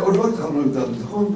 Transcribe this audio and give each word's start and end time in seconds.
עוד 0.00 0.16
לא 0.16 0.28
התחלנו 0.28 0.62
את 0.62 0.72
זה, 0.72 0.80
נכון? 1.02 1.34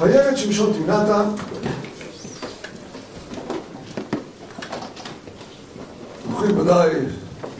וירד 0.00 0.36
שמשון 0.36 0.72
תמנתה 0.72 1.24
זוכרים 6.30 6.58
ודאי 6.58 6.90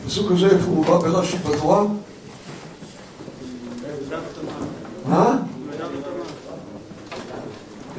פסוק 0.05 0.31
הזה 0.31 0.45
איפה 0.45 0.65
הוא 0.65 0.85
בא 0.85 0.97
ברש"י 0.97 1.37
בתורה? 1.37 1.83
מה? 5.05 5.37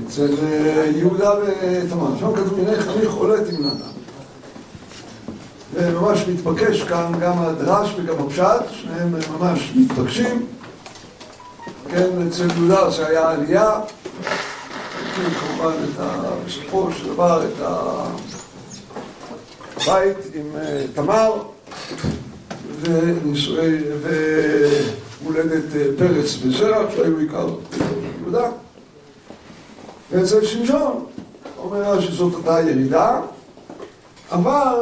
אצל 0.06 0.34
יהודה 0.94 1.30
ותמר, 1.30 2.18
שם 2.20 2.32
כתוב 2.34 2.58
הנה 2.58 2.82
חניך 2.82 3.12
עולה 3.12 3.44
תמנתה 3.44 3.84
וממש 5.74 6.28
מתבקש 6.28 6.82
כאן 6.82 7.12
גם 7.20 7.38
הדרש 7.38 7.94
וגם 7.96 8.14
הפשט, 8.26 8.62
שניהם 8.70 9.14
ממש 9.38 9.72
מתבקשים. 9.76 10.46
כן, 11.88 12.08
אצל 12.28 12.46
יהודה 12.56 12.90
זה 12.90 13.06
היה 13.06 13.30
עלייה 13.30 13.80
כמובן 15.14 15.74
בסופו 16.46 16.88
של 16.98 17.06
דבר 17.08 17.42
את 17.44 17.66
הבית 19.76 20.16
עם 20.34 20.46
תמר 20.94 21.32
ונישואי 22.80 23.78
והולדת 25.22 25.98
פרץ 25.98 26.38
וזרח 26.42 26.90
שהיו 26.96 27.18
עיקר 27.18 27.46
ואצל 30.14 30.44
שמשון. 30.44 31.04
אומר 31.58 32.00
שזאת 32.00 32.34
אותה 32.34 32.60
ירידה 32.60 33.20
אבל 34.32 34.76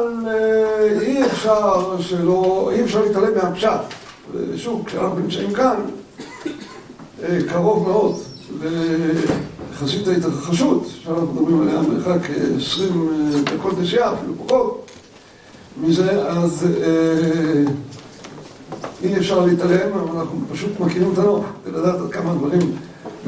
אי 1.01 1.25
אפשר 1.25 2.01
שלא, 2.01 2.71
אי 2.73 2.83
אפשר 2.83 3.01
להתעלם 3.01 3.35
מהפשט. 3.35 3.79
ושוב, 4.33 4.83
כשאנחנו 4.85 5.19
נמצאים 5.19 5.53
כאן 5.53 5.75
קרוב 7.47 7.87
מאוד 7.87 8.15
לחזית 9.71 10.07
ההתרחשות 10.07 10.87
שאנחנו 11.03 11.27
מדברים 11.27 11.61
עליה 11.61 11.81
מרחק 11.81 12.29
20 12.57 13.19
דקות 13.43 13.79
נסיעה, 13.79 14.13
אפילו 14.13 14.33
פחות 14.47 14.91
מזה, 15.81 16.27
אז 16.29 16.67
אי 19.03 19.17
אפשר 19.17 19.45
להתעלם, 19.45 19.93
אבל 19.93 20.19
אנחנו 20.19 20.39
פשוט 20.51 20.79
מכירים 20.79 21.13
את 21.13 21.17
הנוף 21.17 21.45
כדי 21.65 21.73
לדעת 21.73 21.95
עד 21.95 22.11
כמה 22.11 22.31
הדברים 22.31 22.75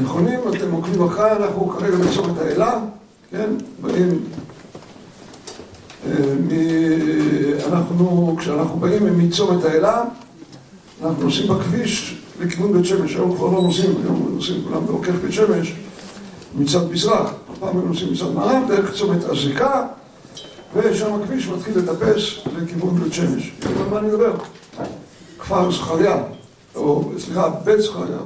נכונים. 0.03 0.39
אתם 0.55 0.71
עוקבים 0.71 1.03
אחרי, 1.03 1.31
אנחנו 1.31 1.69
כרגע 1.69 1.95
בצומת 1.95 2.37
האלה, 2.37 2.79
כן? 3.31 3.49
באים 3.81 4.23
אנחנו, 7.67 8.35
כשאנחנו 8.39 8.79
באים 8.79 9.17
מצומת 9.17 9.63
האלה 9.63 10.03
אנחנו 11.03 11.23
נוסעים 11.23 11.47
בכביש 11.47 12.17
לכיוון 12.39 12.73
בית 12.73 12.85
שמש, 12.85 13.15
היום 13.15 13.35
כבר 13.35 13.45
לא 13.45 13.61
נוסעים, 13.61 13.91
היום 14.03 14.29
נוסעים 14.35 14.63
כולם 14.63 14.85
בעוקף 14.85 15.11
בית 15.21 15.31
שמש 15.31 15.73
מצד 16.55 16.91
מזרח, 16.91 17.33
הפעם 17.53 17.77
הם 17.77 17.87
נוסעים 17.87 18.13
מצד 18.13 18.31
מערב, 18.33 18.63
דרך 18.67 18.93
צומת 18.93 19.23
הזיקה 19.23 19.87
ושם 20.75 21.13
הכביש 21.13 21.47
מתחיל 21.47 21.77
לטפס 21.77 22.39
לכיוון 22.57 22.95
בית 22.95 23.13
שמש. 23.13 23.51
על 23.65 23.89
מה 23.91 23.99
אני 23.99 24.07
מדבר? 24.07 24.33
כפר 25.39 25.71
זכריה, 25.71 26.23
או 26.75 27.11
סליחה, 27.17 27.49
בית 27.49 27.79
זכריה, 27.79 28.17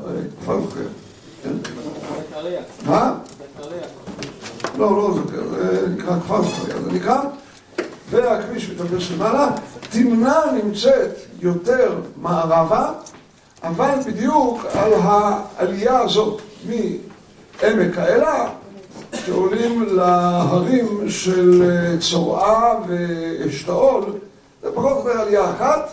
כפר 0.42 0.60
זכריה. 0.70 0.88
מה? 2.86 3.14
לא, 4.78 4.98
לא 4.98 5.14
זה 5.14 5.88
נקרא 5.90 6.20
כפר 6.20 6.42
זכריה, 6.42 6.82
זה 6.82 6.92
נקרא 6.92 7.22
והכביש 8.10 8.70
מטפס 8.70 9.12
למעלה, 9.12 9.48
תמנע 9.90 10.40
נמצאת 10.64 11.16
יותר 11.42 11.96
מערבה 12.22 12.92
אבל 13.64 13.96
בדיוק 14.06 14.66
על 14.74 14.94
העלייה 14.94 16.00
הזאת 16.00 16.42
מעמק 16.66 17.98
האלה 17.98 18.50
שעולים 19.26 19.86
להרים 19.96 21.10
של 21.10 21.64
צורעה 22.00 22.76
ואשתאול 22.88 24.04
זה 24.64 24.70
פחות 24.76 24.92
או 24.92 25.10
יותר 25.10 25.22
עלייה 25.22 25.52
אחת 25.52 25.90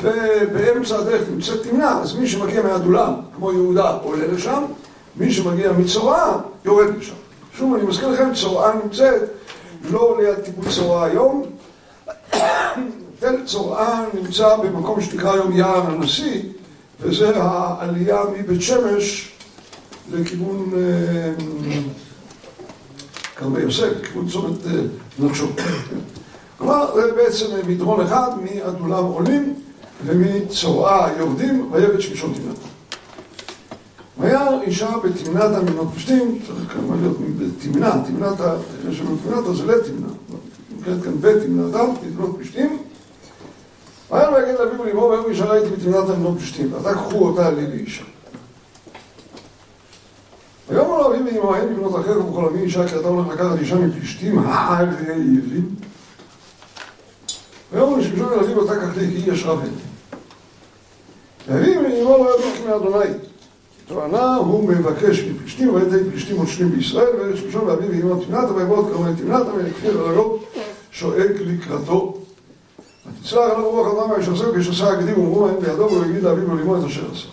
ובאמצע 0.00 0.98
הדרך 0.98 1.22
נמצאת 1.30 1.62
תמנע 1.62 1.98
אז 2.02 2.16
מי 2.16 2.28
שמגיע 2.28 2.62
מהדולם 2.62 3.14
כמו 3.36 3.52
יהודה 3.52 3.90
עולה 3.90 4.26
לשם 4.26 4.62
מי 5.16 5.32
שמגיע 5.32 5.72
מצורעה 5.72 6.38
יורד 6.64 6.96
לשם 6.98 7.14
שוב 7.58 7.74
אני 7.74 7.82
מזכיר 7.82 8.08
לכם 8.08 8.34
צורעה 8.34 8.74
נמצאת 8.84 9.22
לא 9.90 10.18
ליד 10.20 10.44
קיבוץ 10.44 10.74
צורעה 10.74 11.06
היום. 11.06 11.42
תל 13.18 13.36
צורעה 13.46 14.04
נמצא 14.14 14.56
במקום 14.56 15.00
שנקרא 15.00 15.32
היום 15.32 15.52
יער 15.52 15.86
הנשיא 15.86 16.42
וזה 17.00 17.42
העלייה 17.42 18.20
מבית 18.38 18.62
שמש 18.62 19.32
לכיוון 20.12 20.72
כרמי 23.36 23.60
יוסף, 23.60 23.88
לכיוון 24.02 24.28
צומת 24.28 24.58
נחשון. 25.18 25.52
כלומר, 26.58 26.94
זה 26.94 27.12
בעצם 27.12 27.46
מדרון 27.68 28.00
אחד, 28.00 28.30
מעדולם 28.42 29.04
עולים 29.04 29.54
ומצורעה 30.04 31.18
יורדים, 31.18 31.68
וירד 31.72 32.00
שמשון 32.00 32.32
תמנתה. 32.32 32.66
וירא 34.18 34.60
אישה 34.62 34.90
בתמנתה 35.04 35.62
מנות 35.62 35.88
פלישתים, 35.92 36.38
צריך 36.46 36.72
כמובן 36.72 37.00
להיות 37.00 37.16
בתמנה, 37.38 37.92
תמנתה, 38.06 38.56
יש 38.90 39.00
לנו 39.00 39.16
תמנתה 39.16 39.54
זה 39.54 39.66
לתמנה, 39.66 40.08
נקראת 40.80 41.02
כאן 41.02 41.20
בתמנתה, 41.20 41.82
מנות 42.16 42.36
פלישתים. 42.36 42.78
וירא 44.10 44.30
ויגד 44.30 44.58
לאביו 44.58 44.80
ולאמו 44.80 45.02
ויאמר 45.02 45.28
אישה 45.28 45.44
ראיתי 45.44 45.68
בתמנתה 45.70 46.16
מנות 46.16 46.38
פלישתים, 46.38 46.72
ועתה 46.72 46.94
קחו 46.94 47.28
אותה 47.28 47.50
לי 47.50 47.66
לאישה. 47.66 48.04
ויאמר 50.68 50.98
לו 50.98 51.10
ואמו 51.10 51.54
אין 51.54 51.74
בבנות 51.74 52.00
אחר 52.00 52.20
ובכל 52.20 52.44
אבי 52.44 52.58
אישה 52.58 52.88
כי 52.88 52.96
אתה 52.96 53.08
הולך 53.08 53.26
לקחת 53.28 53.58
אישה 53.58 53.74
מפלישתים 53.74 54.38
הערלים. 54.38 55.74
ויאמר 57.76 57.96
לשמשון 57.96 58.32
אל 58.32 58.38
אביו 58.38 58.58
אותה 58.58 58.76
קח 58.76 58.96
לי 58.96 59.06
כי 59.06 59.30
ישרה 59.30 59.56
בן. 59.56 59.68
ואביו 61.48 61.80
ואמו 61.82 62.24
לא 62.24 62.36
ידעו 62.38 62.68
מאדוני 62.68 63.10
תואנה 63.86 64.34
הוא 64.36 64.68
מבקש 64.68 65.20
מפלישתים 65.20 65.74
ויתן 65.74 66.10
פלישתים 66.10 66.36
מושלים 66.36 66.70
בישראל 66.70 67.16
ואלה 67.20 67.36
שמשון 67.36 67.64
ואביו 67.64 67.90
ואמו 67.90 68.24
תמנתה 68.24 68.54
ויבוא 68.54 68.90
תמנתה 69.16 69.54
ויקפיר 69.54 70.00
על 70.00 70.14
הרוב 70.14 70.44
שואג 70.90 71.32
לקראתו. 71.40 72.18
ותצלח 73.06 73.38
עליו 73.38 73.70
רוח 73.70 73.86
אדם 73.86 74.10
וישסו 74.10 74.52
כשסה 74.58 74.90
הגדים 74.90 75.18
ואמרו 75.18 75.48
אין 75.48 75.60
בידו 75.60 75.90
ולא 75.92 76.06
יגיד 76.06 76.22
לאביו 76.22 76.50
ולאמו 76.50 76.76
את 76.76 76.84
אשר 76.84 77.10
עשה. 77.12 77.28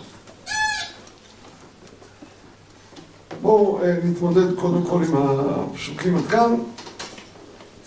בואו 3.42 3.80
נתמודד 4.04 4.54
קודם 4.54 4.82
כל 4.82 5.02
עם 5.08 5.16
הפסוקים 5.16 6.16
עד 6.16 6.26
כאן 6.30 6.54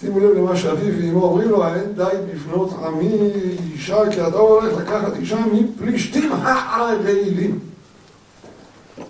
שימו 0.01 0.19
לב 0.19 0.37
למה 0.37 0.55
שאביו 0.55 0.93
ואמו 1.01 1.23
אומרים 1.23 1.49
לו 1.49 1.67
אין 1.67 1.93
די 1.95 2.03
בבנות 2.33 2.69
עמי 2.85 3.31
אישה 3.73 4.11
כי 4.11 4.27
אתה 4.27 4.37
הולך 4.37 4.77
לקחת 4.77 5.15
אישה 5.15 5.37
מפלישתים 5.53 6.31
הערלים 6.31 7.59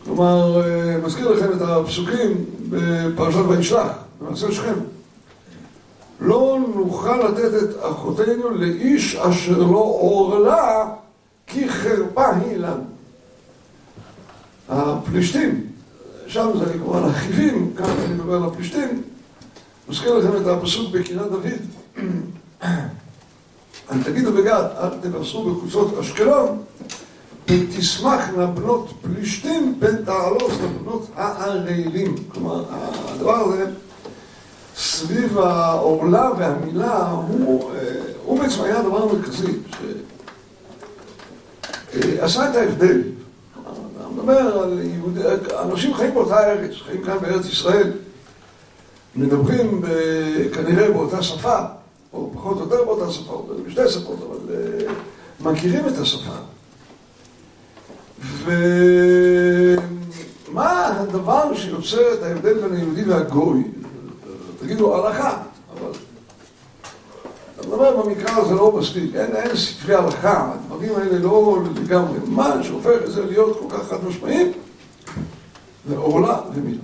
כלומר, 0.05 0.61
מזכיר 1.03 1.31
לכם 1.31 1.51
את 1.57 1.61
הפסוקים 1.61 2.45
בפרשת 2.69 3.37
וישלח, 3.47 3.91
במעשה 4.21 4.51
שכם. 4.51 4.73
לא 6.21 6.59
נוכל 6.75 7.17
לתת 7.17 7.63
את 7.63 7.75
אחותינו 7.81 8.49
לאיש 8.49 9.15
אשר 9.15 9.57
לא 9.57 9.97
עורלה, 9.99 10.89
כי 11.47 11.69
חרפה 11.69 12.35
היא 12.35 12.57
לנו. 12.57 12.83
הפלישתים, 14.69 15.67
שם 16.27 16.49
זה 16.59 16.73
כמובן 16.73 17.03
החיבים, 17.03 17.73
כאן 17.77 17.85
אני 17.85 18.13
מדבר 18.13 18.35
על 18.35 18.43
הפלישתים, 18.43 19.01
מזכיר 19.89 20.13
לכם 20.13 20.41
את 20.41 20.47
הפסוק 20.47 20.91
בקינת 20.91 21.31
דוד. 21.31 21.45
אל 23.91 24.03
תגידו 24.03 24.31
בגד, 24.31 24.63
אל 24.77 24.89
תבשרו 25.01 25.53
בקבוצות 25.53 25.97
אשקלון, 25.99 26.63
ותשמחנה 27.47 28.45
בנות 28.45 28.93
פלישתים 29.01 29.77
פן 29.79 30.03
תעלוז 30.05 30.51
לבנות 30.63 31.07
הערלים. 31.15 32.15
כלומר, 32.27 32.63
הדבר 32.71 33.35
הזה 33.35 33.65
סביב 34.75 35.37
העורלה 35.37 36.31
והמילה 36.37 37.09
הוא 38.25 38.39
בעצם 38.39 38.63
היה 38.63 38.79
הדבר 38.79 39.03
המרכזי 39.03 39.51
שעשה 41.93 42.49
את 42.49 42.55
ההבדל. 42.55 43.01
אני 43.01 44.15
מדבר 44.15 44.63
על 44.63 44.79
יהודי, 44.79 45.21
אנשים 45.63 45.93
חיים 45.93 46.13
באותה 46.13 46.51
ארץ, 46.51 46.71
חיים 46.85 47.03
כאן 47.03 47.17
בארץ 47.21 47.45
ישראל, 47.45 47.91
מדברים 49.15 49.81
כנראה 50.53 50.91
באותה 50.91 51.23
שפה, 51.23 51.59
או 52.13 52.31
פחות 52.33 52.57
או 52.57 52.61
יותר 52.61 52.83
באותה 52.83 53.11
שפה, 53.11 53.33
או 53.33 53.45
בשתי 53.67 53.89
שפות, 53.89 54.19
אבל 54.29 54.37
מכירים 55.51 55.87
את 55.87 55.97
השפה. 55.97 56.35
ומה 60.51 60.87
הדבר 60.87 61.55
שיוצר 61.55 62.13
את 62.13 62.23
ההבדל 62.23 62.53
בין 62.53 62.73
היהודי 62.73 63.03
והגוי? 63.03 63.63
תגידו 64.59 64.95
הלכה, 64.95 65.37
אבל... 65.73 65.91
אתה 67.59 67.67
מדבר 67.67 68.03
במקרא 68.03 68.31
הזה 68.31 68.53
לא 68.53 68.71
מספיק, 68.71 69.15
אין, 69.15 69.35
אין 69.35 69.55
ספרי 69.55 69.95
הלכה, 69.95 70.51
הדברים 70.53 70.95
האלה 70.95 71.19
לא 71.19 71.59
לגמרי. 71.75 72.19
מה 72.25 72.63
שהופך 72.63 72.97
את 73.05 73.11
זה 73.11 73.25
להיות 73.25 73.59
כל 73.59 73.77
כך 73.77 73.89
חד 73.89 74.05
משמעי, 74.07 74.51
זה 75.89 75.97
עורלה 75.97 76.39
ומילה. 76.53 76.81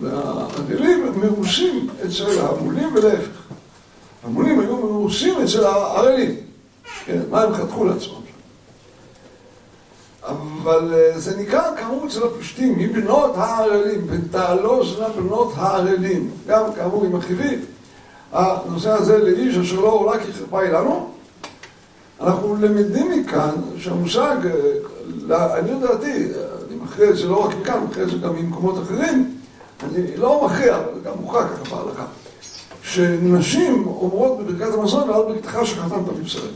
והערלים 0.00 1.12
מרוסים 1.16 1.88
אצל 2.06 2.40
המולים 2.40 2.94
ולהפך. 2.94 3.42
המולים 4.24 4.60
היו 4.60 4.76
מרוסים 4.76 5.34
אצל 5.44 5.64
הערלים. 5.64 6.34
כן, 7.04 7.20
מה 7.30 7.42
הם 7.42 7.54
חתכו 7.54 7.84
לעצמם 7.84 8.00
שם. 8.02 8.32
אבל 10.28 10.94
זה 11.16 11.36
נקרא 11.36 11.76
כאמור 11.76 12.06
אצל 12.06 12.26
הפלישתים, 12.26 12.78
מבנות 12.78 13.32
הערלים, 13.36 14.06
ותעלוז 14.06 15.00
בנות 15.16 15.52
הערלים. 15.56 16.30
גם 16.46 16.64
כאמור 16.76 17.04
עם 17.04 17.16
החיבית, 17.16 17.60
הנושא 18.32 18.90
הזה 18.90 19.18
לאיש 19.18 19.56
אשר 19.56 19.80
לא 19.80 19.88
עולה 19.88 20.18
כי 20.24 20.32
חרפה 20.32 20.60
היא 20.60 20.70
לנו. 20.70 21.08
אנחנו 22.20 22.56
למדים 22.60 23.10
מכאן 23.10 23.54
שהמושג, 23.78 24.36
לעניות 25.26 25.80
דעתי, 25.80 26.28
אני 26.68 26.76
מכריע 26.82 27.10
את 27.10 27.16
זה 27.16 27.26
לא 27.26 27.44
רק 27.44 27.54
מכאן, 27.60 27.74
אני 27.74 27.84
מכריע 27.84 28.04
את 28.04 28.10
זה 28.10 28.16
גם 28.18 28.36
ממקומות 28.36 28.82
אחרים, 28.82 29.36
אני 29.84 30.16
לא 30.16 30.46
מכריע, 30.46 30.78
גם 31.04 31.12
מוכרח 31.20 31.46
ככה 31.52 31.76
בהלכה, 31.76 32.04
שנשים 32.82 33.86
אומרות 33.86 34.38
בברכת 34.38 34.74
המזון 34.74 35.10
ועל 35.10 35.22
ברכתך 35.22 35.58
שחתמת 35.64 36.04
בבשרי. 36.04 36.50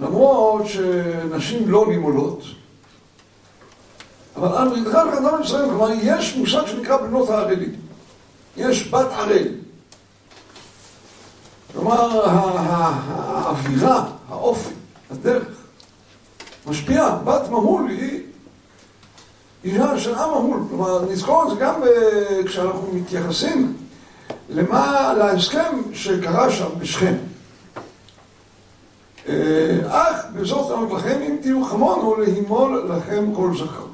למרות 0.00 0.66
שנשים 0.66 1.70
לא 1.70 1.86
נימולות, 1.88 2.42
אבל 4.36 4.56
על 4.56 4.68
ברכתך 4.68 4.98
שחתמת 5.12 5.32
בבשרי, 5.40 5.68
כלומר 5.68 5.90
יש 6.02 6.36
מושג 6.36 6.66
שנקרא 6.66 6.96
בנות 6.96 7.30
הערלים. 7.30 7.72
יש 8.56 8.88
בת 8.88 9.06
ערל. 9.12 9.48
כלומר, 11.72 12.26
האווירה, 12.26 14.04
האופי, 14.28 14.74
הדרך, 15.10 15.48
משפיעה. 16.66 17.16
בת 17.16 17.48
ממול 17.48 17.90
היא 17.90 18.22
אישה 19.64 19.98
של 19.98 20.14
עם 20.14 20.30
ממול. 20.30 20.60
כלומר, 20.68 21.12
נזכור 21.12 21.42
את 21.42 21.48
זה 21.50 21.64
גם 21.64 21.80
כשאנחנו 22.46 22.88
מתייחסים 22.92 23.76
למה, 24.50 25.14
להסכם 25.18 25.82
שקרה 25.92 26.50
שם 26.50 26.68
בשכם. 26.78 27.14
אך 29.88 30.24
בזאת 30.34 30.78
אמרת 30.78 30.92
לכם, 30.92 31.20
אם 31.22 31.36
תהיו 31.42 31.64
חמונו, 31.64 32.16
להימול 32.16 32.90
לכם 32.96 33.32
כל 33.34 33.50
זכר. 33.56 33.84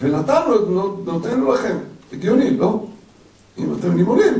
ונתנו 0.00 0.54
את 0.54 0.60
בנותינו 1.04 1.52
לכם. 1.52 1.78
הגיוני, 2.12 2.56
לא? 2.56 2.84
אם 3.58 3.74
אתם 3.78 3.94
נימולים, 3.94 4.34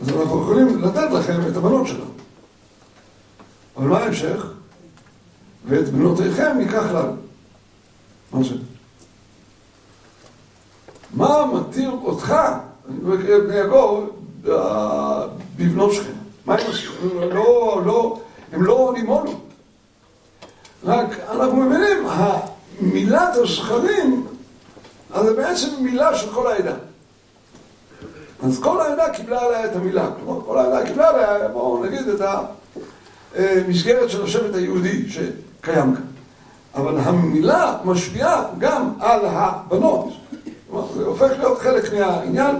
אז 0.00 0.08
אנחנו 0.08 0.42
יכולים 0.42 0.82
לתת 0.82 1.10
לכם 1.12 1.40
את 1.48 1.56
הבנות 1.56 1.86
שלנו. 1.86 2.10
אבל 3.76 3.86
מה 3.86 3.98
ההמשך? 3.98 4.46
ואת 5.68 5.88
בנותיכם 5.88 6.56
ניקח 6.58 6.84
לנו. 6.94 7.23
מה 8.34 8.42
זה? 8.42 8.54
מה 11.14 11.46
מתיר 11.46 11.90
אותך, 11.90 12.34
אני 12.88 13.14
את 13.36 13.42
בני 13.46 13.56
יעקב, 13.56 14.04
בבנות 15.56 15.92
שכם? 15.92 16.12
מה 16.46 16.54
הם 16.54 16.70
עשו? 16.70 16.92
לא, 17.14 17.82
לא, 17.86 18.20
הם 18.52 18.62
לא 18.62 18.92
נימולו. 18.96 19.40
רק 20.84 21.20
אנחנו 21.30 21.56
מבינים, 21.56 22.06
מילת 22.80 23.34
הזכרים 23.34 24.26
אז 25.12 25.26
זה 25.26 25.34
בעצם 25.34 25.68
מילה 25.80 26.18
של 26.18 26.32
כל 26.34 26.46
העדה. 26.52 26.74
אז 28.42 28.60
כל 28.62 28.80
העדה 28.80 29.10
קיבלה 29.10 29.40
עליה 29.40 29.64
את 29.64 29.76
המילה. 29.76 30.10
כלומר, 30.16 30.44
כל 30.46 30.58
העדה 30.58 30.86
קיבלה 30.86 31.08
עליה, 31.08 31.48
בואו 31.48 31.84
נגיד, 31.84 32.08
את 32.08 32.20
המסגרת 33.36 34.10
של 34.10 34.24
השבט 34.24 34.54
היהודי 34.54 35.10
שקיים 35.10 35.94
כאן. 35.94 36.13
אבל 36.74 36.98
המילה 36.98 37.76
משפיעה 37.84 38.44
גם 38.58 38.90
על 39.00 39.20
הבנות. 39.24 40.08
כלומר, 40.70 40.92
זה 40.94 41.04
הופך 41.04 41.30
להיות 41.38 41.58
חלק 41.58 41.92
מהעניין, 41.92 42.56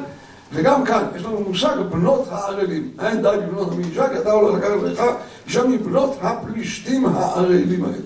וגם 0.52 0.84
כאן 0.84 1.04
יש 1.16 1.24
לנו 1.24 1.40
מושג 1.40 1.76
בנות 1.90 2.24
הערלים. 2.30 2.90
אין 3.00 3.22
די 3.22 3.36
בבנות 3.46 3.72
המאישה, 3.72 4.08
כי 4.08 4.18
אתה 4.18 4.32
הולך 4.32 4.54
לקחת 4.54 4.82
לך 4.82 5.02
אישה 5.46 5.64
מבנות 5.64 6.16
הפלישתים 6.20 7.06
הערלים 7.06 7.84
האלה. 7.84 7.96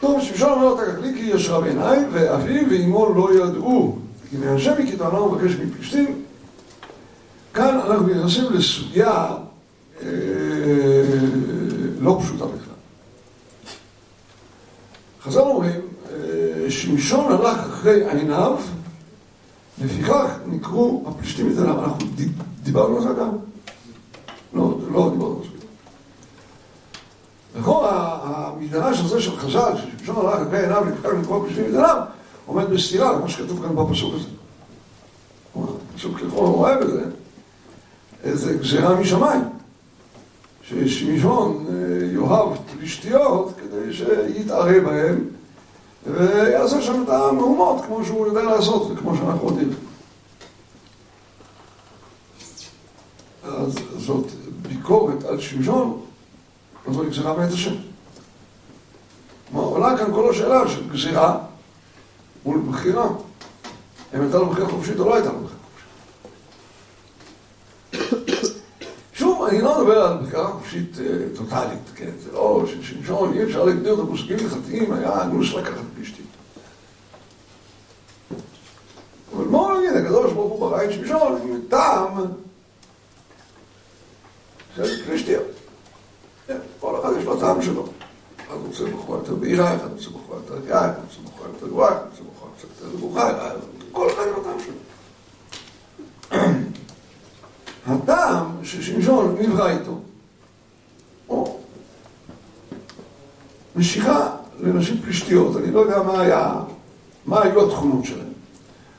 טוב, 0.00 0.20
שמשון 0.20 0.50
אומר 0.50 0.66
אותה 0.66 0.92
ככלי 0.92 1.14
כי 1.14 1.20
ישרה 1.20 1.60
בעיניי, 1.60 1.98
ואביו 2.12 2.70
ואימו 2.70 3.14
לא 3.14 3.28
ידעו, 3.34 3.98
כי 4.30 4.36
מהשם 4.36 4.72
היא 4.78 4.92
כתענה 4.92 5.20
ומבקש 5.20 5.52
מפלישתים. 5.56 6.22
כאן 7.54 7.74
אנחנו 7.74 8.06
נכנסים 8.06 8.44
לסוגיה 8.52 9.26
אה, 10.02 10.08
לא 12.00 12.18
פשוטה 12.22 12.44
בכלל. 12.44 12.74
חז"ל 15.22 15.40
אומרים, 15.40 15.80
אה, 16.12 16.70
שמשון 16.70 17.32
הלך 17.32 17.58
אחרי 17.80 18.10
עיניו, 18.10 18.56
לפיכך 19.84 20.30
נקראו 20.46 21.04
הפלישתים 21.06 21.52
את 21.52 21.58
עיניו. 21.58 21.84
אנחנו 21.84 22.06
דיברנו 22.62 22.96
על 22.96 23.02
זה 23.02 23.08
גם? 23.08 23.30
לא, 24.54 24.78
לא 24.92 25.10
דיברנו 25.10 25.36
על 25.36 25.44
זה. 25.44 25.60
לכאורה, 27.60 28.18
המדרש 28.22 29.00
הזה 29.00 29.20
של 29.20 29.36
חז"ל, 29.36 29.72
ששמשון 29.76 30.26
הלך 30.26 30.46
אחרי 30.48 30.60
עיניו 30.60 30.84
לפקח 30.84 31.08
לקרוא 31.20 31.46
בשביל 31.48 31.64
עיניו, 31.64 32.02
עומד 32.46 32.64
בסתירה 32.64 33.12
למה 33.12 33.28
שכתוב 33.28 33.66
כאן 33.66 33.76
בפסוק 33.76 34.14
הזה. 34.14 34.28
הפסוק 35.94 36.20
לכאורה 36.20 36.50
רואה 36.50 36.76
בזה 36.76 37.04
איזה 38.24 38.54
גזירה 38.54 39.00
משמיים, 39.00 39.42
ששמשון 40.62 41.66
יאהב 42.14 42.48
פלישתיות 42.78 43.54
כדי 43.56 43.92
שיתערה 43.92 44.80
בהם 44.80 45.24
ויעשה 46.06 46.82
שם 46.82 47.02
את 47.04 47.08
המהומות 47.08 47.84
כמו 47.86 48.04
שהוא 48.04 48.26
יודע 48.26 48.42
לעשות 48.42 48.90
וכמו 48.90 49.16
שאנחנו 49.16 49.48
יודעים. 49.48 49.70
אז 53.44 53.74
זאת 53.98 54.26
ביקורת 54.62 55.24
על 55.24 55.40
שמשון 55.40 56.00
אז 56.86 56.94
זוהי 56.94 57.10
גזירה 57.10 57.36
מאת 57.36 57.52
השם. 57.52 57.74
כלומר, 59.50 59.64
עולה 59.64 59.98
כאן 59.98 60.12
כל 60.12 60.30
השאלה 60.30 60.68
של 60.68 60.88
גזירה 60.92 61.38
מול 62.44 62.60
בחירה. 62.70 63.06
אם 64.14 64.20
הייתה 64.20 64.38
לו 64.38 64.46
בחירה 64.46 64.68
חופשית 64.68 64.98
או 64.98 65.04
לא 65.04 65.14
הייתה 65.14 65.30
לו 65.32 65.38
בחירה 65.38 65.60
חופשית. 68.10 68.52
שוב, 69.12 69.29
אני 69.48 69.60
לא 69.60 69.78
מדבר 69.80 70.02
על 70.02 70.26
בחירה 70.26 70.52
חופשית 70.52 70.96
טוטאלית, 71.36 71.90
כן? 71.94 72.10
זה 72.24 72.32
לא 72.32 72.64
ששמשון, 72.66 73.32
אי 73.32 73.44
אפשר 73.44 73.64
להגדיר 73.64 73.94
את 73.94 73.98
המושגים 73.98 74.38
הלכתיים, 74.38 74.92
היה 74.92 75.22
אנוש 75.22 75.54
לקחת 75.54 75.84
פלישתים. 75.94 76.24
אבל 79.36 79.44
בואו 79.44 79.78
נגיד, 79.78 79.92
הקדוש 79.96 80.32
ברוך 80.32 80.52
הוא 80.52 80.60
ברא 80.60 80.84
את 80.84 80.92
שמשון 80.92 81.40
עם 81.42 81.60
טעם 81.68 82.14
של 84.76 85.04
פלישתיות. 85.04 85.46
כל 86.80 87.00
אחד 87.00 87.10
יש 87.18 87.24
לו 87.24 87.40
טעם 87.40 87.62
שלו. 87.62 87.86
אחד 88.50 88.58
רוצה 88.66 88.84
בחורה 88.84 89.18
יותר 89.18 89.34
בהירה, 89.34 89.76
אחד 89.76 89.92
רוצה 89.92 90.10
בחורה 90.10 90.36
יותר 90.36 90.54
רגעה, 90.54 90.90
אחד 90.90 90.98
רוצה 91.02 91.20
בחורה 91.24 91.48
יותר 91.48 91.66
גבוהה, 91.66 91.90
אחד 91.90 92.04
רוצה 92.10 92.22
בחורה 92.34 92.50
קצת 92.58 92.68
יותר 92.80 92.96
נמוכה, 92.96 93.50
כל 93.92 94.08
אחד 94.10 94.22
יש 94.22 94.36
לו 94.36 94.42
טעם 94.44 94.58
שלו. 94.60 94.80
הטעם 97.86 98.56
ששמשון 98.70 99.36
נברא 99.40 99.68
איתו, 99.68 99.98
או 101.28 101.58
משיכה 103.76 104.30
לנשים 104.60 105.00
פלישתיות, 105.04 105.56
אני 105.56 105.70
לא 105.70 105.80
יודע 105.80 106.02
מה 106.02 106.20
היה, 106.20 106.54
מה 107.26 107.42
היו 107.42 107.66
התכונות 107.66 108.04
שלהם, 108.04 108.32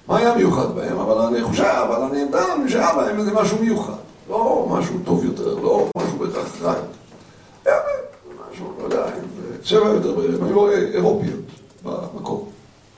מה 0.07 0.17
היה 0.17 0.35
מיוחד 0.35 0.75
בהם, 0.75 0.99
אבל 0.99 1.21
אני 1.21 1.43
חושב, 1.43 1.63
אבל 1.63 2.01
אני 2.01 2.31
טעם 2.31 2.69
שהיה 2.69 2.95
בהם 2.95 3.19
איזה 3.19 3.33
משהו 3.33 3.57
מיוחד, 3.59 3.93
לא 4.29 4.67
משהו 4.69 4.95
טוב 5.05 5.25
יותר, 5.25 5.55
לא 5.55 5.87
משהו 5.97 6.17
בהכרח 6.17 6.61
רע 6.61 6.73
יותר. 6.73 7.77
משהו, 8.51 8.73
לא 8.79 8.83
יודע, 8.83 9.05
צבע 9.63 9.89
יותר, 9.89 10.35
הם 10.35 10.43
היו 10.43 10.71
אירופיות 10.71 11.39
במקום. 11.83 12.49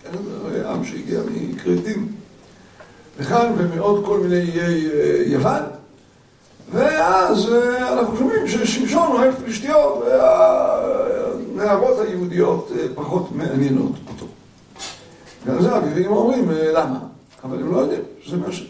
כן, 0.04 0.10
זה 0.52 0.70
עם 0.70 0.86
שהגיע 0.86 1.20
מכרתים 1.32 2.12
לכאן 3.20 3.52
ומעוד 3.58 4.06
כל 4.06 4.20
מיני 4.20 4.60
איי 4.60 4.88
יוון. 5.26 5.62
ואז 6.72 7.50
אנחנו 7.80 8.18
שומעים 8.18 8.48
ששמשון 8.48 9.12
אוהב 9.12 9.34
פלישתיות 9.36 10.04
והנערות 11.56 12.00
היהודיות 12.00 12.72
פחות 12.96 13.32
מעניינות 13.32 13.92
אותו. 14.08 14.26
ועל 15.46 15.62
זה 15.62 15.76
הגבירים 15.76 16.12
אומרים 16.12 16.52
למה, 16.52 17.00
אבל 17.44 17.60
הם 17.60 17.72
לא 17.72 17.78
יודעים 17.78 18.02
שזה 18.22 18.38
משהו. 18.38 18.66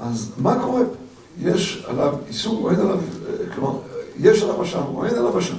אז 0.00 0.32
מה 0.36 0.62
קורה? 0.62 0.82
יש 1.40 1.84
עליו 1.88 2.14
איסור, 2.28 2.70
אין 2.70 2.80
עליו, 2.80 2.98
כלומר, 3.54 3.78
יש 4.18 4.42
עליו 4.42 4.62
אשם 4.62 4.82
או 4.94 5.04
אין 5.04 5.14
עליו 5.14 5.38
אשם. 5.38 5.54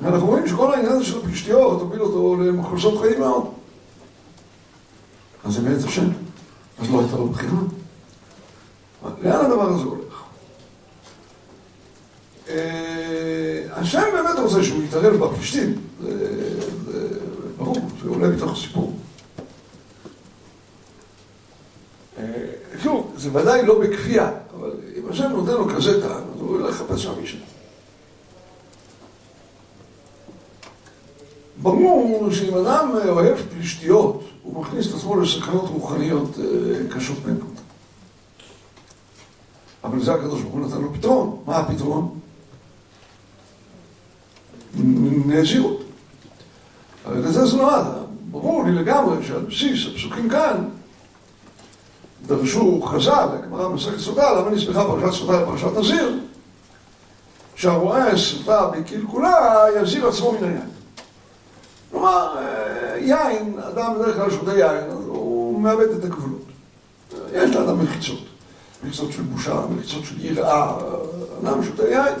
ואנחנו 0.00 0.26
רואים 0.26 0.48
שכל 0.48 0.74
העניין 0.74 0.92
הזה 0.92 1.04
של 1.04 1.18
הפלישתיות 1.18 1.80
הוביל 1.80 2.02
אותו 2.02 2.36
למחוזות 2.36 3.00
חיים 3.00 3.20
מאוד. 3.20 3.46
אז 5.44 5.52
זה 5.52 5.62
מעץ 5.62 5.84
השם, 5.84 6.08
אז 6.78 6.90
לא 6.90 7.00
הייתה 7.00 7.16
לו 7.16 7.28
בחירה. 7.28 7.58
לאן 9.22 9.44
הדבר 9.44 9.68
הזה 9.68 9.82
הולך? 9.82 10.22
אה, 12.48 13.62
השם 13.72 14.02
באמת 14.12 14.38
רוצה 14.38 14.64
שהוא 14.64 14.82
יתערב 14.82 15.16
בפלישתים, 15.16 15.74
זה 16.00 17.18
ברור, 17.56 17.76
זה 18.02 18.08
עולה 18.08 18.28
מתוך 18.28 18.52
הסיפור. 18.52 18.92
אה, 22.18 22.24
שוב, 22.82 23.12
זה 23.16 23.30
ודאי 23.32 23.66
לא 23.66 23.80
בכפייה, 23.80 24.30
אבל 24.58 24.70
אם 24.96 25.02
השם 25.10 25.30
נותן 25.30 25.52
לו 25.52 25.68
כזה 25.68 26.02
טעם, 26.02 26.22
אז 26.34 26.40
הוא 26.40 26.60
ילך 26.60 26.68
לחפש 26.70 27.02
שם 27.02 27.12
מישהו. 27.20 27.38
ברור 31.62 32.30
שאם 32.30 32.54
אדם 32.54 32.90
אוהב 33.08 33.36
פלישתיות, 33.54 34.22
הוא 34.42 34.62
מכניס 34.62 34.90
את 34.90 34.94
עצמו 34.94 35.20
לסכנות 35.20 35.64
רוחניות 35.68 36.38
אה, 36.38 36.44
קשות 36.90 37.16
מאוד. 37.26 37.56
אבל 39.84 40.02
זה 40.02 40.14
הקדוש 40.14 40.42
ברוך 40.42 40.54
הוא 40.54 40.66
נתן 40.66 40.80
לו 40.80 40.94
פתרון. 40.94 41.36
מה 41.46 41.56
הפתרון? 41.56 42.18
נזירות. 45.26 45.82
הרי 47.04 47.22
לזה 47.22 47.46
זה 47.46 47.56
נועד. 47.56 47.86
ברור 48.30 48.64
לי 48.64 48.72
לגמרי 48.72 49.26
שעל 49.26 49.40
בסיס 49.40 49.86
הפסוקים 49.92 50.30
כאן 50.30 50.68
דרשו 52.26 52.82
חז"ל, 52.82 53.28
הגמרא 53.32 53.68
במסכת 53.68 53.98
סוטה, 53.98 54.32
למה 54.32 54.50
נספחה 54.50 54.84
פרשת 54.84 55.18
סוטה 55.18 55.42
לפרשת 55.42 55.76
נזיר? 55.76 56.18
שהרואה 57.54 58.16
סוטה 58.16 58.66
בקלקולה 58.66 59.64
יזיר 59.82 60.08
עצמו 60.08 60.32
מן 60.32 60.44
היין. 60.44 60.75
כלומר, 61.90 62.36
אה, 62.38 62.98
יין, 62.98 63.58
אדם 63.58 63.94
בדרך 63.98 64.16
כלל 64.16 64.30
שותה 64.30 64.58
יין, 64.58 64.90
אז 64.90 65.06
הוא 65.06 65.60
מאבד 65.60 65.90
את 65.90 66.04
הגבולות. 66.04 66.42
יש 67.32 67.50
לאדם 67.50 67.82
מחיצות. 67.82 68.24
מחיצות 68.84 69.12
של 69.12 69.22
בושה, 69.22 69.60
מחיצות 69.76 70.04
של 70.04 70.24
יראה, 70.24 70.76
אדם 71.42 71.64
שותה 71.64 71.88
יין, 71.88 72.14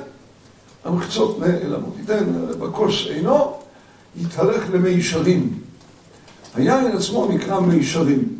המחיצות 0.84 1.38
נעלמות. 1.40 1.94
ייתן 1.98 2.24
בכוס 2.60 3.06
עינו, 3.06 3.56
יתהלך 4.16 4.64
למישרים. 4.72 5.58
היין 6.54 6.96
עצמו 6.96 7.28
נקרא 7.32 7.60
מישרים. 7.60 8.36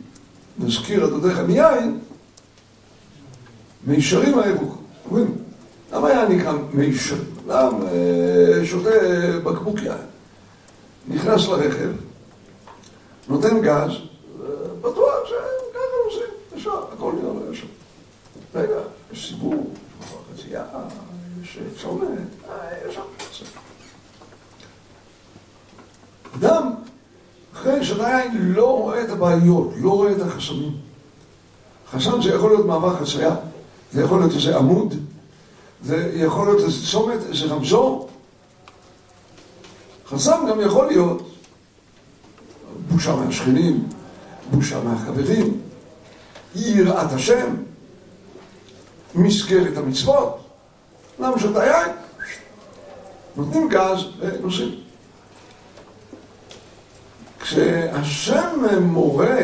נזכיר 0.58 1.04
הדודיך 1.04 1.38
מיין, 1.38 1.98
מישרים 3.86 4.38
האבוק. 4.38 4.78
למה 5.92 6.10
יין 6.10 6.32
נקרא 6.32 6.52
מישרים? 6.72 7.24
אה, 7.50 7.66
שותה 8.64 8.90
בקבוק 9.44 9.82
יין? 9.82 10.15
נכנס 11.08 11.48
לרכב, 11.48 11.90
נותן 13.28 13.60
גז, 13.60 13.90
בטוח 14.80 15.14
שככה 15.24 15.78
עושים, 16.04 16.22
ישר, 16.56 16.84
הכל 16.92 17.12
נראה 17.12 17.32
לו 17.32 17.52
ישר. 17.52 17.66
רגע, 18.54 18.78
יש 19.12 19.28
סיבוב, 19.28 19.74
יש 20.00 20.08
חצייה, 20.34 20.64
יש 21.42 21.58
צומת, 21.82 22.08
ישר. 22.80 23.02
אדם, 26.36 26.74
אחרי 27.54 27.84
שעדיין 27.84 28.52
לא 28.52 28.78
רואה 28.78 29.04
את 29.04 29.10
הבעיות, 29.10 29.70
לא 29.80 29.90
רואה 29.90 30.12
את 30.12 30.20
החסמים. 30.20 30.76
חסם 31.90 32.22
זה 32.22 32.30
יכול 32.30 32.50
להיות 32.50 32.66
מעבר 32.66 32.96
חצייה, 32.96 33.36
זה 33.92 34.02
יכול 34.02 34.18
להיות 34.18 34.32
איזה 34.32 34.56
עמוד, 34.56 34.94
זה 35.82 36.12
יכול 36.14 36.46
להיות 36.46 36.60
איזה 36.64 36.86
צומת, 36.86 37.18
איזה 37.28 37.46
רמזור, 37.46 38.10
חסם 40.08 40.46
גם 40.50 40.60
יכול 40.60 40.86
להיות 40.86 41.30
בושה 42.88 43.16
מהשכנים, 43.16 43.88
בושה 44.50 44.80
מהחברים, 44.84 45.60
יראת 46.54 47.12
השם, 47.12 47.56
מסגרת 49.14 49.76
המצוות. 49.76 50.38
למה 51.18 51.38
שאתה 51.38 51.64
יין? 51.64 51.90
נותנים 53.36 53.68
גז 53.68 53.98
ונוסעים. 54.18 54.80
כשהשם 57.40 58.60
מורה 58.82 59.40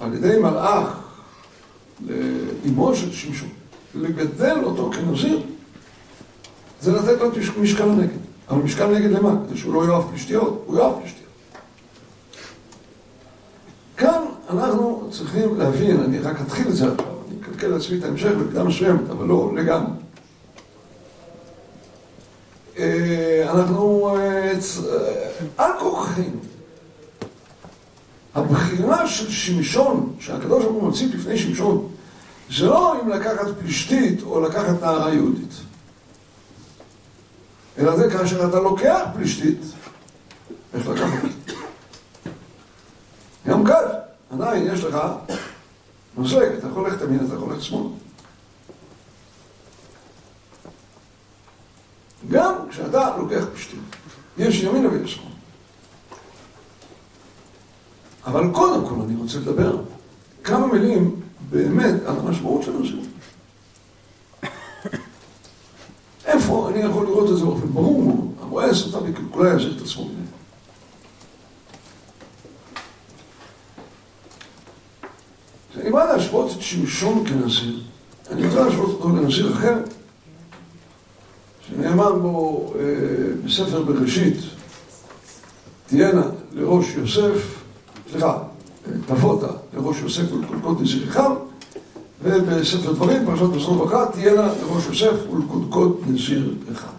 על 0.00 0.14
ידי 0.14 0.38
מלאך 0.38 0.88
לאמו 2.06 2.94
של 2.94 3.12
שמשון 3.12 3.48
לגדל 3.94 4.64
אותו 4.64 4.90
כנזיר, 4.92 5.42
זה 6.80 6.92
לתת 6.92 7.20
לו 7.20 7.30
משקל 7.62 7.82
הנגד. 7.82 8.25
אבל 8.48 8.62
משקל 8.62 8.86
נגד 8.86 9.10
למה? 9.10 9.34
כדי 9.48 9.58
שהוא 9.58 9.74
לא 9.74 9.86
יאהב 9.86 10.10
פלישתיות, 10.10 10.64
הוא 10.66 10.78
יאהב 10.78 10.92
פלישתיות. 11.00 11.26
כאן 13.96 14.22
אנחנו 14.50 15.08
צריכים 15.10 15.58
להבין, 15.58 16.00
אני 16.02 16.18
רק 16.18 16.40
אתחיל 16.40 16.68
את 16.68 16.74
זה 16.76 16.84
אני 16.86 17.40
אקלקל 17.40 17.66
לעצמי 17.66 17.98
את 17.98 18.04
ההמשך 18.04 18.28
בקדם 18.28 18.66
מסוימת, 18.66 19.10
אבל 19.10 19.26
לא 19.26 19.52
לגמרי. 19.56 19.92
אה, 22.78 23.50
אנחנו 23.50 24.16
אה, 24.16 24.52
על 25.56 25.70
כוחנו. 25.78 26.24
הבחירה 28.34 29.08
של 29.08 29.30
שמשון, 29.30 30.12
שהקדוש 30.20 30.64
ברוך 30.64 30.82
הוא 30.82 30.88
מציב 30.88 31.14
לפני 31.14 31.38
שמשון, 31.38 31.88
זה 32.56 32.66
לא 32.66 33.02
אם 33.02 33.08
לקחת 33.08 33.46
פלישתית 33.60 34.22
או 34.22 34.40
לקחת 34.40 34.82
נערה 34.82 35.14
יהודית. 35.14 35.65
אלא 37.78 37.96
זה 37.96 38.10
כאשר 38.10 38.48
אתה 38.48 38.60
לוקח 38.60 39.00
פלישתית, 39.14 39.58
איך 40.74 40.88
לקחת? 40.88 41.28
גם 43.46 43.64
כאן, 43.64 43.84
עדיין 44.30 44.66
יש 44.66 44.84
לך 44.84 44.98
מזלג, 46.18 46.52
אתה 46.58 46.66
יכול 46.66 46.88
ללכת 46.88 47.02
ימין, 47.02 47.26
אתה 47.26 47.34
יכול 47.34 47.48
ללכת 47.50 47.62
שמאל. 47.62 47.86
גם 52.30 52.54
כשאתה 52.70 53.16
לוקח 53.16 53.44
פלישתית, 53.52 53.78
יש 54.38 54.62
ימינה 54.62 54.88
ויש 54.88 55.14
שמאל. 55.14 55.26
אבל 58.26 58.52
קודם 58.52 58.86
כל 58.88 58.94
אני 58.94 59.16
רוצה 59.16 59.38
לדבר 59.38 59.82
כמה 60.44 60.66
מילים 60.66 61.20
באמת 61.50 61.94
על 62.06 62.16
המשמעות 62.18 62.62
של 62.62 62.76
הנזירות. 62.76 63.05
איפה 66.26 66.68
אני 66.70 66.78
יכול 66.78 67.06
לראות 67.06 67.30
את 67.30 67.36
זה 67.36 67.44
באופן 67.44 67.66
ברור? 67.66 68.32
הרואה 68.40 68.74
סרטן 68.74 69.12
בקלקולה 69.12 69.54
יזיר 69.54 69.76
את 69.76 69.82
עצמו 69.82 70.04
ממנו. 70.04 70.26
כשאני 75.70 75.90
בא 75.90 76.04
להשוות 76.04 76.50
את 76.56 76.62
שמשון 76.62 77.24
כנזיר, 77.26 77.80
אני 78.30 78.46
רוצה 78.46 78.60
להשוות 78.60 78.88
אותו 78.90 79.08
לנזיר 79.08 79.52
אחר, 79.52 79.78
שנאמר 81.68 82.12
בו 82.12 82.72
אה, 82.78 82.82
בספר 83.44 83.82
בראשית, 83.82 84.36
תהיינה 85.86 86.22
לראש 86.52 86.86
יוסף, 86.96 87.62
סליחה, 88.10 88.38
תבואת 89.06 89.50
לראש 89.74 89.96
יוסף 90.02 90.32
ולקולקות 90.32 90.80
נזיר 90.80 91.08
אחד, 91.08 91.30
ובספר 92.26 92.92
דברים, 92.92 93.26
פרשת 93.26 93.42
בסוף 93.42 93.76
ברכה, 93.76 94.06
תהיינה 94.12 94.46
לראש 94.46 94.86
יוסף 94.86 95.30
ולקודקוד 95.32 96.00
נזיר 96.06 96.54
אחד. 96.72 96.92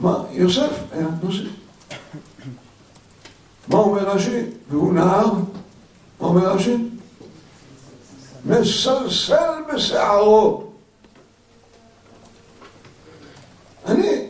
מה, 0.00 0.22
יוסף 0.30 0.70
היה 0.92 1.06
נזיר. 1.22 1.50
מה 3.68 3.78
אומר 3.78 4.10
רש"י? 4.10 4.42
והוא 4.70 4.92
נער, 4.92 5.32
מה 6.20 6.26
אומר 6.26 6.52
רש"י? 6.52 6.76
מסלסל 8.44 9.52
בשערו. 9.74 10.66
אני, 13.86 14.26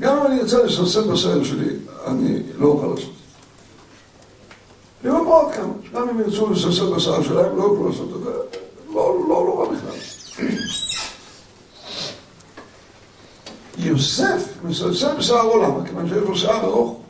גם 0.00 0.18
אם 0.18 0.26
אני 0.26 0.40
ארצה 0.40 0.62
לסלסל 0.62 1.12
בשער 1.12 1.44
שלי, 1.44 1.76
אני 2.06 2.42
לא 2.58 2.66
אוכל 2.66 2.86
לעשות 2.86 3.10
את 3.10 3.14
זה. 5.02 5.08
יהיו 5.08 5.28
עוד 5.28 5.52
כמה, 5.54 5.72
גם 5.92 6.08
אם 6.08 6.20
ירצו 6.20 6.50
לסלסל 6.50 6.94
בשיער 6.94 7.22
שלהם, 7.22 7.56
לא 7.56 7.62
יוכלו 7.62 7.88
לעשות 7.88 8.08
את 8.16 8.22
זה. 8.22 8.30
לא, 8.94 9.16
לא 9.28 9.44
נורא 9.44 9.66
בכלל. 9.68 9.98
יוסף 13.78 14.48
מסלסל 14.64 15.16
בשערו 15.16 15.62
למה? 15.62 15.86
כיוון 15.86 16.08
שיש 16.08 16.18
לו 16.18 16.36
שיער 16.36 16.64
ארוך. 16.64 17.00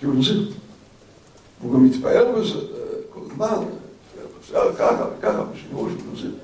כי 0.00 0.06
הוא 0.06 0.14
נזיר. 0.14 0.52
הוא 1.62 1.74
גם 1.74 1.84
מתפאר 1.84 2.32
בזה 2.38 2.58
כל 3.10 3.20
הזמן, 3.30 3.64
שיער 4.46 4.72
ככה 4.74 5.04
וככה, 5.18 5.42
בשיעור 5.42 5.88
שהוא 5.88 6.12
נזיר. 6.12 6.34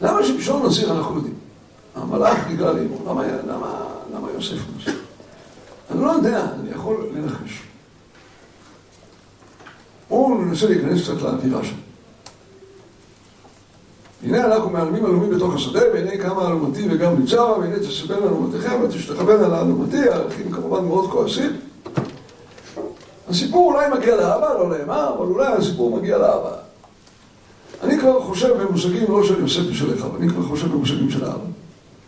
למה 0.00 0.24
שמשון 0.24 0.66
נזיר 0.66 0.92
אנחנו 0.92 1.16
יודעים? 1.16 1.34
המלאך 1.94 2.38
בגלל 2.50 2.78
אימו, 2.78 2.98
למה, 3.06 3.22
למה, 4.14 4.30
יוסף 4.34 4.56
נזיר? 4.76 4.94
אני 5.90 6.02
לא 6.02 6.10
יודע, 6.10 6.46
אני 6.60 6.70
יכול 6.70 7.06
לנחש. 7.14 7.62
הוא 10.08 10.36
מנסה 10.36 10.66
להיכנס 10.66 11.02
קצת 11.02 11.22
לאווירה 11.22 11.64
שם. 11.64 11.76
הנה 14.22 14.44
אנחנו 14.44 14.70
מעלמים 14.70 15.04
עלומים 15.04 15.30
בתוך 15.30 15.54
השדה, 15.54 15.80
והנה 15.94 16.16
כמה 16.16 16.48
אלומתי 16.48 16.86
וגם 16.90 17.18
ניצרה, 17.18 17.58
והנה 17.58 17.78
תסבן 17.78 18.14
אלומתיכם 18.14 18.80
ותשתכבן 18.82 19.44
על 19.44 19.54
אלומתי, 19.54 20.08
האחים 20.08 20.52
כמובן 20.52 20.84
מאוד 20.84 21.10
כועסים. 21.10 21.56
הסיפור 23.28 23.72
אולי 23.72 23.86
מגיע 23.98 24.16
לאבא, 24.16 24.54
לא 24.58 24.78
נאמר, 24.78 25.14
אבל 25.18 25.26
אולי 25.26 25.46
הסיפור 25.46 25.96
מגיע 25.96 26.18
לאבא. 26.18 26.56
אני 27.82 27.98
כבר 27.98 28.22
חושב 28.22 28.62
במושגים 28.62 29.04
לא 29.08 29.24
של 29.24 29.40
יוסף 29.40 29.60
ושל 29.70 29.94
אחיו, 29.98 30.16
אני 30.16 30.28
כבר 30.28 30.42
חושב 30.42 30.72
במושגים 30.72 31.10
של 31.10 31.24
האבא. 31.24 31.44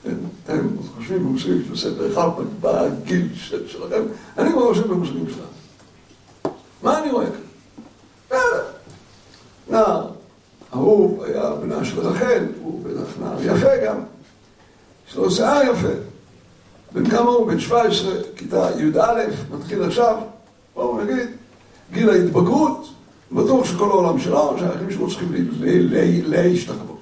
כן, 0.05 0.15
אתם 0.45 0.69
חושבים 1.11 1.29
במושגים 1.29 1.63
של 1.65 1.71
יוסף 1.71 1.91
ואחיו 1.99 2.31
בגיל 2.61 3.29
שלכם, 3.67 4.03
אני 4.39 4.53
כבר 4.53 4.69
חושב 4.69 4.87
במושגים 4.87 5.27
של 5.29 5.35
האבא. 5.41 6.57
מה 6.83 6.99
אני 6.99 7.13
רואה 7.13 7.27
כאן? 7.27 8.39
נער, 9.71 10.07
אהוב, 10.75 11.23
היה 11.23 11.51
בנה 11.55 11.85
של 11.85 12.01
רחל, 12.01 12.45
הוא 12.63 12.83
בטח 12.85 13.19
נער 13.21 13.43
יפה 13.43 13.77
גם. 13.87 13.97
יש 15.09 15.17
לו 15.17 15.31
שיער 15.31 15.63
יפה. 15.63 15.89
בן 16.93 17.11
כמה 17.11 17.31
הוא? 17.31 17.47
בן 17.47 17.61
17, 17.61 18.13
כיתה 18.37 18.69
י"א, 18.79 19.23
מתחיל 19.59 19.83
עכשיו, 19.83 20.17
בואו 20.75 21.05
נגיד, 21.05 21.29
גיל 21.93 22.11
ההתבגרות, 22.11 22.89
בטוח 23.33 23.65
שכל 23.65 23.91
העולם 23.91 24.19
שלו, 24.19 24.57
שהאחים 24.59 24.91
שלו 24.91 25.09
צריכים 25.09 25.33
להשתחוות. 26.27 26.99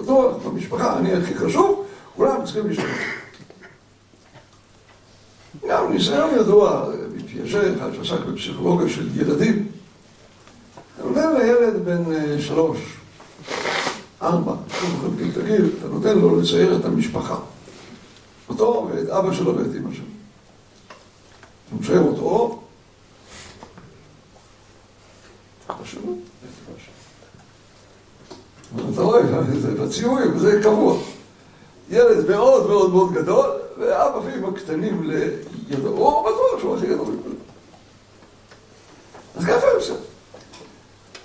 בטוח, 0.00 0.36
במשפחה, 0.36 0.98
אני 0.98 1.12
הכי 1.12 1.34
חשוב, 1.34 1.84
כולם 2.16 2.44
צריכים 2.44 2.66
להשתחוות. 2.66 3.25
ניסיון 5.96 6.30
ידוע, 6.40 6.86
מתיישב, 7.16 7.74
אחד 7.78 7.90
שעסק 7.94 8.20
בפסיכולוגיה 8.24 8.88
של 8.88 9.20
ילדים. 9.20 9.68
אתה 10.96 11.08
נותן 11.08 11.34
לילד 11.38 11.84
בן 11.84 12.02
שלוש, 12.40 12.78
ארבע, 14.22 14.54
הגיל, 15.36 15.70
אתה 15.78 15.88
נותן 15.88 16.18
לו 16.18 16.40
לצייר 16.40 16.76
את 16.76 16.84
המשפחה. 16.84 17.36
אותו 18.48 18.88
ואת 18.90 19.08
אבא 19.08 19.32
שלו 19.32 19.56
ואת 19.56 19.66
אמא 19.66 19.94
שלו. 19.94 20.04
אתה 21.68 21.76
מצייר 21.76 22.00
אותו, 22.00 22.62
פשוט. 25.82 26.00
אתה 28.94 29.02
רואה, 29.02 29.20
זה 29.60 29.74
בציורים, 29.74 30.38
זה 30.38 30.60
קבוע. 30.62 30.98
ילד 31.90 32.30
מאוד 32.30 32.66
מאוד 32.66 32.90
מאוד 32.90 33.12
גדול, 33.12 33.50
ואבא 33.78 34.20
ואמא 34.24 34.50
קטנים 34.56 35.10
לידו, 35.68 35.88
הוא 35.88 36.22
בטוח 36.22 36.60
שהוא 36.60 36.76
הכי 36.76 36.86
גדול 36.86 37.06
מכולם. 37.06 37.34
אז 39.36 39.44
ככה 39.44 39.66
עושה. 39.76 39.94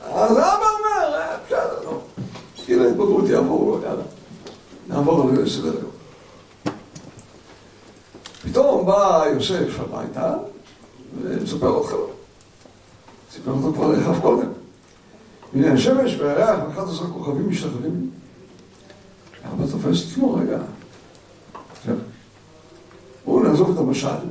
אז 0.03 0.31
אבא 0.31 0.65
אומר, 0.79 1.19
בסדר, 1.45 1.79
נו, 1.83 1.99
גיל 2.65 2.81
ההתבגרות 2.81 3.29
יעבור, 3.29 3.79
יאללה, 3.83 4.03
נעבור 4.87 5.29
לסדר 5.31 5.77
היום. 5.77 5.91
פתאום 8.43 8.85
בא 8.85 9.25
יוסף 9.33 9.79
הביתה, 9.79 10.33
ומספר 11.21 11.67
עוד 11.67 11.85
חלום. 11.85 12.09
סיפר 13.31 13.51
אותו 13.51 13.73
כבר 13.73 13.87
לאחיו 13.87 14.21
קודם. 14.21 14.47
הנה 15.53 15.73
השמש 15.73 16.15
והירח 16.19 16.59
ואחת 16.67 16.89
עשרה 16.89 17.07
כוכבים 17.07 17.49
משתחווים. 17.49 18.11
אבא 19.45 19.71
תופס 19.71 20.03
את 20.03 20.11
עצמו, 20.11 20.33
רגע. 20.33 20.57
בואו 23.25 23.43
נעזוב 23.43 23.71
את 23.71 23.77
המשל. 23.77 24.30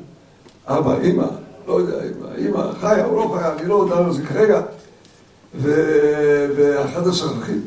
אבא, 0.78 1.00
אמא, 1.02 1.26
לא 1.66 1.72
יודע, 1.72 1.96
אמא 2.38 2.72
חיה 2.80 3.04
או 3.04 3.16
לא 3.16 3.36
חיה, 3.38 3.52
אני 3.58 3.68
לא 3.68 3.74
יודע 3.74 3.96
על 3.96 4.12
זה 4.12 4.26
כרגע. 4.26 4.62
ואחד 6.56 7.08
עשר 7.08 7.26
אחים. 7.42 7.60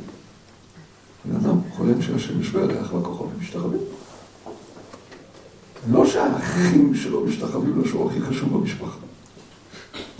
בן 1.26 1.36
אדם 1.36 1.58
חולם 1.72 2.02
שהשמש 2.02 2.54
והירח 2.54 2.94
והכוכבים 2.94 3.40
משתחווים. 3.40 3.82
לא 5.92 6.06
שהאחים 6.06 6.96
שלו 6.96 7.26
משתחווים 7.26 7.76
לו 7.76 7.86
שהוא 7.86 8.10
הכי 8.10 8.22
חשוב 8.22 8.58
במשפחה. 8.58 8.98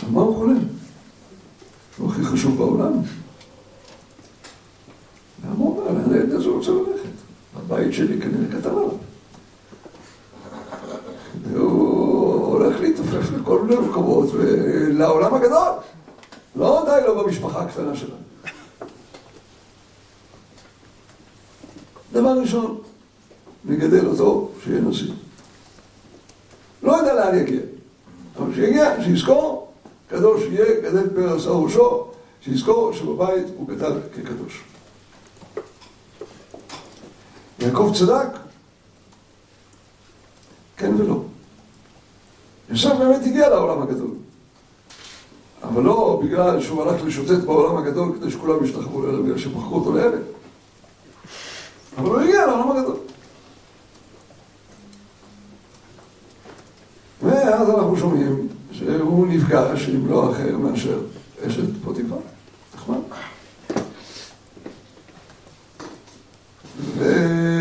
על 0.02 0.10
מה 0.10 0.20
הוא 0.20 0.36
חולם? 0.36 0.58
שהוא 1.96 2.10
הכי 2.10 2.24
חשוב 2.24 2.58
בעולם. 2.58 2.92
למה 5.44 5.54
הוא 5.58 5.80
אומר, 5.80 5.92
לאן 5.92 6.14
הילד 6.14 6.32
הזה 6.32 6.48
רוצה 6.48 6.70
ללכת? 6.70 7.08
הבית 7.56 7.92
שלי 7.92 8.20
כנראה 8.20 8.60
קטן 8.60 8.70
עליו. 8.70 8.90
והוא 11.52 12.46
הולך 12.46 12.80
להתעופף 13.54 13.62
לכל 13.62 13.62
מיני 13.62 13.88
מקומות 13.88 14.28
ולעולם 14.32 15.34
הגדול. 15.34 15.72
לא 16.56 16.86
די 16.86 17.06
לו 17.06 17.24
במשפחה 17.24 17.62
הקטנה 17.62 17.96
שלנו. 17.96 18.16
דבר 22.12 22.38
ראשון, 22.40 22.80
נגדל 23.64 24.06
אותו 24.06 24.50
שיהיה 24.64 24.80
נשיא. 24.80 25.12
לא 26.82 26.92
יודע 26.92 27.14
לאן 27.14 27.38
יגיע, 27.38 27.60
אבל 28.36 28.54
שיגיע, 28.54 29.04
שיזכור 29.04 29.72
קדוש 30.08 30.42
יהיה, 30.42 30.80
גדל 30.80 31.08
פרע 31.14 31.36
עשה 31.36 31.50
ראשו, 31.50 32.06
שיזכור 32.40 32.92
שבבית 32.92 33.46
הוא 33.56 33.68
גדל 33.68 33.92
כקדוש. 34.14 34.62
יעקב 37.58 37.92
צדק? 37.94 38.38
כן 40.76 40.94
ולא. 40.98 41.20
יוסף 42.74 42.96
באמת 42.98 43.20
הגיע 43.26 43.48
לעולם 43.48 43.82
הגדול. 43.82 44.10
אבל 45.62 45.82
לא 45.82 46.20
בגלל 46.24 46.60
שהוא 46.60 46.82
הלך 46.82 47.04
לשוטט 47.04 47.44
בעולם 47.44 47.76
הגדול 47.76 48.12
כדי 48.16 48.30
שכולם 48.30 48.64
ישתחוו 48.64 49.04
אליו 49.04 49.22
בגלל 49.22 49.38
שמכרו 49.38 49.76
אותו 49.76 49.92
לעבד. 49.92 50.18
אבל 51.98 52.08
הוא 52.08 52.20
הגיע 52.20 52.46
לעולם 52.46 52.70
הגדול. 52.70 52.96
ואז 57.22 57.70
אנחנו 57.70 57.96
שומעים 57.96 58.48
שהוא 58.72 59.26
נפגש 59.26 59.88
עם 59.88 60.10
לא 60.10 60.30
אחר 60.32 60.58
מאשר 60.58 60.98
אשת 61.46 61.62
פוטיפר, 61.84 62.16
נחמד. 62.74 62.98
ו... 66.98 67.53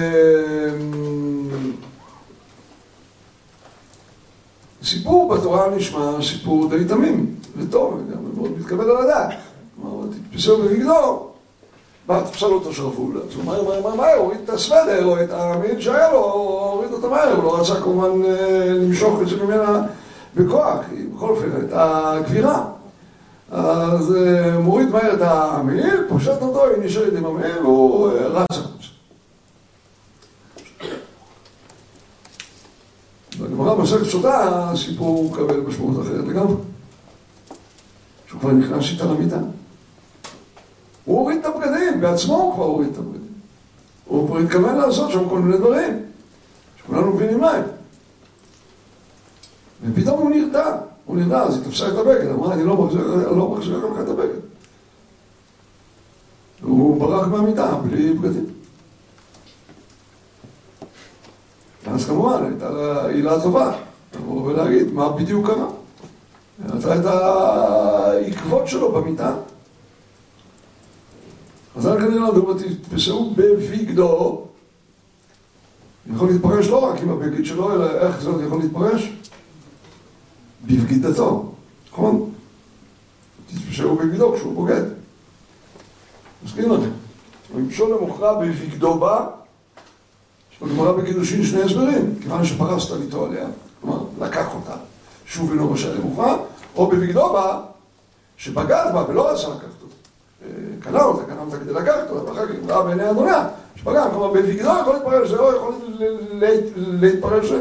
סיפור 5.04 5.36
בתורה 5.36 5.70
נשמע 5.76 6.12
סיפור 6.22 6.70
די 6.70 6.86
תמים 6.86 7.36
וטוב, 7.58 7.94
וגם 7.94 8.18
מאוד 8.38 8.52
מתקבל 8.60 8.90
על 8.90 8.98
הדעת. 8.98 9.30
כלומר, 9.82 10.06
תתפסו 10.32 10.58
במגדור, 10.58 11.32
בא, 12.08 12.22
תפסל 12.22 12.46
אותו 12.46 12.74
שרפול, 12.74 13.22
אז 13.28 13.36
הוא 13.36 13.46
מהר 13.46 13.64
מהר 13.64 13.82
מהר 13.82 13.96
מהר, 13.96 14.16
הוריד 14.18 14.40
את 14.44 14.50
הסוודר 14.50 15.06
או 15.06 15.24
את 15.24 15.30
המעיל 15.32 15.82
שהיה 15.82 16.12
לו, 16.12 16.24
הוריד 16.24 16.92
אותו 16.92 17.10
מהר, 17.10 17.36
הוא 17.36 17.44
לא 17.44 17.60
רצה 17.60 17.76
כמובן 17.76 18.10
למשוך 18.82 19.22
את 19.22 19.28
זה 19.28 19.44
ממנה 19.44 19.82
בכוח, 20.36 20.80
כי 20.90 20.96
בכל 21.16 21.30
אופן 21.30 21.50
הייתה 21.60 22.14
גבירה. 22.26 22.64
אז 23.52 24.16
מוריד 24.60 24.90
מהר 24.90 25.14
את 25.14 25.22
המעיל, 25.22 26.04
פושט 26.10 26.42
אותו, 26.42 26.66
היא 26.66 26.86
נשארת 26.86 27.14
עם 27.18 27.26
המעיל, 27.26 27.58
והוא 27.62 28.10
רץ 28.12 28.58
החוצה. 28.58 28.88
בגמרא 33.64 33.76
במסכת 33.76 34.04
סוטה, 34.04 34.70
הסיפור 34.72 35.32
מקבל 35.32 35.60
משמעות 35.60 36.02
אחרת 36.02 36.28
לגמרי. 36.28 36.56
שהוא 38.28 38.40
כבר 38.40 38.52
נכנס 38.52 38.92
איתה 38.92 39.06
למיטה. 39.06 39.38
הוא 41.06 41.20
הוריד 41.20 41.38
את 41.38 41.46
הבגדים, 41.46 42.02
בעצמו 42.02 42.36
הוא 42.36 42.54
כבר 42.54 42.64
הוריד 42.64 42.90
את 42.92 42.98
הבגדים. 42.98 43.34
הוא 44.06 44.28
כבר 44.28 44.38
התכוון 44.38 44.76
לעשות 44.76 45.12
שם 45.12 45.30
כל 45.30 45.40
מיני 45.40 45.58
דברים, 45.58 46.00
שכולנו 46.78 47.14
מבינים 47.14 47.40
מה 47.40 47.52
הם. 47.52 47.64
ופתאום 49.84 50.20
הוא 50.20 50.30
נרתע, 50.30 50.78
הוא 51.06 51.18
נרתע, 51.18 51.44
אז 51.44 51.56
היא 51.58 51.64
תפסה 51.64 51.88
את 51.88 51.94
הבגד, 51.94 52.28
אמרה, 52.28 52.54
אני 52.54 52.64
לא 52.64 52.76
מחזיר 53.52 53.86
לך 53.86 54.00
את 54.04 54.10
הבגד. 54.10 54.40
והוא 56.62 57.00
ברח 57.00 57.28
מהמיטה 57.28 57.76
בלי 57.76 58.14
בגדים. 58.14 58.46
ואז 61.84 62.06
כמובן 62.06 62.46
הייתה 62.46 62.70
לה 62.70 63.08
עילה 63.08 63.42
טובה, 63.42 63.72
לבוא 64.16 64.42
ולהגיד 64.44 64.94
מה 64.94 65.10
בדיוק 65.10 65.48
קרה. 65.48 65.68
נתנה 66.66 66.96
את 66.96 67.06
העקבות 67.06 68.68
שלו 68.68 68.92
במיטה. 68.92 69.36
אז 71.76 71.88
אני 71.88 72.00
כנראה 72.00 72.30
למדו, 72.30 72.54
תתפסו 72.54 73.34
בבגדו. 73.36 74.46
יכול 76.14 76.30
להתפרש 76.30 76.68
לא 76.68 76.78
רק 76.78 77.02
עם 77.02 77.10
הבגד 77.10 77.46
שלו, 77.46 77.74
אלא 77.74 77.92
איך 77.92 78.22
זה 78.22 78.30
יכול 78.46 78.60
להתפרש? 78.60 79.14
בבגידתו, 80.66 81.52
נכון? 81.92 82.32
תתפסו 83.48 83.96
בבגדו 83.96 84.34
כשהוא 84.36 84.54
בוגד. 84.54 84.84
מסכים 86.46 86.72
לכם. 86.72 86.90
למשול 87.56 87.92
למוכרע 87.92 88.34
בבגדו 88.34 89.00
בה, 89.00 89.28
יש 90.54 90.62
בגמרא 90.62 90.92
בקידושין 90.92 91.44
שני 91.44 91.62
הסברים, 91.62 92.16
כיוון 92.22 92.46
שפרסת 92.46 92.92
איתו 93.02 93.26
עליה, 93.26 93.48
כלומר, 93.82 94.04
לקח 94.22 94.46
אותה, 94.56 94.76
שוב 95.26 95.52
אינו 95.52 95.72
רשאי 95.72 95.90
למוכרע, 95.98 96.38
או 96.76 96.88
בבגדו 96.88 97.34
בה, 97.34 97.62
שבגד 98.38 98.86
בה 98.94 99.06
ולא 99.10 99.30
רצה 99.32 99.48
לקחת 99.48 99.82
אותה. 99.82 99.96
קנה 100.80 101.04
אותה, 101.04 101.26
קנה 101.26 101.42
אותה 101.42 101.60
כדי 101.60 101.74
לקחת 101.74 102.10
אותה, 102.10 102.32
ואחר 102.32 102.48
כך 102.48 102.54
ראה 102.68 102.84
בעיני 102.84 103.10
אדוניה, 103.10 103.48
שפגע, 103.76 104.10
כלומר 104.10 104.34
בבגדו 104.34 104.70
יכול 104.82 104.94
להתפרש, 104.94 105.30
זה 105.30 105.36
לא 105.36 105.56
יכול 105.56 105.74
להתפרש. 106.76 107.52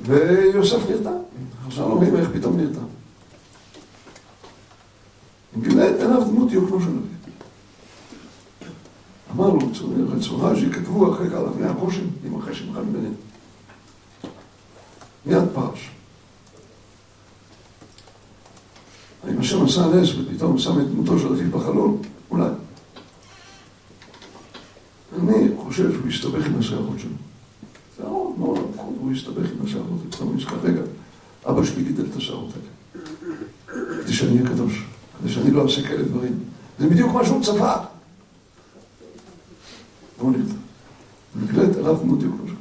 ויוסף 0.00 0.90
נרתע, 0.90 1.10
עכשיו 1.66 1.88
לא 1.88 1.94
מבין 1.94 2.16
איך 2.16 2.28
פתאום 2.34 2.60
נרתע. 2.60 2.80
גילה 5.60 5.90
את 5.90 6.00
עיניו 6.00 6.24
דמות 6.24 6.52
יוקנו 6.52 6.80
של 6.80 6.86
נביא. 6.86 7.13
אמרנו, 9.34 9.58
רצונה 10.16 10.56
שיכתבו 10.56 11.12
אחרי 11.14 11.26
על 11.26 11.46
אבני 11.46 11.66
החושן, 11.66 12.04
עם 12.24 12.38
אחרי 12.38 12.54
שמך 12.54 12.78
מביניהם. 12.88 13.14
מיד 15.26 15.44
פרש. 15.54 15.90
האם 19.26 19.40
השם 19.40 19.64
עשה 19.64 19.86
נס 19.86 20.08
ופתאום 20.14 20.58
שם 20.58 20.80
את 20.80 20.88
דמותו 20.88 21.18
של 21.18 21.28
אביו 21.28 21.50
בחלון? 21.50 22.02
אולי. 22.30 22.48
אני 25.18 25.48
חושב 25.56 25.92
שהוא 25.92 26.08
הסתבך 26.08 26.46
עם 26.46 26.58
השערות 26.58 26.98
שלו. 26.98 27.10
זה 27.96 28.02
מאוד 28.02 28.38
מאוד 28.38 28.58
נכון, 28.74 28.94
הוא 29.00 29.12
הסתבך 29.12 29.50
עם 29.58 29.66
השערות, 29.66 30.00
ופתאום 30.08 30.36
נזכר, 30.36 30.56
רגע, 30.62 30.80
אבא 31.48 31.64
שלי 31.64 31.84
גידל 31.84 32.04
את 32.10 32.16
השערות 32.16 32.50
האלה. 32.54 33.04
כדי 34.02 34.12
שאני 34.12 34.38
אהיה 34.38 34.48
קדוש, 34.48 34.84
כדי 35.20 35.32
שאני 35.32 35.50
לא 35.50 35.62
אעשה 35.62 35.82
כאלה 35.82 36.02
דברים. 36.02 36.38
זה 36.78 36.88
בדיוק 36.88 37.12
מה 37.12 37.24
שהוא 37.24 37.42
צפה. 37.42 37.93
נראה. 40.22 40.42
נגלית 41.42 41.76
עליו 41.76 41.94
דמות 41.94 42.22
יוקנו 42.22 42.46
שלו. 42.46 42.56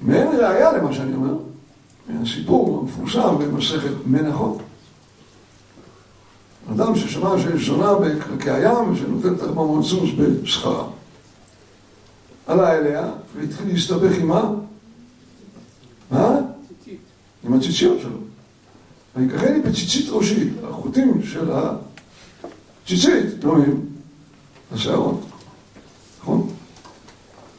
מעין 0.00 0.28
ראייה 0.28 0.72
למה 0.72 0.92
שאני 0.92 1.14
אומר, 1.14 1.34
מהסיפור 2.08 2.80
המפורסם 2.80 3.38
במסכת 3.38 3.92
מנחות. 4.06 4.58
אדם 6.70 6.96
ששמע 6.96 7.38
שיש 7.38 7.66
זונה 7.66 7.94
בקרקעי 7.94 8.66
הים 8.66 8.92
ושנותנת 8.92 9.42
ארבע 9.42 9.82
סוס 9.82 10.10
בשכרה. 10.18 10.88
עלה 12.46 12.78
אליה 12.78 13.10
והתחיל 13.36 13.68
להסתבך 13.72 14.18
עם 14.18 14.28
מה? 14.28 14.50
מה? 16.10 16.36
עם 17.44 17.54
הציציות 17.54 18.00
שלו. 18.00 18.18
ויקחני 19.16 19.60
בציצית 19.60 20.06
ראשי, 20.10 20.50
החוטים 20.68 21.22
של 21.22 21.50
הציצית 22.92 23.38
דומים 23.38 23.86
לשערות. 24.74 25.20
נכון? 26.20 26.48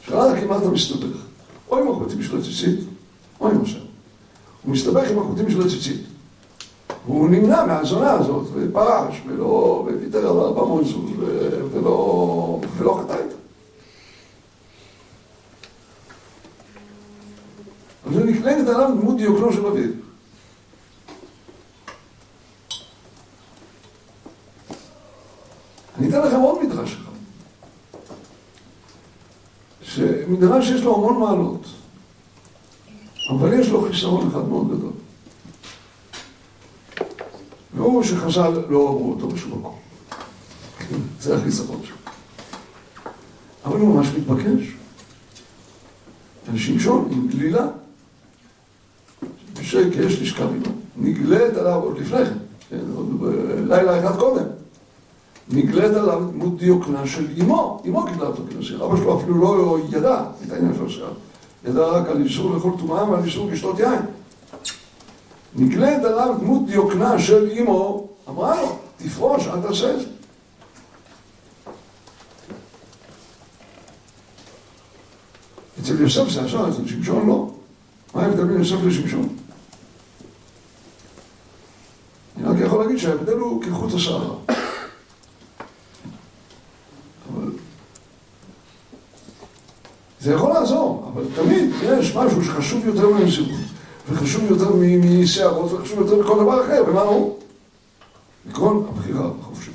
שאלה 0.06 0.40
כמעט 0.40 0.62
אתה 0.62 0.70
מסתבך. 0.70 1.16
או 1.70 1.78
עם 1.78 1.88
החוטים 1.88 2.22
של 2.22 2.38
הציצית, 2.38 2.80
או 3.40 3.48
עם 3.48 3.62
השערות. 3.62 3.88
הוא 4.62 4.72
מסתבך 4.72 5.10
עם 5.10 5.18
החוטים 5.18 5.50
של 5.50 5.62
הציצית. 5.62 6.00
והוא 7.06 7.28
נמנע 7.28 7.66
מהזונה 7.66 8.12
הזאת, 8.12 8.46
ופרש, 8.54 9.22
ולא, 9.26 9.86
וויתר 9.86 10.18
על 10.18 10.36
ארבע 10.36 10.84
זוז, 10.84 11.10
ולא, 11.72 12.60
ולא 12.76 13.00
חטא 13.02 13.12
איתה. 13.12 13.34
אז 18.06 18.14
זה 18.14 18.24
נקלטת 18.24 18.68
עליו 18.68 18.90
דמות 19.00 19.16
דיוקנו 19.16 19.52
של 19.52 19.66
אביו. 19.66 19.90
אני 25.98 26.03
אתן 26.18 26.26
לכם 26.26 26.40
עוד 26.40 26.64
מדרש 26.64 26.92
אחד. 26.92 27.12
שמדרש 29.82 30.68
שיש 30.68 30.82
לו 30.82 30.94
המון 30.94 31.20
מעלות, 31.20 31.66
אבל 33.30 33.52
יש 33.52 33.68
לו 33.68 33.88
חיסרון 33.88 34.28
אחד 34.28 34.48
מאוד 34.48 34.70
גדול. 34.70 34.92
והוא 37.74 38.02
שחז"ל 38.02 38.50
לא 38.68 38.88
אמרו 38.88 39.12
אותו 39.12 39.28
בשום 39.28 39.58
מקום. 39.58 39.78
זה 41.20 41.36
החיסרון 41.36 41.80
שלו. 41.84 41.96
אבל 43.64 43.80
הוא 43.80 43.94
ממש 43.94 44.08
מתבקש. 44.18 44.74
שמשון 46.56 47.08
עם 47.10 47.28
גלילה, 47.28 47.66
בשקע 49.60 50.00
יש 50.00 50.22
לשכב 50.22 50.48
עמו, 50.48 50.74
נגלית 50.96 51.54
עליו 51.56 51.80
עוד 51.82 51.98
לפני 51.98 52.24
כן, 52.24 52.34
כן 52.70 52.80
עוד 52.94 53.22
לילה 53.68 54.00
אחד 54.00 54.18
קודם, 54.18 54.44
נגלית 55.48 55.92
עליו 55.92 56.22
דמות 56.30 56.58
דיוקנה 56.58 57.06
של 57.06 57.26
אמו, 57.40 57.82
אמו 57.86 58.06
קיבלה 58.06 58.26
אותו 58.26 58.42
כנשיא, 58.50 58.76
אבא 58.76 58.96
שלו 58.96 59.20
אפילו 59.20 59.38
לא 59.38 59.78
ידע 59.92 60.24
את 60.46 60.52
העניין 60.52 60.74
של 60.74 60.86
השעה, 60.86 61.10
ידע 61.64 61.86
רק 61.86 62.08
על 62.08 62.22
איסור 62.22 62.54
לאכול 62.54 62.72
טומאה 62.78 63.10
ועל 63.10 63.24
איסור 63.24 63.50
לשתות 63.50 63.78
יין. 63.78 64.00
נגלית 65.56 66.04
עליו 66.04 66.34
דמות 66.40 66.66
דיוקנה 66.66 67.18
של 67.18 67.50
אמו, 67.60 68.08
אמרה 68.28 68.62
לו, 68.62 68.78
תפרוש, 68.96 69.46
אל 69.46 69.60
תעשה 69.60 69.94
את 69.94 70.00
זה. 70.00 70.06
אצל 75.82 76.00
יוסף 76.00 76.28
זה 76.28 76.44
עשה, 76.44 76.68
אצל 76.68 76.88
שמשון 76.88 77.26
לא. 77.26 77.50
מה 78.14 78.22
ההבדל 78.22 78.44
בין 78.44 78.58
יוסף 78.58 78.76
לשמשון? 78.86 79.28
אני 82.36 82.46
רק 82.46 82.56
יכול 82.60 82.82
להגיד 82.82 82.98
שההבדל 82.98 83.36
הוא 83.36 83.62
כחוט 83.62 83.94
השערה. 83.94 84.53
זה 90.24 90.32
יכול 90.32 90.52
לעזור, 90.52 91.12
אבל 91.12 91.24
תמיד 91.34 91.70
יש 91.82 92.16
משהו 92.16 92.44
שחשוב 92.44 92.86
יותר 92.86 93.08
מהמסירות. 93.08 93.60
וחשוב 94.10 94.42
יותר 94.50 94.70
משערות, 94.76 95.72
וחשוב 95.72 95.98
יותר 95.98 96.16
מכל 96.16 96.38
דבר 96.40 96.64
אחר, 96.64 96.82
ומה 96.88 97.00
הוא? 97.00 97.38
עקרון 98.50 98.86
הבחירה 98.88 99.30
החופשית. 99.40 99.74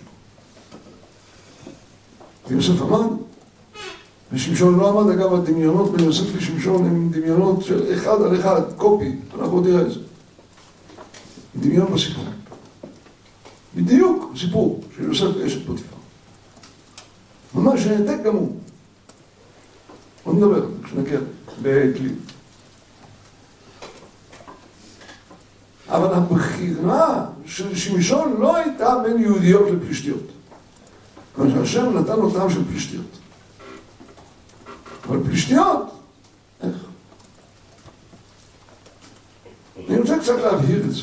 ויוסף 2.47 2.81
עמד, 2.81 3.07
ושמשון 4.31 4.79
לא 4.79 4.89
עמד, 4.89 5.11
אגב, 5.11 5.33
הדמיונות 5.33 5.91
בין 5.91 6.05
יוסף 6.05 6.35
לשמשון 6.35 6.85
הם 6.85 7.09
דמיונות 7.11 7.63
של 7.63 7.93
אחד 7.93 8.21
על 8.21 8.39
אחד, 8.39 8.61
קופי, 8.77 9.15
אנחנו 9.39 9.53
עוד 9.53 9.67
נראה 9.67 9.81
את 9.81 9.91
זה. 9.91 9.99
דמיון 11.55 11.93
בסיפור. 11.93 12.23
בדיוק 13.75 14.33
סיפור 14.37 14.81
של 14.97 15.03
יוסף 15.03 15.37
ואשת 15.39 15.65
פוטיפר. 15.67 15.95
ממש 17.55 17.87
העתק 17.87 18.23
גם 18.23 18.35
עוד 20.29 20.37
נדבר, 20.37 20.65
כשנגיע 20.83 21.19
בכלי. 21.61 22.09
אבל 25.87 26.13
הבחירה 26.13 27.25
של 27.45 27.75
שמשון 27.75 28.35
לא 28.39 28.55
הייתה 28.55 28.95
בין 29.03 29.21
יהודיות 29.21 29.69
לפלישתיות. 29.71 30.23
כלומר 31.35 31.65
שהשם 31.65 31.97
נתן 31.97 32.15
לו 32.15 32.31
טעם 32.31 32.49
של 32.49 32.65
פלישתיות. 32.65 33.05
אבל 35.07 35.23
פלישתיות, 35.23 35.99
איך? 36.61 36.75
אני 39.89 39.99
רוצה 39.99 40.19
קצת 40.19 40.39
להבהיר 40.39 40.83
את 40.85 40.91
זה. 40.91 41.01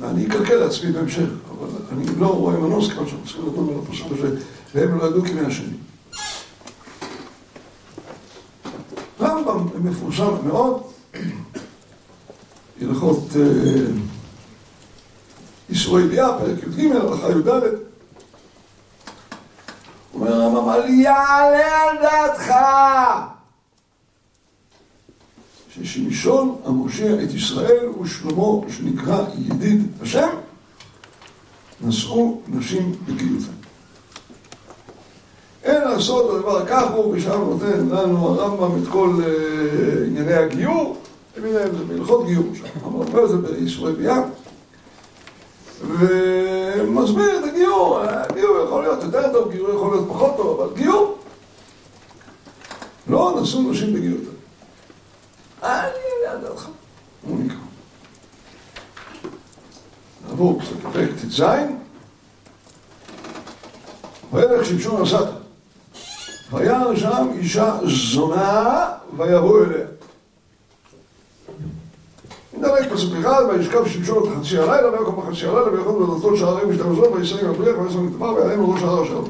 ואני 0.00 0.26
אקלקל 0.26 0.54
לעצמי 0.54 0.92
בהמשך, 0.92 1.28
אבל 1.50 1.68
אני 1.92 2.06
לא 2.18 2.26
רואה 2.26 2.56
מנוס 2.56 2.88
כיוון 2.88 3.08
שאנחנו 3.08 3.26
צריכים 3.26 3.46
לדון 3.46 3.68
על 3.68 3.74
הפסוק 3.82 4.12
הזה, 4.18 4.40
והם 4.74 4.98
לא 4.98 5.04
ידעו 5.04 5.22
כמי 5.24 5.40
השני. 5.40 5.87
רמב"ם 9.46 9.86
מפורסם 9.86 10.46
מאוד, 10.46 10.82
הלכות 12.80 13.28
איסורי 15.70 16.08
ביאה, 16.08 16.38
פרק 16.38 16.58
י"ג, 16.62 16.96
הלכה 16.96 17.30
י"ד. 17.30 17.62
אומר 20.14 20.34
הרמב"ם, 20.34 20.68
אבל 20.68 20.88
יעלה 20.88 21.82
על 21.82 21.96
דעתך 22.02 22.54
ששמשון 25.74 26.60
המושיע 26.64 27.22
את 27.22 27.34
ישראל 27.34 27.88
ושלמה 27.88 28.72
שנקרא 28.76 29.24
ידיד 29.38 29.86
השם 30.02 30.28
נשאו 31.80 32.40
נשים 32.48 32.94
בגיותם. 33.04 33.57
אין 35.68 35.88
לעשות 35.88 36.34
הדבר 36.34 36.66
כך 36.66 36.90
הוא, 36.94 37.14
ושם 37.14 37.40
נותן 37.40 37.88
לנו 37.90 38.28
הרמב"ם 38.28 38.82
את 38.82 38.88
כל 38.88 39.10
ענייני 40.06 40.34
הגיור. 40.34 40.96
זה 41.42 41.84
בהלכות 41.88 42.26
גיור 42.26 42.44
שם, 42.54 42.64
אבל 42.84 43.06
אומר 43.08 43.24
את 43.24 43.28
זה 43.28 43.36
באיסורי 43.36 43.92
ביאה 43.92 44.22
ומסביר 46.78 47.38
את 47.38 47.44
הגיור, 47.44 48.00
הגיור 48.00 48.64
יכול 48.64 48.82
להיות 48.82 49.04
יותר 49.04 49.32
טוב, 49.32 49.50
גיור 49.52 49.70
יכול 49.70 49.90
להיות 49.90 50.08
פחות 50.08 50.36
טוב, 50.36 50.60
אבל 50.60 50.74
גיור 50.76 51.18
לא 53.06 53.38
נשאו 53.42 53.62
נשים 53.62 53.94
בגיור. 53.94 54.18
אני 55.62 55.88
יודע 56.20 56.48
דעתך, 56.48 56.66
הוא 57.22 57.38
נקרא. 57.44 57.56
נעבור 60.28 60.60
לפרק 60.78 61.10
ט"ז 61.10 61.42
וילך 64.32 64.66
שמשון 64.66 65.02
עשת 65.02 65.26
וירא 66.52 66.96
שם 66.96 67.28
אישה 67.38 67.78
זונה 68.12 68.88
ויבואו 69.16 69.64
אליה. 69.64 69.86
נדלג 72.58 72.92
פסוק 72.92 73.12
אחד, 73.20 73.42
וישכב 73.48 73.88
שמשון 73.88 74.22
את 74.22 74.38
חצי 74.38 74.58
הלילה, 74.58 74.92
ויקום 74.92 75.16
בחצי 75.16 75.46
הלילה, 75.46 75.72
ויכול 75.72 76.06
בדלתות 76.06 76.36
שערים 76.36 76.68
ושתי 76.68 76.82
מזון, 76.82 77.12
ויסיים 77.12 77.50
הבריח, 77.50 77.76
ויסיים 77.78 78.06
מטמר, 78.06 78.34
ויעלם 78.34 78.70
ראש 78.70 78.82
ההר 78.82 79.04
אשר 79.04 79.22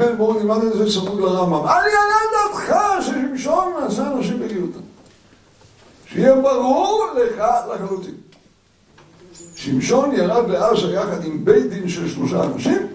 ובן 0.00 0.16
בואו 0.16 0.38
נלמד 0.40 0.64
את 0.64 0.72
זה 0.72 0.86
צמוד 0.86 1.20
לרמב"ם. 1.20 1.66
אל 1.66 1.88
יעלה 1.88 2.20
דעתך 2.32 2.76
ששמשון 3.00 3.72
נעשה 3.80 4.12
אנשים 4.12 4.40
בגיותם. 4.40 4.80
שיהיה 6.06 6.34
ברור 6.34 7.06
לך 7.16 7.44
לחלוטין. 7.74 8.14
שמשון 9.64 10.12
ירד 10.12 10.50
לעזה 10.50 10.92
יחד 10.92 11.24
עם 11.24 11.44
בית 11.44 11.70
דין 11.70 11.88
של 11.88 12.08
שלושה 12.08 12.44
אנשים, 12.44 12.86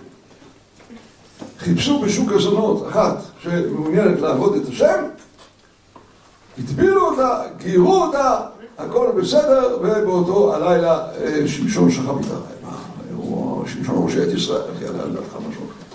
חיפשו 1.59 2.01
בשוק 2.01 2.31
הזונות 2.31 2.87
אחת 2.89 3.17
שמעוניינת 3.39 4.21
לעבוד 4.21 4.55
את 4.55 4.67
השם, 4.67 5.03
הטבילו 6.57 7.01
אותה, 7.01 7.41
גיירו 7.57 8.03
אותה, 8.03 8.39
הכל 8.77 9.11
בסדר, 9.17 9.77
ובאותו 9.81 10.55
הלילה 10.55 11.07
שמשון 11.45 11.91
שכב 11.91 12.17
איתה. 12.17 12.35
מה, 12.63 12.77
שמשון 13.67 14.03
ראשי 14.03 14.23
את 14.23 14.33
ישראל, 14.33 14.71
יעלה 14.81 15.03
על 15.03 15.11
דעתך 15.11 15.35
משהו 15.49 15.65
אחר. 15.65 15.85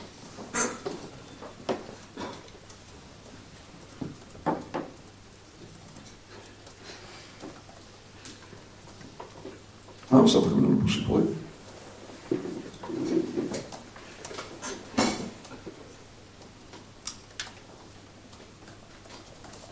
מה 10.11 10.23
מספרים 10.23 10.65
לנו 10.65 10.81
פה 10.81 10.93
סיפורים? 10.93 11.27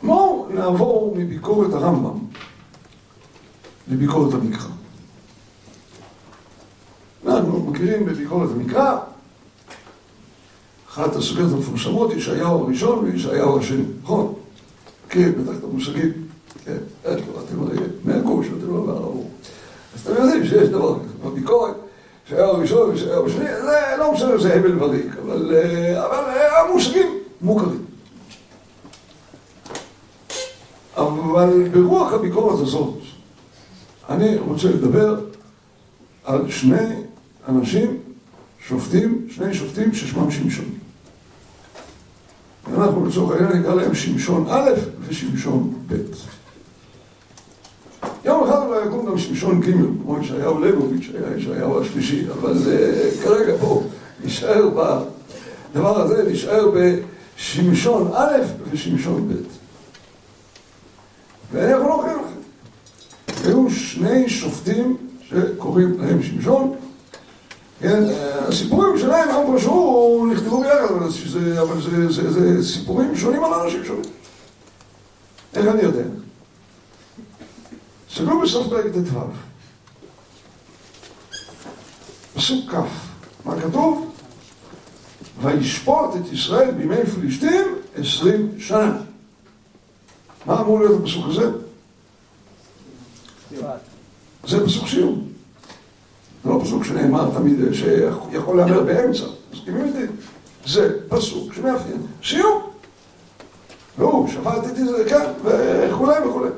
בואו 0.03 0.49
נעבור 0.55 1.15
מביקורת 1.17 1.73
הרמב"ם 1.73 2.19
לביקורת 3.89 4.35
המקרא. 4.35 4.69
אנחנו 7.27 7.61
מכירים 7.61 8.07
בביקורת 8.07 8.51
המקרא 8.51 8.99
אחת 10.89 11.17
הסוגיות 11.17 11.53
המפורסמות, 11.53 12.13
ישעיהו 12.13 12.65
הראשון 12.65 12.99
וישעיהו 13.05 13.59
השני, 13.59 13.85
נכון? 14.03 14.35
כן, 15.09 15.33
בטח 15.33 15.59
את 15.59 15.65
המושגים, 15.65 16.13
כן, 16.65 16.77
אתם 17.03 17.63
הרי 17.63 17.77
מהגוש, 18.05 18.47
אתם 18.47 18.75
לא 18.75 18.87
מהרבור. 18.87 19.31
אתם 20.13 20.23
יודעים 20.23 20.47
שיש 20.47 20.69
דבר 20.69 20.99
כזה, 20.99 21.31
בביקורת, 21.31 21.75
ישעיהו 22.27 22.57
הראשון 22.57 22.91
וישעיהו 22.91 23.27
השני, 23.27 23.45
זה 23.45 23.97
לא 23.99 24.13
משנה, 24.13 24.39
זה 24.39 24.55
הבל 24.55 24.83
וריק, 24.83 25.07
אבל 25.23 25.55
המושגים 26.57 27.19
מוכרים. 27.41 27.85
אבל 30.97 31.69
ברוח 31.69 32.13
הביקורת 32.13 32.61
הזאת, 32.61 32.95
אני 34.09 34.37
רוצה 34.37 34.69
לדבר 34.69 35.21
על 36.25 36.51
שני 36.51 37.03
אנשים, 37.49 37.99
שופטים, 38.69 39.27
שני 39.31 39.55
שופטים 39.55 39.95
ששמם 39.95 40.31
שמשון. 40.31 40.65
אנחנו 42.75 43.07
לצורך 43.07 43.37
העניין 43.41 43.61
נקרא 43.61 43.75
להם 43.75 43.95
שמשון 43.95 44.47
א' 44.49 44.71
ושמשון 45.09 45.75
ב'. 45.87 45.95
יום 48.29 48.45
אחד 48.45 48.67
אולי 48.67 48.87
יקום 48.87 49.07
גם 49.07 49.19
שמשון 49.19 49.61
ג', 49.61 49.73
כמו 50.03 50.19
ישעיהו 50.23 50.61
ליבוביץ' 50.61 51.11
היה 51.15 51.37
ישעיהו 51.37 51.81
השלישי, 51.81 52.27
אבל 52.33 52.55
כרגע 53.23 53.53
פה 53.61 53.83
נשאר 54.25 54.69
בדבר 54.69 56.01
הזה, 56.01 56.31
נשאר 56.33 56.71
בשמשון 56.71 58.11
א' 58.15 58.37
ושמשון 58.71 59.29
ב'. 59.29 59.33
ואני 61.53 61.73
יכול 61.73 61.87
להוכיח 61.87 62.13
לכם. 62.13 63.49
היו 63.49 63.71
שני 63.71 64.29
שופטים 64.29 64.97
שקוראים 65.29 66.01
להם 66.01 66.23
שמשון. 66.23 66.75
כן, 67.81 68.03
הסיפורים 68.49 68.99
שלהם, 68.99 69.29
הם 69.29 69.47
פרשו, 69.47 70.27
נכתבו 70.33 70.61
ביחד, 70.61 70.85
אבל 70.91 71.11
זה, 71.11 72.09
זה, 72.09 72.31
זה 72.31 72.65
סיפורים 72.65 73.17
שונים 73.17 73.45
על 73.45 73.55
אנשים 73.55 73.85
שונים. 73.85 74.11
איך 75.55 75.67
אני 75.67 75.83
יודע? 75.83 76.18
סגרו 78.15 78.41
בסוף 78.41 78.67
פרק 78.69 78.85
ט"ו. 78.85 79.19
פסוק 82.35 82.71
כ', 82.71 82.77
מה 83.45 83.61
כתוב? 83.61 84.15
וישפוט 85.43 86.17
את 86.17 86.33
ישראל 86.33 86.71
בימי 86.71 87.07
פלישתים 87.07 87.65
עשרים 87.95 88.51
שנה. 88.59 88.99
מה 90.47 90.61
אמור 90.61 90.81
להיות 90.81 91.03
הפסוק 91.03 91.25
הזה? 91.29 91.51
זה 94.47 94.67
פסוק 94.67 94.89
סיום. 94.89 95.29
זה 96.45 96.51
לא 96.51 96.61
פסוק 96.65 96.85
שנאמר 96.85 97.31
תמיד, 97.35 97.59
שיכול 97.73 98.57
להאמר 98.57 98.83
באמצע. 98.83 99.25
מסכימים 99.53 99.85
איתי? 99.85 100.13
זה 100.67 101.09
פסוק 101.09 101.55
שמאפיין 101.55 102.07
סיום. 102.25 102.63
והוא 103.99 104.29
שפט 104.29 104.67
איתי 104.69 104.85
זה 104.85 105.05
כאן, 105.09 105.33
וכולי 105.45 106.29
וכולי. 106.29 106.49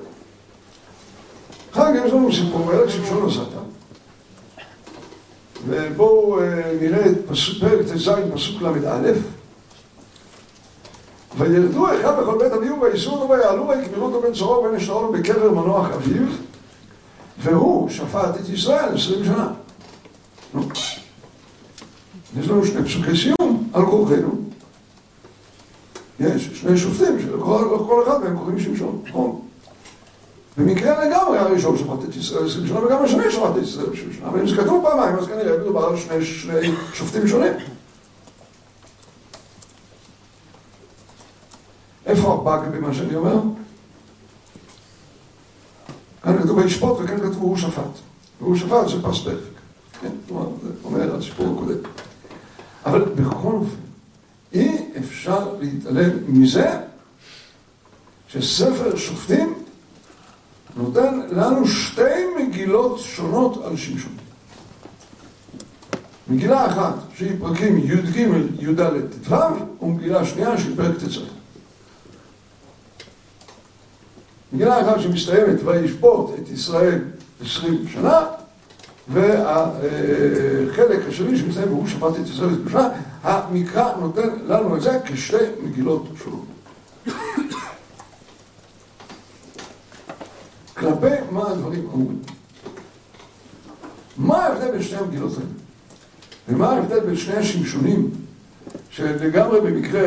אחר 1.73 1.97
כך 1.97 2.07
יש 2.07 2.13
לנו 2.13 2.33
סיפור, 2.33 2.73
אלך 2.73 2.91
שמשון 2.91 3.29
עשתה. 3.29 3.61
ובואו 5.67 6.39
נראה 6.81 7.07
את 7.07 7.37
פרק 7.61 7.87
ט"ז 7.87 8.11
פסוק 8.35 8.63
ל"א. 8.63 9.13
וירדו 11.39 11.87
אחד 12.01 12.21
בכל 12.21 12.39
בית 12.39 12.53
אביהו 12.53 12.81
וייסעו 12.81 13.13
אותו 13.15 13.33
ויעלו 13.33 13.69
ויקברו 13.69 14.07
אותו 14.07 14.23
בן 14.23 14.35
צורו 14.35 14.65
ובן 14.65 14.75
אשתרו 14.75 15.13
בקבר 15.13 15.51
מנוח 15.51 15.87
אביו 15.91 16.27
והוא 17.39 17.89
שפט 17.89 18.37
את 18.41 18.49
ישראל 18.49 18.95
עשרים 18.95 19.25
שנה. 19.25 19.53
יש 22.39 22.49
לנו 22.49 22.67
שני 22.67 22.85
פסוקי 22.85 23.17
סיום 23.17 23.69
על 23.73 23.87
כורחנו. 23.87 24.35
יש 26.21 26.51
שני 26.55 26.79
שופטים 26.79 27.21
שלכל 27.21 28.03
אחד 28.07 28.21
מהם 28.21 28.39
קוראים 28.39 28.61
שמשון, 28.61 29.03
נכון? 29.09 29.41
במקרה 30.57 31.05
לגמרי 31.05 31.39
הראשון 31.39 31.79
שפט 31.79 32.09
את 32.09 32.17
ישראל 32.17 32.47
עשרים 32.47 32.67
שנה 32.67 32.85
וגם 32.85 33.05
השני 33.05 33.31
שפט 33.31 33.57
את 33.57 33.63
ישראל 33.63 33.87
עשרים 33.93 34.13
שנה. 34.13 34.29
אבל 34.29 34.41
אם 34.41 34.49
זה 34.49 34.57
כתוב 34.57 34.85
פעמיים 34.85 35.17
אז 35.17 35.27
כנראה 35.27 35.59
מדובר 35.59 35.85
על 35.85 35.97
שני 35.97 36.25
שופטים 36.93 37.29
שונים. 37.29 37.53
איפה 42.07 42.35
הבאג 42.35 42.69
במה 42.69 42.95
שאני 42.95 43.15
אומר? 43.15 43.41
כאן 46.23 46.43
כתוב 46.43 46.59
וישפוט 46.59 46.99
וכאן 47.01 47.19
כתוב 47.19 47.43
הוא 47.43 47.57
שפט. 47.57 47.83
והוא 48.41 48.57
שפט 48.57 48.89
זה 48.89 49.03
פס 49.03 49.23
פרק. 49.25 49.39
כן, 50.01 50.11
כלומר, 50.29 50.47
זה 50.63 50.69
אומר 50.85 51.17
הסיפור 51.17 51.55
הקודם. 51.57 51.79
אבל 52.87 53.05
בכל 53.05 53.53
אופן, 53.53 53.77
אי 54.53 54.79
אפשר 54.99 55.55
להתעלם 55.61 56.11
מזה 56.29 56.71
שספר 58.29 58.97
שופטים 58.97 59.60
נותן 60.77 61.21
לנו 61.31 61.69
שתי 61.69 62.27
מגילות 62.39 62.99
שונות 62.99 63.65
על 63.65 63.77
שמשון. 63.77 64.13
מגילה 66.29 66.67
אחת 66.67 66.95
שהיא 67.15 67.33
פרקים 67.41 67.79
י"ג, 67.79 68.17
י"ד, 68.61 68.81
ט"ו, 69.29 69.35
ומגילה 69.83 70.25
שנייה 70.25 70.59
שהיא 70.59 70.77
פרק 70.77 70.97
ט"ז. 70.97 71.19
מגילה 74.53 74.81
אחת 74.81 75.01
שמסתיימת 75.01 75.61
וישפוט 75.65 76.31
את 76.39 76.49
ישראל 76.49 76.99
עשרים 77.41 77.89
שנה 77.89 78.21
והחלק 79.09 81.01
השני 81.09 81.39
שמסתיים 81.39 81.69
והוא 81.69 81.87
שפט 81.87 82.17
את 82.21 82.29
ישראל 82.29 82.49
עשרים 82.49 82.69
שנה 82.71 82.89
המקרא 83.23 83.97
נותן 84.01 84.29
לנו 84.47 84.77
את 84.77 84.83
זה 84.83 84.99
כשתי 85.05 85.37
מגילות 85.63 86.09
שונות. 86.25 86.50
כלפי 90.81 91.14
מה 91.31 91.51
הדברים 91.51 91.88
אמורים? 91.95 92.19
מה 94.16 94.37
ההבדל 94.37 94.71
בין 94.71 94.83
שני 94.83 94.99
המגילות 94.99 95.33
האלה? 95.33 95.47
ומה 96.49 96.73
ההבדל 96.73 97.01
בין 97.01 97.16
שני 97.16 97.37
השמשונים 97.37 98.11
שלגמרי 98.90 99.61
במקרה 99.61 100.01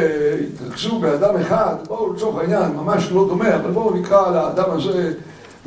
התרכזו 0.53 0.99
באדם 0.99 1.37
אחד, 1.37 1.75
בואו 1.87 2.13
לצורך 2.13 2.41
העניין, 2.41 2.71
ממש 2.71 3.11
לא 3.11 3.27
דומה, 3.27 3.55
אבל 3.55 3.71
בואו 3.71 3.97
נקרא 3.97 4.31
לאדם 4.31 4.71
הזה 4.71 5.13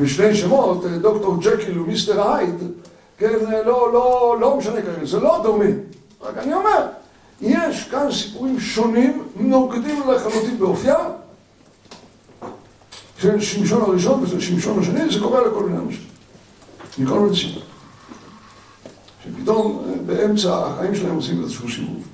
בשני 0.00 0.34
שמות, 0.34 0.84
דוקטור 0.84 1.36
ג'קיל 1.42 1.78
ומיסטר 1.78 2.32
הייד, 2.32 2.54
כן, 3.18 3.32
לא, 3.66 3.92
לא, 3.92 4.36
לא 4.40 4.56
משנה 4.56 4.82
כרגע, 4.82 5.04
זה 5.06 5.20
לא 5.20 5.40
דומה, 5.42 5.64
רק 6.22 6.38
אני 6.38 6.54
אומר, 6.54 6.86
יש 7.40 7.88
כאן 7.88 8.12
סיפורים 8.12 8.60
שונים, 8.60 9.22
נוגדים 9.36 10.02
לחלוטין 10.10 10.58
באופיים, 10.58 11.06
של 13.18 13.40
שמשון 13.40 13.82
הראשון 13.82 14.22
ושל 14.22 14.40
שמשון 14.40 14.78
השני, 14.78 15.10
זה 15.12 15.20
קורה 15.20 15.40
לכל 15.46 15.64
מיני 15.64 15.78
אנשים, 15.78 16.06
מכל 16.98 17.18
מיני 17.18 17.36
סיפור, 17.36 17.62
שפתאום 19.24 19.96
באמצע 20.06 20.66
החיים 20.66 20.94
שלהם 20.94 21.16
עושים 21.16 21.42
איזשהו 21.42 21.68
סיבוב. 21.70 22.06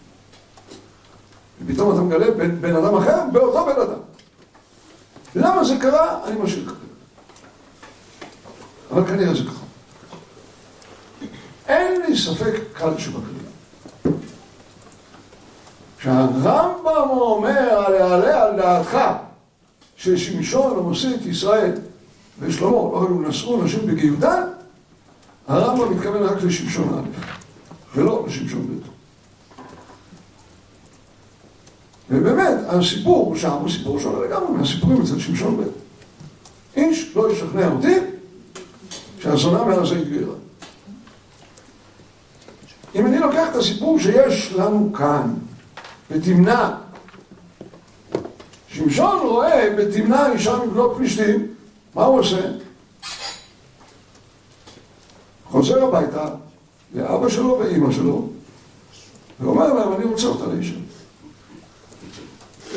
ופתאום 1.67 1.93
אתה 1.93 2.01
מגלה 2.01 2.31
בן, 2.31 2.61
בן 2.61 2.77
אדם 2.77 2.95
אחר 2.95 3.19
באותו 3.33 3.65
בן 3.65 3.81
אדם. 3.81 3.99
למה 5.35 5.65
זה 5.65 5.77
קרה? 5.81 6.25
אני 6.25 6.41
משאיר 6.41 6.67
ככה. 6.67 6.75
אבל 8.91 9.07
כנראה 9.07 9.35
זה 9.35 9.43
ככה. 9.45 9.65
אין 11.69 12.03
לי 12.03 12.17
ספק 12.17 12.55
קל 12.73 12.99
שבכלל. 12.99 14.13
כשהרמב"ם 15.99 17.09
אומר, 17.11 17.85
יעלה 17.99 18.43
על 18.43 18.57
דעתך 18.57 18.99
ששמשון 20.03 20.79
המוסיף 20.79 21.21
את 21.21 21.27
ישראל 21.27 21.73
ושלמה 22.41 22.71
לא 22.71 23.07
היו 23.09 23.21
נשאו 23.21 23.65
נשים 23.65 23.87
בגיותה, 23.87 24.45
הרמב"ם 25.49 25.97
מתכוון 25.97 26.23
רק 26.23 26.43
לשמשון 26.43 26.89
א', 26.99 27.19
ולא 27.95 28.25
לשמשון 28.27 28.67
ב'. 28.67 28.87
ובאמת, 32.11 32.55
הסיפור 32.69 33.37
שם 33.37 33.51
הוא 33.51 33.71
סיפור 33.71 34.01
שונה 34.01 34.27
לגמרי 34.27 34.53
מהסיפורים 34.53 35.03
אצל 35.03 35.19
שמשון 35.19 35.57
ב'. 35.57 35.69
איש 36.77 37.17
לא 37.17 37.33
ישכנע 37.33 37.69
אותי 37.69 37.99
שהזונה 39.19 39.65
מהרזה 39.65 39.97
התגיירה. 39.97 40.35
אם 42.95 43.07
אני 43.07 43.19
לוקח 43.19 43.49
את 43.51 43.57
הסיפור 43.57 43.99
שיש 43.99 44.53
לנו 44.53 44.93
כאן, 44.93 45.35
בתמנע, 46.11 46.82
שמשון 48.73 49.19
רואה 49.19 49.71
בתמנע 49.79 50.33
אישה 50.33 50.57
מבנות 50.57 50.95
פלישתים, 50.97 51.47
מה 51.95 52.05
הוא 52.05 52.21
עושה? 52.21 52.41
חוזר 55.51 55.85
הביתה 55.85 56.29
לאבא 56.95 57.29
שלו 57.29 57.59
ואימא 57.59 57.93
שלו 57.93 58.29
ואומר 59.41 59.73
להם, 59.73 59.93
אני 59.93 60.05
רוצה 60.05 60.27
אותה 60.27 60.47
לאישה. 60.47 60.75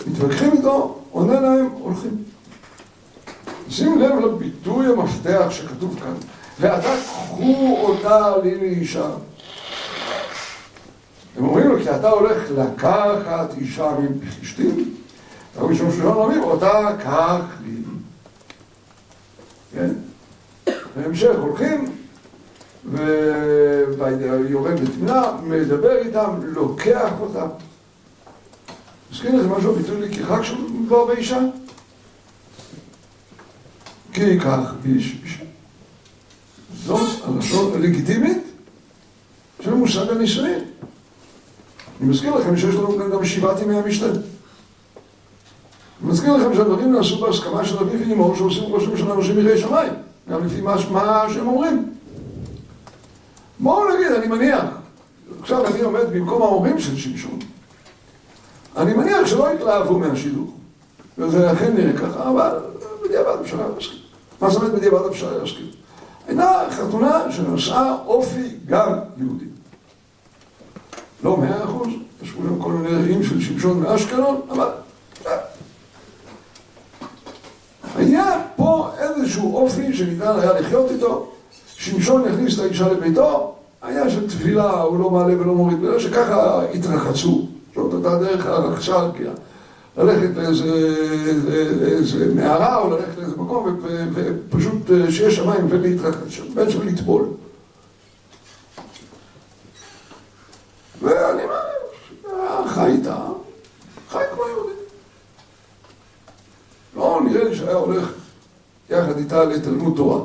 מתווכחים 0.07 0.51
איתו, 0.51 0.99
עונה 1.11 1.39
להם, 1.39 1.69
הולכים. 1.71 2.23
שים 3.69 3.99
לב 3.99 4.19
לביטוי 4.19 4.87
המפתח 4.87 5.47
שכתוב 5.49 5.99
כאן, 5.99 6.13
ועתה 6.59 6.95
קחו 7.03 7.77
אותה 7.81 8.37
לי 8.43 8.55
לאישה. 8.55 9.09
הם 11.37 11.45
אומרים 11.45 11.67
לו, 11.67 11.79
כי 11.83 11.95
אתה 11.95 12.09
הולך 12.09 12.37
לקחת 12.57 13.53
אישה 13.57 13.91
מפלישתים, 13.99 14.95
אבל 15.57 15.67
משום 15.67 15.91
שלא 15.91 16.13
אומרים, 16.13 16.43
אותה 16.43 16.95
קח 17.03 17.41
לי. 17.65 17.75
כן? 19.73 19.93
בהמשך 20.95 21.35
הולכים, 21.37 21.95
ויורד 23.97 24.79
בתמנה, 24.79 25.31
מדבר 25.43 25.97
איתם, 25.97 26.29
לוקח 26.43 27.11
אותם. 27.19 27.47
מזכיר 29.11 29.35
לכם 29.35 29.51
משהו 29.51 29.75
ביטוי 29.75 30.01
לקיחה 30.01 30.41
כשמדובר 30.41 31.05
באישה? 31.05 31.39
כי 34.13 34.23
ייקח 34.23 34.73
איש 34.85 35.17
אישה. 35.23 35.43
זאת 36.85 37.23
הלשון 37.23 37.73
הלגיטימית 37.75 38.37
של 39.61 39.73
מושג 39.73 40.09
הנישואין. 40.09 40.63
אני 42.01 42.09
מזכיר 42.09 42.35
לכם 42.35 42.57
שיש 42.57 42.75
לנו 42.75 42.97
גם 43.13 43.25
שבעת 43.25 43.61
ימי 43.61 43.75
המשתה. 43.77 44.05
אני 46.01 46.09
מזכיר 46.11 46.37
לכם 46.37 46.55
שהדברים 46.55 46.91
נעשו 46.91 47.21
בהסכמה 47.21 47.65
של 47.65 47.77
אביו 47.77 47.99
ואימו 47.99 48.35
שעושים 48.35 48.63
ראש 48.63 48.83
הממשלה 48.83 49.13
אנשים 49.13 49.35
מירי 49.35 49.57
שמיים, 49.57 49.93
גם 50.29 50.45
לפי 50.45 50.61
מה, 50.61 51.29
שהם 51.33 51.47
אומרים. 51.47 51.93
בואו 53.59 53.95
נגיד, 53.95 54.11
אני 54.11 54.27
מניח, 54.27 54.63
עכשיו 55.41 55.67
אני 55.67 55.81
עומד 55.81 56.03
במקום 56.13 56.41
ההורים 56.41 56.79
של 56.79 56.97
שמשון. 56.97 57.39
אני 58.77 58.93
מניח 58.93 59.27
שלא 59.27 59.51
התלהבו 59.51 59.99
מהשידוך, 59.99 60.49
וזה 61.17 61.51
אכן 61.51 61.73
נראה 61.73 61.97
ככה, 61.97 62.29
אבל 62.29 62.59
בדיעבד 63.03 63.41
אפשר 63.41 63.59
היה 63.59 63.69
להסכים. 63.75 63.99
מה 64.41 64.49
זאת 64.49 64.61
אומרת 64.61 64.75
בדיעבד 64.75 65.05
אפשר 65.09 65.29
היה 65.29 65.37
להסכים? 65.37 65.65
הייתה 66.27 66.67
חתונה 66.71 67.31
שנשאה 67.31 67.95
אופי 68.05 68.49
גם 68.65 68.93
יהודי. 69.17 69.45
לא 71.23 71.37
מאה 71.37 71.63
אחוז, 71.63 71.87
ישבו 72.23 72.41
שם 72.43 72.61
כל 72.61 72.71
מיני 72.71 72.95
רעים 72.95 73.23
של 73.23 73.41
שמשון 73.41 73.79
מאשקלון, 73.79 74.41
אבל... 74.49 74.69
היה 77.95 78.41
פה 78.55 78.89
איזשהו 78.99 79.55
אופי 79.55 79.93
שניתן 79.93 80.39
היה 80.39 80.59
לחיות 80.59 80.91
איתו, 80.91 81.27
שמשון 81.75 82.27
הכניס 82.27 82.59
את 82.59 82.63
האישה 82.63 82.89
לביתו, 82.89 83.53
היה 83.81 84.09
של 84.09 84.27
תפילה, 84.27 84.71
הוא 84.71 84.99
לא 84.99 85.09
מעלה 85.09 85.41
ולא 85.41 85.53
מוריד, 85.53 85.81
בגלל 85.81 85.99
שככה 85.99 86.61
התרחצו, 86.73 87.47
זאת 87.75 87.93
הייתה 87.93 88.17
דרך 88.17 88.45
הרחצה 88.45 88.95
הרגיעה. 88.95 89.33
ללכת 89.97 90.29
לאיזה 90.35 92.33
מערה 92.35 92.77
או 92.77 92.89
ללכת 92.89 93.17
לאיזה 93.17 93.35
מקום 93.37 93.79
ופשוט 94.13 94.91
שיש 95.09 95.35
שמיים 95.35 95.67
ולהתרחץ 95.69 96.29
שם, 96.29 96.43
בעצם 96.53 96.87
לטבול. 96.87 97.25
ואני 101.01 101.43
אומר, 101.43 102.67
חי 102.67 102.85
איתה, 102.91 103.17
חי 104.09 104.23
כמו 104.33 104.43
יהודי. 104.47 104.64
לא 106.95 107.21
נראה 107.25 107.43
לי 107.43 107.55
שהיה 107.55 107.75
הולך 107.75 108.13
יחד 108.89 109.17
איתה 109.17 109.43
לתלמוד 109.43 109.95
תורה, 109.95 110.21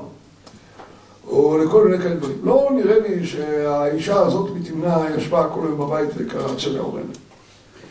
או 1.26 1.59
לכל 1.59 1.88
מיני 1.88 2.02
כאלה 2.02 2.14
דברים. 2.14 2.38
לא 2.42 2.68
נראה 2.74 2.98
לי 2.98 3.26
שהאישה 3.26 4.20
הזאת 4.20 4.50
מתמנה 4.50 5.06
ישבה 5.16 5.48
כל 5.54 5.66
היום 5.66 5.78
בבית 5.78 6.11
וקראה 6.16 6.56
צלע 6.56 6.80
הורנה. 6.80 7.12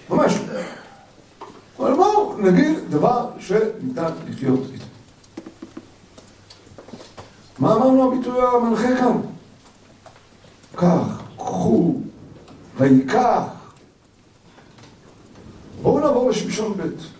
ממש 0.09 0.33
לא. 0.47 0.59
אבל 1.79 1.93
בואו 1.93 2.37
נגיד 2.37 2.77
דבר 2.89 3.25
שניתן 3.39 4.11
לחיות 4.29 4.59
איתו. 4.73 4.85
מה 7.59 7.73
אמרנו 7.73 8.13
הביטוי 8.13 8.41
המנחה 8.41 8.95
כאן? 8.95 9.17
כך, 10.77 11.21
קחו, 11.37 11.95
ויקח. 12.77 13.43
בואו 15.81 15.99
נעבור 15.99 16.29
לשמשון 16.29 16.73
ב'. 16.77 17.18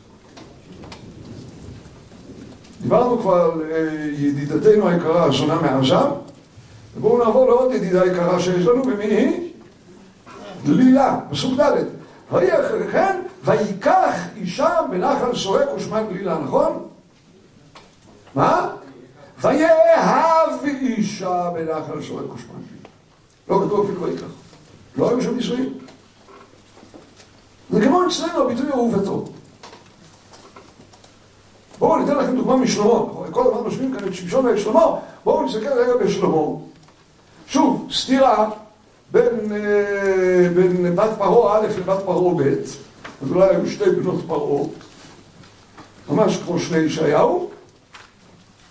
דיברנו 2.82 3.20
כבר 3.20 3.52
על 3.52 3.62
ידידתנו 4.14 4.88
היקרה, 4.90 5.24
הזונה 5.24 5.56
מעזה, 5.62 5.96
ובואו 6.98 7.26
נעבור 7.26 7.48
לעוד 7.48 7.72
ידידה 7.72 8.06
יקרה 8.06 8.40
שיש 8.40 8.66
לנו, 8.68 8.86
ומי 8.88 9.06
היא? 9.06 9.54
דלילה, 10.64 11.20
פסוק 11.30 11.60
ד' 11.60 11.84
ויהי 12.32 12.66
אחרי 12.66 12.92
כן, 12.92 13.22
ויקח 13.44 14.16
אישה 14.36 14.80
בנחל 14.92 15.36
סורק 15.36 15.68
ושמה 15.76 16.04
גלילה, 16.04 16.40
נכון? 16.40 16.86
מה? 18.36 18.70
ויאהב 19.42 20.66
אישה 20.66 21.50
בנחל 21.54 22.02
סורק 22.08 22.34
ושמה 22.34 22.54
גלילה. 22.54 22.90
לא 23.50 23.66
כתוב 23.66 23.86
אפילו 23.86 24.02
ויקח. 24.02 24.26
לא 24.98 25.10
היו 25.10 25.22
שם 25.22 25.36
נישואים. 25.36 25.74
זה 27.70 27.86
כמו 27.86 28.08
אצלנו 28.08 28.44
הביטוי 28.44 28.72
אהובתו. 28.72 29.26
בואו 31.80 32.00
ניתן 32.00 32.16
לכם 32.16 32.36
דוגמה 32.36 32.58
משלמה, 32.58 33.00
כל 33.32 33.44
הזמן 33.48 33.68
משווים 33.68 33.96
כאן 33.96 34.08
את 34.08 34.14
שמשון 34.14 34.46
ואת 34.46 34.60
שלמה, 34.60 34.96
בואו 35.24 35.46
נסתכל 35.46 35.68
רגע 35.68 36.06
בשלמה. 36.06 36.42
שוב, 37.48 37.88
סתירה 37.92 38.50
בין, 39.12 39.36
בין 40.56 40.96
בת 40.96 41.10
פרעה 41.18 41.60
א' 41.60 41.68
לבת 41.80 42.04
פרעה 42.06 42.34
ב', 42.34 42.42
אז 43.22 43.32
אולי 43.32 43.50
היו 43.50 43.70
שתי 43.70 43.90
בנות 43.90 44.20
פרעה, 44.28 44.64
ממש 46.10 46.38
כמו 46.38 46.60
שני 46.60 46.78
ישעיהו, 46.78 47.50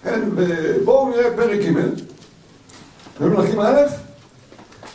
כן, 0.02 0.20
ובואו 0.36 1.08
נראה 1.08 1.36
פרק 1.36 1.60
ג' 1.60 1.72
במלכים 3.20 3.60
א', 3.60 3.80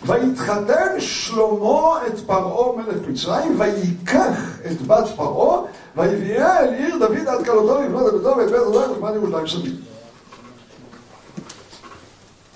ויתחתן 0.05 0.99
שלמה 0.99 2.07
את 2.07 2.19
פרעה 2.25 2.77
מלך 2.77 3.07
מצרים, 3.07 3.59
ויקח 3.59 4.57
את 4.71 4.81
בת 4.81 5.07
פרעה, 5.15 5.61
ויביאה 5.95 6.59
אל 6.59 6.73
עיר 6.73 6.97
דוד 6.99 7.27
עד 7.27 7.45
כלותו 7.45 7.81
לבנות 7.81 8.07
את 8.07 8.13
ביתו 8.13 8.37
ואת 8.37 8.51
בית 8.51 8.61
אדוני 8.61 8.85
וחמד 8.85 9.15
ירושלים 9.15 9.47
סביב. 9.47 9.75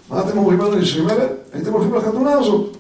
מה 0.10 0.22
אתם 0.22 0.38
אומרים 0.38 0.62
על 0.62 0.74
הנישואים 0.74 1.10
האלה? 1.10 1.26
הייתם 1.54 1.74
הולכים 1.74 1.94
לחתונה 1.94 2.34
הזאת. 2.34 2.78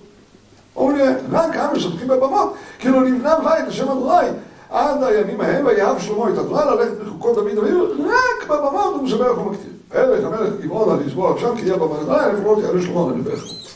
בואו 0.75 0.91
נראה, 0.91 1.13
רק 1.31 1.55
עם 1.55 1.75
משחקים 1.75 2.07
בבמות, 2.07 2.53
כאילו 2.79 3.01
נבנה 3.01 3.35
בית 3.43 3.67
לשם 3.67 3.91
אדוני. 3.91 4.27
עד 4.69 5.03
הימים 5.03 5.41
ההם 5.41 5.65
ויהב 5.65 5.99
שלמה 5.99 6.29
את 6.29 6.37
אדוני 6.37 6.61
ללכת 6.65 6.97
בחוקות 6.97 7.35
דוד 7.35 7.57
אביו, 7.57 7.83
רק 7.85 8.49
בבמות 8.49 8.93
הוא 8.93 9.03
משבח 9.03 9.37
ומקטיר. 9.37 9.71
אלך 9.95 10.25
המלך 10.25 10.53
גבעון 10.61 10.89
על 10.89 11.05
לזבוח 11.05 11.39
שם 11.39 11.57
כי 11.57 11.65
יהיה 11.65 11.77
בבא 11.77 12.01
אדוני, 12.01 12.37
לפחות 12.37 12.59
יעלה 12.63 12.81
שלמה 12.81 13.01
על 13.01 13.13
נבח. 13.15 13.66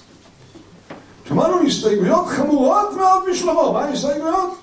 שמענו 1.32 1.62
הסתייגויות 1.62 2.28
חמורות 2.28 2.94
מאוד 2.98 3.30
משלמה, 3.32 3.72
מה 3.72 3.80
ההסתייגויות? 3.80 4.54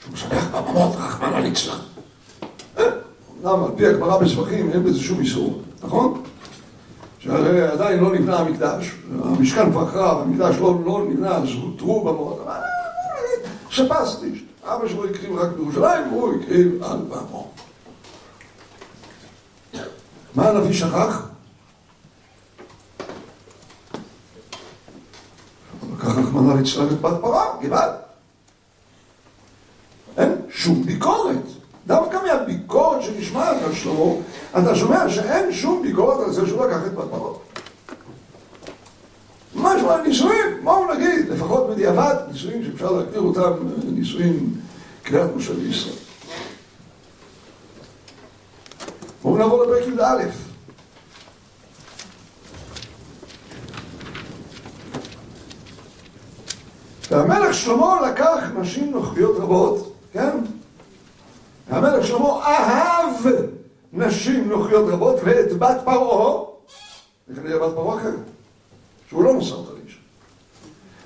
שהוא 0.00 0.12
משבח 0.12 0.44
בבמות, 0.46 0.96
רחמנא 0.96 1.36
ליצלן. 1.36 1.78
אמנם 2.78 3.64
על 3.64 3.70
פי 3.76 3.86
הגמרא 3.86 4.18
בספכים 4.18 4.70
אין 4.70 4.84
בזה 4.84 5.00
שום 5.00 5.20
איסור, 5.20 5.62
נכון? 5.82 6.22
שהרי 7.18 7.62
עדיין 7.62 8.00
לא 8.00 8.14
נבנה 8.14 8.38
המקדש, 8.38 8.90
המשכן 9.24 9.70
כבר 9.70 9.86
חרב, 9.86 10.20
המקדש 10.20 10.56
לא, 10.60 10.74
לא 10.84 11.04
נבנה, 11.08 11.36
אז 11.36 11.48
הותרו 11.62 12.04
במות, 12.04 12.46
שפסתי, 13.70 14.44
אבא 14.64 14.88
שלו 14.88 15.04
הקריב 15.04 15.38
רק 15.38 15.48
בירושלים, 15.56 16.12
והוא 16.12 16.34
הקריב 16.34 16.82
על 16.82 16.98
בעמו. 17.08 17.50
מה 20.34 20.48
הנביא 20.48 20.72
שכח? 20.72 21.33
לקח 26.04 26.18
רחמנא 26.18 26.54
ליצלן 26.54 26.86
את 26.86 27.00
בת 27.00 27.20
פרה, 27.20 27.44
גבעד. 27.62 27.90
אין 30.16 30.32
שום 30.50 30.82
ביקורת. 30.82 31.36
דווקא 31.86 32.18
מהביקורת 32.26 33.02
שנשמעת 33.02 33.56
על 33.62 33.74
שלמה, 33.74 34.12
אתה 34.58 34.74
שומע 34.74 35.08
שאין 35.08 35.52
שום 35.52 35.82
ביקורת 35.82 36.26
על 36.26 36.32
זה 36.32 36.46
שהוא 36.46 36.66
לקח 36.66 36.86
את 36.86 36.94
בת 36.94 37.04
פרה. 37.10 37.30
משהו 39.54 39.90
על 39.90 40.02
נישואים, 40.02 40.64
בואו 40.64 40.94
נגיד, 40.94 41.28
לפחות 41.28 41.70
בדיעבד, 41.70 42.14
נישואים 42.32 42.64
שאפשר 42.64 42.90
להגדיר 42.90 43.20
אותם 43.20 43.52
נישואים 43.84 44.54
קריאת 45.02 45.36
משה 45.36 45.54
בישראל. 45.54 45.94
בואו 49.22 49.38
נעבור 49.38 49.64
לפרק 49.64 49.88
י"א. 49.88 50.53
והמלך 57.28 57.54
שלמה 57.54 58.10
לקח 58.10 58.38
נשים 58.58 58.90
נוכריות 58.90 59.36
רבות, 59.38 59.92
כן? 60.12 60.30
המלך 61.70 62.06
שלמה 62.06 62.28
אהב 62.28 63.26
נשים 63.92 64.48
נוכריות 64.48 64.88
רבות 64.88 65.16
ואת 65.24 65.52
בת 65.58 65.76
פרעה, 65.84 66.42
וכנראה 67.28 67.58
בת 67.58 67.74
פרעה 67.74 67.96
אחרת, 67.96 68.14
שהוא 69.08 69.24
לא 69.24 69.34
מסר 69.34 69.54
אותה 69.54 69.70
לאישה. 69.72 69.98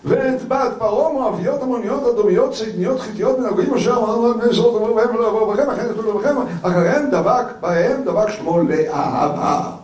ואת 0.05 0.49
בת 0.49 0.73
פרעה 0.79 1.13
מואביות 1.13 1.63
המוניות 1.63 2.15
אדומיות 2.15 2.53
צידניות 2.55 3.01
חיתיות 3.01 3.39
מן 3.39 3.47
הגויים 3.47 3.75
אשר 3.75 3.97
אמרנו 3.97 4.35
בני 4.35 4.51
ישראל 4.51 4.69
אמרו 4.69 4.95
בהם 4.95 5.15
ולא 5.15 5.29
יבואו 5.29 5.53
בכם 5.53 5.71
אחרי 5.71 5.85
נתנו 5.91 6.19
בכם 6.19 6.37
אחריהם 6.63 7.11
דבק 7.11 7.45
בהם 7.61 8.05
דבק 8.05 8.31
שלמה 8.31 8.63
לאהבה. 8.63 9.78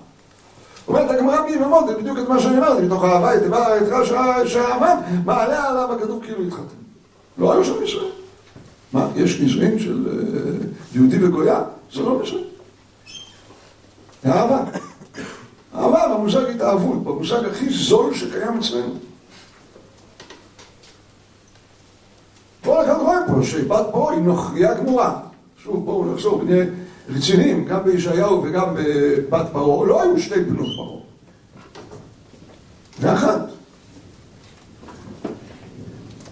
אומרת 0.89 1.11
הגמרא 1.11 1.41
מיממות, 1.47 1.87
זה 1.87 1.97
בדיוק 1.97 2.18
את 2.18 2.28
מה 2.28 2.41
שאני 2.41 2.59
אמרתי, 2.59 2.82
מתוך 2.82 3.05
אהבה 3.05 3.37
דבר 3.37 3.78
את 3.78 3.89
רשע 3.91 4.47
שאהבם, 4.47 4.97
מעלה 5.24 5.68
עליו 5.68 5.93
הכתוב 5.93 6.24
כאילו 6.24 6.43
התחתן. 6.43 6.76
לא 7.39 7.53
היו 7.53 7.64
שם 7.64 7.80
נישואים. 7.80 8.11
מה, 8.93 9.09
יש 9.16 9.41
נישואים 9.41 9.78
של 9.78 10.07
יהודי 10.95 11.24
וגויה? 11.24 11.62
זה 11.93 12.03
לא 12.03 12.18
נישואים. 12.20 12.45
אהבה. 14.26 14.64
אהבה 15.74 16.14
במושג 16.14 16.51
התאהבות, 16.55 17.05
במושג 17.05 17.45
הכי 17.45 17.70
זול 17.70 18.14
שקיים 18.14 18.59
אצלנו. 18.59 18.95
כל 22.64 22.85
אחד 22.85 22.97
רואה 23.01 23.18
פה 23.26 23.43
שבת 23.43 23.87
פה 23.93 24.12
היא 24.12 24.20
נוכריה 24.20 24.74
גמורה. 24.74 25.20
שוב, 25.64 25.85
בואו 25.85 26.14
נחזור, 26.14 26.43
נהיה 26.45 26.64
רציניים, 27.09 27.64
גם 27.64 27.84
בישעיהו 27.84 28.42
וגם 28.42 28.74
בבת 28.74 29.46
פרעה, 29.52 29.86
לא 29.86 30.02
היו 30.02 30.20
שתי 30.20 30.40
בנות 30.40 30.66
פרעה. 30.76 31.00
זה 33.00 33.14
אחת. 33.14 33.40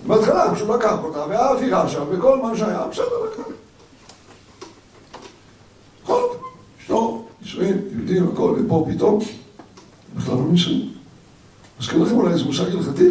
בהתחלה, 0.06 0.54
כשהוא 0.54 0.74
לקח 0.74 0.96
אותה, 1.02 1.26
והאווירה 1.28 1.88
שם, 1.88 2.04
וכל 2.10 2.42
מה 2.42 2.56
שהיה, 2.56 2.86
בסדר 2.90 3.04
לקח. 3.32 3.42
נכון, 6.02 6.22
אשתו, 6.80 7.24
נישואים, 7.42 7.76
יהודים, 7.92 8.28
הכל, 8.32 8.54
ופה 8.58 8.86
פתאום, 8.90 9.18
בכלל 10.16 10.34
לא 10.34 10.44
נישואים. 10.50 10.92
מזכיר 11.80 12.02
לכם 12.02 12.14
אולי 12.14 12.32
איזה 12.32 12.44
מושג 12.44 12.76
הלכתי? 12.76 13.08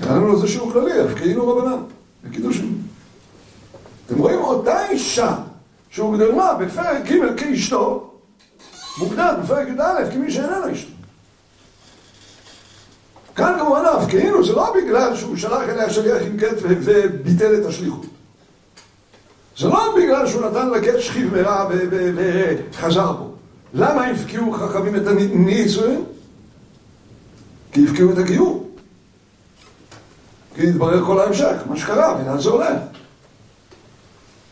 היה 0.00 0.16
לנו 0.16 0.32
איזה 0.32 0.48
שיעור 0.48 0.72
כללי, 0.72 1.00
הבקיעינו 1.00 1.48
רבנן, 1.48 1.82
בקידושים. 2.24 2.82
אתם 4.06 4.18
רואים 4.18 4.38
אותה 4.38 4.88
אישה 4.88 5.36
שהוגדרה 5.90 6.54
בפרק 6.54 7.02
ג' 7.06 7.40
כאשתו, 7.40 8.10
מוגדרת 8.98 9.42
בפרק 9.42 9.68
י"א 9.68 10.10
כמי 10.10 10.30
שאיננה 10.30 10.72
אשתו. 10.72 10.90
כאן 13.36 13.56
כמובן 13.58 13.84
ההבקיעינו, 13.84 14.44
זה 14.44 14.52
לא 14.52 14.74
בגלל 14.76 15.16
שהוא 15.16 15.36
שלח 15.36 15.68
אליה 15.68 15.90
שליח 15.90 16.22
עם 16.22 16.36
קט 16.36 16.56
וביטל 16.62 17.54
את 17.54 17.66
השליחות. 17.66 18.06
זה 19.58 19.68
לא 19.68 19.94
בגלל 19.96 20.26
שהוא 20.26 20.46
נתן 20.46 20.68
לה 20.68 20.80
קט 20.80 21.00
שכיב 21.00 21.34
מרע 21.34 21.68
וחזר 22.72 23.12
בו. 23.12 23.30
למה 23.74 24.06
הבקיעו 24.06 24.52
חכמים 24.52 24.96
את 24.96 25.06
הנישואין? 25.06 26.04
כי 27.72 27.84
הבקיעו 27.88 28.12
את 28.12 28.18
הגיור. 28.18 28.63
כי 30.54 30.66
נתברר 30.66 31.04
כל 31.04 31.20
ההמשך, 31.20 31.56
מה 31.66 31.76
שקרה, 31.76 32.16
ולאן 32.20 32.40
זה 32.40 32.50
הולך. 32.50 32.78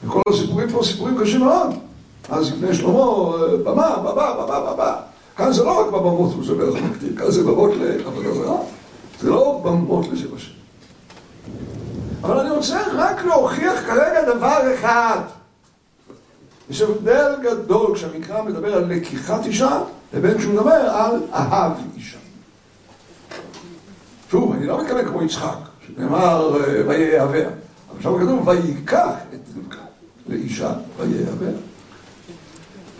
וכל 0.05 0.20
הסיפורים 0.28 0.70
פה 0.70 0.80
סיפורים 0.84 1.18
קשים 1.20 1.40
מאוד. 1.40 1.70
אז 2.28 2.53
לפני 2.53 2.74
שלמה, 2.74 3.05
במה, 3.64 3.96
במה, 3.96 4.34
במה, 4.34 4.72
במה. 4.72 4.96
כאן 5.36 5.53
זה 5.53 5.64
לא 5.64 5.80
רק 5.80 5.86
בבמות 5.86 6.32
הוא 6.34 6.44
זובר 6.44 6.76
המקטיר, 6.76 7.16
כאן 7.16 7.30
זה 7.30 7.42
במות 7.42 7.70
לעבודה 7.76 8.34
זרה. 8.34 8.57
זה 9.20 9.30
לא 9.30 9.61
במות 9.64 10.07
לשם 10.12 10.36
השם. 10.36 10.53
אבל 12.22 12.38
אני 12.38 12.50
רוצה 12.50 12.82
רק 12.94 13.24
להוכיח 13.24 13.80
כרגע 13.86 14.34
דבר 14.34 14.74
אחד. 14.74 15.18
יש 16.70 16.80
הבדל 16.80 17.34
גדול 17.42 17.94
כשהמקרא 17.94 18.42
מדבר 18.42 18.74
על 18.74 18.84
לקיחת 18.84 19.46
אישה, 19.46 19.80
לבין 20.14 20.38
כשהוא 20.38 20.55
מדבר 20.55 20.72
על 20.72 21.20
אהב 21.32 21.72
אישה. 21.96 22.18
שוב, 24.30 24.53
אני 24.53 24.66
לא 24.66 24.82
מתכוון 24.82 25.09
כמו 25.09 25.22
יצחק. 25.22 25.71
שנאמר 25.97 26.59
ויהביה. 26.86 27.49
אבל 27.90 28.03
שם 28.03 28.18
כתוב 28.18 28.49
ויקח 28.49 29.11
את 29.34 29.40
רבקה 29.57 29.78
לאישה 30.28 30.72
ויהביה. 30.97 31.51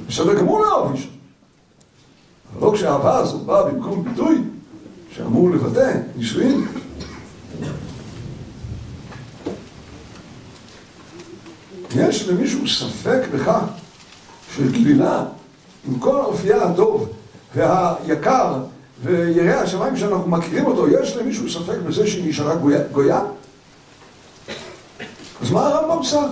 בסדר 0.09 0.35
גמור 0.35 0.61
לאהוב 0.61 0.93
אישה. 0.93 1.09
אבל 2.53 2.67
לא 2.67 2.73
כשהאהבה 2.75 3.17
הזאת 3.17 3.43
באה 3.43 3.71
במקום 3.71 4.05
ביטוי 4.05 4.43
שאמור 5.11 5.51
לבטא 5.51 5.99
נישואים. 6.17 6.67
יש 11.97 12.29
למישהו 12.29 12.69
ספק 12.69 13.21
בכך 13.35 13.65
שגלילה 14.57 15.25
עם 15.89 15.99
כל 15.99 16.17
אופייה 16.17 16.63
הטוב 16.63 17.09
והיקר 17.55 18.63
וירא 19.03 19.61
השמיים 19.61 19.97
שאנחנו 19.97 20.29
מכירים 20.31 20.67
אותו, 20.67 20.89
יש 20.89 21.17
למישהו 21.17 21.51
ספק 21.51 21.79
בזה 21.87 22.07
שהיא 22.07 22.29
נשארה 22.29 22.55
גויה? 22.93 23.21
אז 25.43 25.51
מה 25.51 25.67
הרמב"ם 25.67 26.03
שם? 26.05 26.25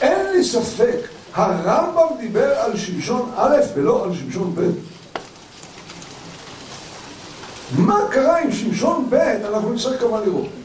אין 0.00 0.32
לי 0.32 0.44
ספק, 0.44 0.96
הרמב"ם 1.34 2.16
דיבר 2.20 2.58
על 2.58 2.76
שמשון 2.76 3.30
א' 3.36 3.56
ולא 3.74 4.04
על 4.04 4.14
שמשון 4.14 4.54
ב'. 4.54 4.70
מה 7.78 8.00
קרה 8.10 8.40
עם 8.40 8.52
שמשון 8.52 9.06
ב', 9.10 9.14
אנחנו 9.14 9.72
נצטרך 9.72 10.00
כמה 10.00 10.20
לראות. 10.20 10.59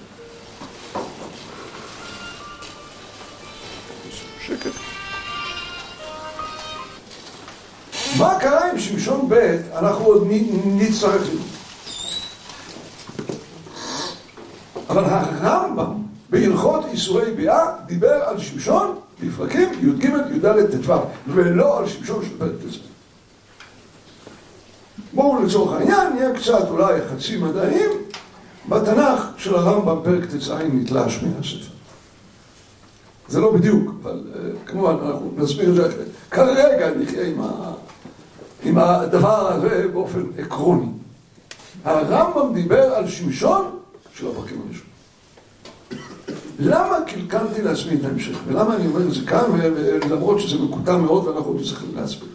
ב', 9.29 9.57
אנחנו 9.75 10.05
עוד 10.05 10.27
נצטרך 10.65 11.21
לראות. 11.21 11.55
אבל 14.89 15.03
הרמב"ם 15.05 15.93
בהלכות 16.29 16.85
איסורי 16.85 17.31
ביאה 17.31 17.65
דיבר 17.85 18.23
על 18.25 18.39
שמשון 18.39 18.95
בפרקים 19.23 19.69
י"ג, 19.81 20.03
י"ד, 20.35 20.85
ט"ו, 20.85 20.93
ולא 21.27 21.79
על 21.79 21.87
שמשון 21.87 22.25
של 22.25 22.37
פרק 22.37 22.51
ט"ז. 22.51 22.77
בואו 25.13 25.45
לצורך 25.45 25.73
העניין 25.73 26.13
נהיה 26.13 26.33
קצת 26.33 26.69
אולי 26.69 26.93
חצי 27.11 27.37
מדעיים, 27.37 27.89
בתנ"ך 28.69 29.21
של 29.37 29.55
הרמב"ם 29.55 29.97
פרק 30.03 30.25
ט"ז 30.25 30.51
נתלש 30.73 31.23
מהספר. 31.23 31.75
זה 33.27 33.39
לא 33.39 33.51
בדיוק, 33.51 33.91
אבל 34.03 34.21
כמובן 34.65 34.95
אנחנו 35.05 35.31
נסביר 35.37 35.69
את 35.69 35.75
זה 35.75 35.87
אחרי. 35.87 36.05
כרגע 36.31 36.89
נחיה 36.99 37.27
עם 37.27 37.41
ה... 37.41 37.73
עם 38.65 38.77
הדבר 38.77 39.53
הזה 39.53 39.87
באופן 39.93 40.23
עקרוני. 40.37 40.87
הרמב"ם 41.83 42.53
דיבר 42.53 42.95
על 42.95 43.09
שמשון 43.09 43.79
של 44.13 44.27
הפרקים 44.27 44.61
הראשונים. 44.65 44.95
למה 46.59 46.97
קלקלתי 47.07 47.61
לעצמי 47.61 47.95
את 47.95 48.05
ההמשך? 48.05 48.37
ולמה 48.47 48.75
אני 48.75 48.87
אומר 48.87 49.01
את 49.01 49.13
זה 49.13 49.25
כאן, 49.27 49.43
למרות 50.09 50.39
שזה 50.39 50.57
מקוטע 50.57 50.97
מאוד 50.97 51.27
ואנחנו 51.27 51.51
עוד 51.51 51.61
צריכים 51.63 51.89
להסביר. 51.95 52.29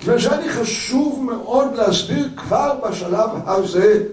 כיוון 0.00 0.18
שהיה 0.18 0.40
לי 0.40 0.48
חשוב 0.48 1.24
מאוד 1.24 1.74
להסביר 1.74 2.28
כבר 2.36 2.78
בשלב 2.88 3.30
הזה 3.46 4.04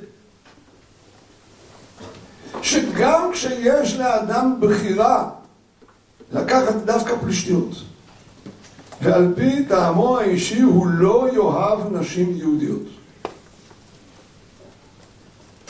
שגם 2.62 3.30
כשיש 3.34 3.96
לאדם 3.96 4.56
בחירה 4.60 5.30
לקחת 6.32 6.76
דווקא 6.86 7.14
פלישתיות 7.22 7.70
ועל 9.02 9.34
פי 9.36 9.66
טעמו 9.66 10.18
האישי 10.18 10.62
הוא 10.62 10.88
לא 10.88 11.28
יאהב 11.34 11.94
נשים 11.98 12.38
יהודיות. 12.38 12.82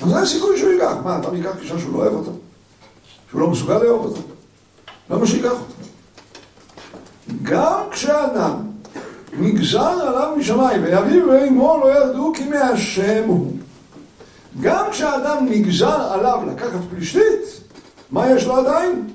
אז 0.01 0.09
זה 0.09 0.19
הסיכוי 0.19 0.57
שהוא 0.57 0.71
ייקח. 0.71 0.93
מה, 1.03 1.19
אתה 1.19 1.35
ייקח 1.35 1.59
אישה 1.61 1.79
שהוא 1.79 1.93
לא 1.93 1.97
אוהב 1.97 2.13
אותה? 2.13 2.31
שהוא 3.29 3.41
לא 3.41 3.47
מסוגל 3.47 3.77
לאהוב 3.77 4.05
אותה? 4.05 4.19
למה 5.09 5.27
שייקח 5.27 5.51
אותה? 5.51 5.89
גם 7.43 7.81
כשאדם 7.91 8.53
נגזר 9.39 9.79
עליו 9.81 10.35
משמיים, 10.37 10.83
ואביו 10.83 11.29
ואמו 11.29 11.77
לא 11.83 11.99
ידעו 11.99 12.33
כי 12.35 12.43
מהשם 12.43 13.23
הוא. 13.27 13.51
גם 14.61 14.85
כשאדם 14.91 15.45
נגזר 15.49 16.13
עליו 16.13 16.39
לקחת 16.51 16.79
פלישתית, 16.89 17.61
מה 18.11 18.29
יש 18.31 18.45
לו 18.45 18.55
עדיין? 18.55 19.07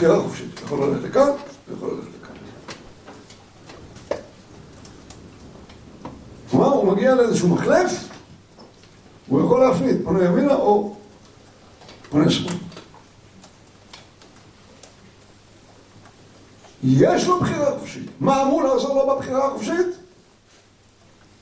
בחירה 0.00 0.20
חופשית. 0.20 0.60
יכול 0.64 0.84
ללכת 0.84 1.02
לכאן, 1.02 1.30
ויכול 1.68 1.90
ללכת 1.90 2.08
לכאן. 2.22 2.34
כלומר, 6.50 6.66
הוא 6.66 6.92
מגיע 6.92 7.14
לאיזשהו 7.14 7.48
מחלף, 7.48 8.08
הוא 9.28 9.44
יכול 9.44 9.60
להפניד, 9.60 9.96
פונה 10.04 10.24
ימינה 10.24 10.54
או 10.54 10.96
פונה 12.10 12.30
שמאלה. 12.30 12.56
יש 16.82 17.26
לו 17.26 17.40
בחירה 17.40 17.78
חופשית. 17.78 18.10
מה 18.20 18.42
אמור 18.42 18.62
לעזור 18.62 18.94
לו 18.94 19.16
בבחירה 19.16 19.46
החופשית? 19.46 19.86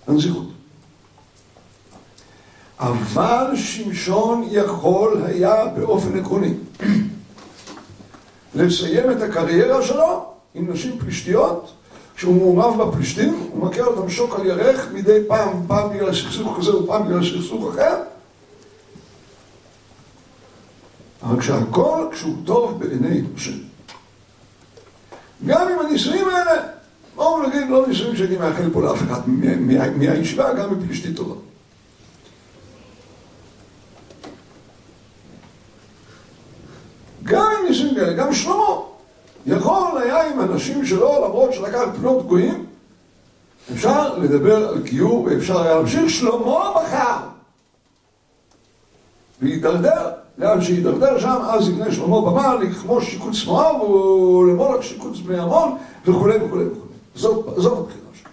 הנזירות. 0.06 0.48
אבל 2.78 3.56
שמשון 3.56 4.44
יכול 4.50 5.22
היה 5.26 5.66
באופן 5.66 6.18
עקרוני 6.18 6.54
לסיים 8.66 9.10
את 9.10 9.22
הקריירה 9.22 9.82
שלו 9.82 10.26
עם 10.54 10.72
נשים 10.72 10.98
פלישתיות 10.98 11.72
כשהוא 12.16 12.34
מעורב 12.34 12.82
בפלישתים, 12.82 13.48
הוא 13.52 13.66
מכה 13.66 13.82
אותם 13.82 14.10
שוק 14.10 14.38
על 14.40 14.46
ירך 14.46 14.88
מדי 14.92 15.18
פעם, 15.28 15.48
פעם 15.66 15.90
בגלל 15.90 16.14
סכסוך 16.14 16.56
כזה 16.58 16.76
ופעם 16.76 17.06
בגלל 17.06 17.24
סכסוך 17.24 17.74
אחר. 17.74 17.96
אבל 21.22 21.40
כשהכל, 21.40 22.06
כשהוא 22.12 22.34
טוב 22.44 22.80
בעיני 22.80 23.22
השם 23.36 23.58
גם 25.46 25.68
עם 25.68 25.86
הנישואים 25.86 26.28
האלה, 26.28 26.62
בואו 27.14 27.48
נגיד 27.48 27.68
לא 27.68 27.86
נישואים 27.88 28.16
שהייתי 28.16 28.36
מאחל 28.36 28.70
פה 28.72 28.82
לאף 28.82 29.02
אחד 29.02 29.20
מהישיבה, 29.96 30.54
גם 30.54 30.78
מפלישתית 30.78 31.16
טובה 31.16 31.34
גם 37.28 37.46
עם 37.58 37.66
נישואים 37.68 37.94
כאלה, 37.94 38.12
גם 38.12 38.34
שלמה 38.34 38.80
יכול 39.46 40.02
היה 40.02 40.30
עם 40.30 40.40
אנשים 40.40 40.86
שלו, 40.86 41.24
למרות 41.24 41.52
שלקח 41.52 41.84
פנות 42.00 42.26
גויים 42.26 42.66
אפשר 43.72 44.18
לדבר 44.18 44.68
על 44.68 44.82
גיור 44.82 45.24
ואפשר 45.24 45.62
היה 45.62 45.74
להמשיך, 45.74 46.10
שלמה 46.10 46.72
בחר 46.76 47.16
והידרדר 49.42 50.10
לאן 50.38 50.60
שהידרדר 50.60 51.18
שם, 51.20 51.38
אז 51.48 51.68
יקנה 51.68 51.92
שלמה 51.92 52.20
במה 52.20 52.54
לכמוש 52.54 53.10
שיקוץ 53.10 53.44
מואב 53.46 53.82
ולמולק 53.82 54.82
שיקוץ 54.82 55.18
בני 55.18 55.38
עמון 55.38 55.76
וכולי 56.06 56.36
וכולי 56.36 56.64
וכולי. 56.64 56.90
זאת 57.14 57.46
הבחירה 57.56 58.08
שלו. 58.14 58.30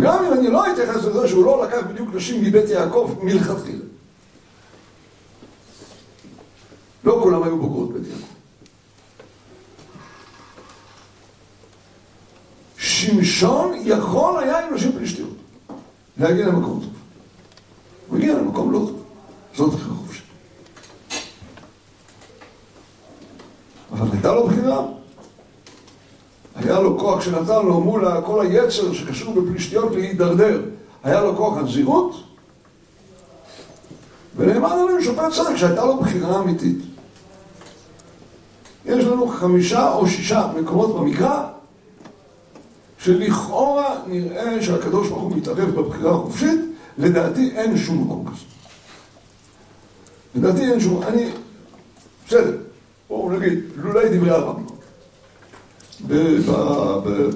גם 0.00 0.24
אם 0.24 0.32
אני 0.32 0.48
לא 0.48 0.72
אתייחס 0.72 1.04
לזה 1.04 1.28
שהוא 1.28 1.44
לא 1.44 1.64
לקח 1.64 1.78
בדיוק 1.90 2.08
נשים 2.14 2.44
מבית 2.44 2.68
יעקב 2.68 3.14
מלכתחילה. 3.22 3.91
לא 7.04 7.20
כולם 7.22 7.42
היו 7.42 7.58
בוגרות 7.58 7.92
בית 7.92 8.02
יעקב. 8.06 8.22
שמשון 12.76 13.72
יכול 13.84 14.42
היה 14.42 14.66
עם 14.66 14.74
נשים 14.74 14.92
פלישתיות 14.92 15.36
להגיע 16.18 16.46
למקום 16.46 16.80
טוב. 16.80 16.92
הוא 18.08 18.18
הגיע 18.18 18.34
למקום 18.34 18.72
לא 18.72 18.78
טוב. 18.78 19.02
זאת 19.54 19.72
בחירה 19.72 19.94
חופשית. 19.94 20.24
אבל 23.92 24.08
הייתה 24.12 24.32
לו 24.32 24.46
בחירה. 24.46 24.86
היה 26.54 26.80
לו 26.80 26.98
כוח 26.98 27.20
שנתן 27.20 27.66
לו 27.66 27.80
מול 27.80 28.20
כל 28.26 28.46
היצר 28.46 28.92
שקשור 28.92 29.34
בפלישתיות 29.34 29.92
להידרדר. 29.92 30.62
היה 31.04 31.20
לו 31.20 31.36
כוח 31.36 31.58
הנזירות, 31.58 32.14
ונאמר 34.36 34.76
לנו 34.76 35.02
שופט 35.02 35.32
צדק 35.32 35.56
שהייתה 35.56 35.84
לו 35.84 35.96
בחירה 35.96 36.40
אמיתית. 36.40 36.78
יש 38.86 39.04
לנו 39.04 39.28
חמישה 39.28 39.92
או 39.92 40.08
שישה 40.08 40.46
מקומות 40.60 40.96
במקרא 40.96 41.44
שלכאורה 42.98 43.96
נראה 44.06 44.62
שהקדוש 44.62 45.08
ברוך 45.08 45.22
הוא 45.22 45.36
מתערב 45.36 45.70
בבחירה 45.70 46.10
החופשית, 46.10 46.60
לדעתי 46.98 47.50
אין 47.54 47.76
שום 47.76 48.04
מקום 48.04 48.24
כזה. 48.26 48.44
לדעתי 50.34 50.70
אין 50.70 50.80
שום, 50.80 51.02
אני, 51.02 51.30
בסדר, 52.26 52.56
בואו 53.08 53.32
נגיד, 53.32 53.58
לולי 53.76 54.18
דברי 54.18 54.30
הרמב"ם, 54.30 54.64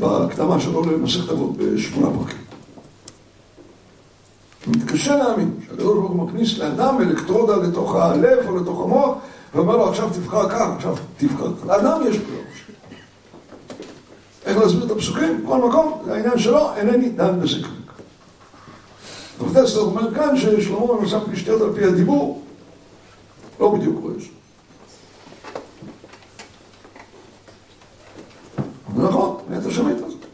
בהקדמה 0.00 0.60
שלו 0.60 0.84
למסכת 0.84 1.30
אבות 1.30 1.56
בשמונה 1.56 2.18
פרקים. 2.18 2.46
מתקשה 4.66 5.16
להאמין 5.16 5.50
שהקדוש 5.66 5.98
ברוך 5.98 6.10
הוא 6.10 6.26
מכניס 6.26 6.58
לאדם 6.58 6.96
אלקטרודה 7.00 7.56
לתוך 7.56 7.94
הלב 7.94 8.48
או 8.48 8.56
לתוך 8.56 8.80
המוח 8.80 9.18
ואומר 9.56 9.76
לו 9.76 9.88
עכשיו 9.88 10.10
תבחר 10.10 10.48
כך, 10.48 10.68
עכשיו 10.76 10.94
תבחר 11.16 11.56
כך. 11.56 11.66
לאדם 11.66 12.00
יש 12.08 12.18
בחירה 12.18 12.36
איך 14.46 14.58
להסביר 14.58 14.84
את 14.84 14.90
הפסוקים? 14.90 15.44
כל 15.46 15.68
מקום, 15.68 16.02
זה 16.04 16.14
העניין 16.14 16.38
שלו, 16.38 16.74
אינני 16.76 17.08
דן 17.08 17.40
בזה 17.40 17.56
כרגע. 17.62 17.92
ופטסטר 19.40 19.80
אומר 19.80 20.14
כאן 20.14 20.36
ששלמה 20.36 20.94
נוסף 21.00 21.18
פלישתיות 21.26 21.62
על 21.62 21.72
פי 21.74 21.84
הדיבור 21.84 22.42
לא 23.60 23.74
בדיוק 23.74 24.02
רואה 24.02 24.14
את 24.14 24.20
זה. 24.20 24.26
נכון, 28.96 29.36
באמת 29.48 29.66
השמית 29.66 29.96
הזאת. 29.96 30.26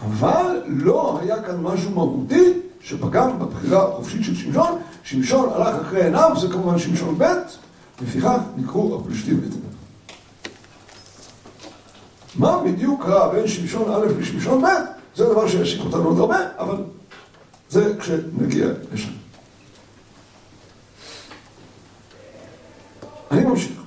אבל 0.00 0.62
לא 0.66 1.18
היה 1.22 1.42
כאן 1.42 1.60
משהו 1.60 1.90
מהותי 1.90 2.52
שפגם 2.80 3.38
בבחירה 3.38 3.88
החופשית 3.88 4.24
של 4.24 4.34
שמשון. 4.34 4.78
שמשון 5.10 5.48
הלך 5.52 5.80
אחרי 5.82 6.04
עיניו, 6.04 6.30
זה 6.40 6.48
כמובן 6.48 6.78
שמשון 6.78 7.14
ב', 7.18 7.24
לפיכך 8.02 8.38
נקראו 8.56 9.00
הפלישתים 9.00 9.40
עיניו. 9.42 9.58
מה 12.34 12.62
בדיוק 12.64 13.02
קרה 13.02 13.28
בין 13.28 13.48
שמשון 13.48 13.92
א' 13.92 14.20
לשמשון 14.20 14.62
ב', 14.62 14.66
זה 15.16 15.24
דבר 15.24 15.48
שיעסיק 15.48 15.80
אותנו 15.80 16.04
עוד 16.04 16.18
הרבה, 16.18 16.38
אבל 16.58 16.76
זה 17.70 17.92
כשנגיע 17.98 18.66
לשם. 18.92 19.10
אני 23.30 23.44
ממשיך. 23.44 23.80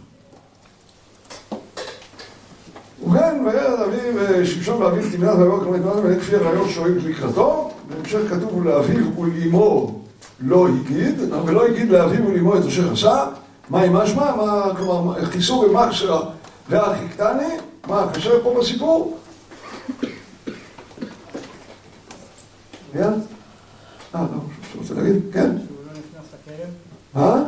ובכן, 3.03 3.45
וירד 3.45 3.79
אביו 3.79 4.45
שמשון 4.45 4.81
ואביו 4.81 5.11
תמנת 5.11 5.35
ויבוא 5.37 5.59
כמובן 5.59 5.99
ואין 6.03 6.19
כפי 6.19 6.35
הראיות 6.35 6.69
שרואים 6.69 6.97
לקראתו 6.97 7.71
בהמשך 7.89 8.19
כתוב 8.29 8.55
ולאביו 8.55 9.19
ולאמו 9.19 10.00
לא 10.41 10.67
הגיד 10.67 11.19
ולא 11.45 11.65
הגיד 11.65 11.89
לאביו 11.89 12.27
ולאמו 12.27 12.57
את 12.57 12.65
אשר 12.65 12.93
עשה 12.93 13.25
מה 13.69 13.81
עם 13.81 13.93
משמע? 13.93 14.35
מה, 14.35 14.75
כלומר, 14.77 15.25
חיסור 15.25 15.67
במחשרה 15.67 16.29
ואחי 16.69 17.07
קטני 17.07 17.57
מה 17.87 18.07
חסר 18.13 18.43
פה 18.43 18.55
בסיפור? 18.59 19.17
כן? 22.93 23.13
אה, 24.15 24.21
לא, 24.21 24.39
שאתה 24.67 24.77
רוצה 24.77 24.93
להגיד? 24.93 25.21
כן? 25.33 25.51
שהוא 25.57 25.77
לא 25.85 25.91
נכנס 25.91 26.25
לכרם? 26.47 26.69
מה? 27.13 27.43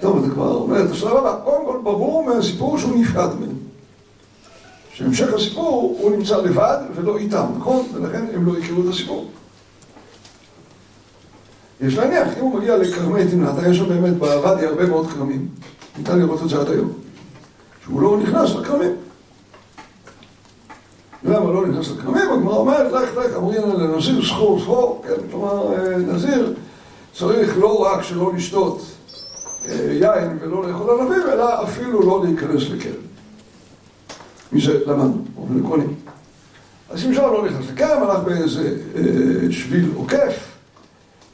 טוב, 0.00 0.26
זה 0.26 0.30
כבר 0.30 0.54
אומר 0.54 0.84
את 0.84 0.90
השלב 0.90 1.16
הבא. 1.16 1.40
קודם 1.44 1.66
כל 1.66 1.80
ברור 1.82 2.24
מהסיפור 2.24 2.78
שהוא 2.78 3.00
נפקד 3.00 3.28
מהם. 3.40 3.56
שהמשך 4.92 5.34
הסיפור 5.34 5.98
הוא 6.00 6.16
נמצא 6.16 6.36
לבד 6.36 6.78
ולא 6.94 7.18
איתם, 7.18 7.46
נכון? 7.58 7.86
ולכן 7.94 8.24
הם 8.34 8.46
לא 8.46 8.58
הכירו 8.58 8.82
את 8.82 8.88
הסיפור. 8.88 9.28
יש 11.80 11.98
להניח, 11.98 12.28
אם 12.38 12.42
הוא 12.42 12.60
מגיע 12.60 12.76
לכרמי 12.76 13.26
תמנת, 13.30 13.54
יש 13.70 13.76
שם 13.76 13.88
באמת 13.88 14.16
בוואדי 14.18 14.66
הרבה 14.66 14.86
מאוד 14.86 15.06
כרמים. 15.10 15.48
ניתן 15.98 16.18
לראות 16.18 16.42
את 16.42 16.48
זה 16.48 16.60
עד 16.60 16.68
היום. 16.68 16.92
שהוא 17.84 18.02
לא 18.02 18.18
נכנס 18.22 18.54
לכרמים. 18.54 18.92
למה 21.24 21.52
לא 21.52 21.66
נכנס 21.66 21.90
לכרמים? 21.90 22.30
הגמרא 22.32 22.56
אומרת, 22.56 22.92
לך 22.92 23.16
לך 23.16 23.36
אמרינא 23.36 23.66
לנזיר 23.66 24.24
סחור 24.24 24.60
סחור, 24.60 25.04
כן, 25.08 25.28
כלומר 25.30 25.68
נזיר 25.98 26.54
צריך 27.14 27.58
לא 27.58 27.82
רק 27.82 28.02
שלא 28.02 28.32
לשתות 28.36 28.82
יין 29.68 30.38
ולא 30.40 30.68
לאכול 30.68 31.00
ענבים, 31.00 31.22
אלא 31.32 31.62
אפילו 31.62 32.00
לא 32.00 32.24
להיכנס 32.24 32.62
לכרם. 32.70 33.00
מזה 34.52 34.78
למדנו, 34.86 35.24
באופן 35.34 35.60
עקרוני. 35.60 35.84
אז 36.90 37.00
שמשון 37.00 37.32
לא 37.32 37.44
נכנס 37.46 37.66
לכרם, 37.72 38.02
הלך 38.02 38.18
באיזה 38.24 38.76
שביל 39.50 39.90
עוקף, 39.96 40.49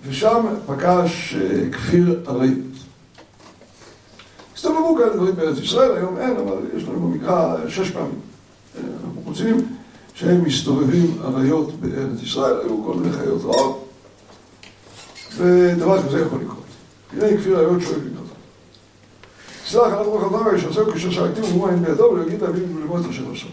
ושם 0.09 0.47
פגש 0.67 1.35
כפיר 1.73 2.21
אריות. 2.29 2.57
הסתובבו 4.55 4.97
כאלה 4.97 5.17
דברים 5.17 5.37
בארץ 5.37 5.59
ישראל, 5.59 5.97
היום 5.97 6.17
אין, 6.19 6.37
אבל 6.37 6.57
יש 6.77 6.83
לנו 6.83 7.01
במקרא 7.01 7.57
שש 7.69 7.91
פעמים. 7.91 8.21
אנחנו 8.77 9.23
רוצים 9.25 9.67
שהם 10.15 10.45
מסתובבים 10.45 11.19
אריות 11.25 11.81
בארץ 11.81 12.23
ישראל, 12.23 12.61
היו 12.61 12.85
כל 12.85 12.95
מיני 12.95 13.13
חיות 13.13 13.43
רעות, 13.45 13.89
ודבר 15.37 16.03
כזה 16.03 16.21
יכול 16.21 16.41
לקרות. 16.41 16.65
הנה 17.13 17.39
כפיר 17.39 17.59
אריות 17.59 17.81
שואף 17.83 17.97
לקרות. 17.97 18.27
סלח, 19.67 19.93
אנחנו 19.93 20.19
בחזרה, 20.19 20.59
שעשהו 20.59 20.93
כששאלתי 20.93 21.41
ומים 21.41 21.83
בידו, 21.83 22.05
ולהגיד 22.05 22.43
להביא 22.43 22.63
ולמוד 22.77 23.05
את 23.05 23.11
אשר 23.11 23.23
עשו. 23.33 23.49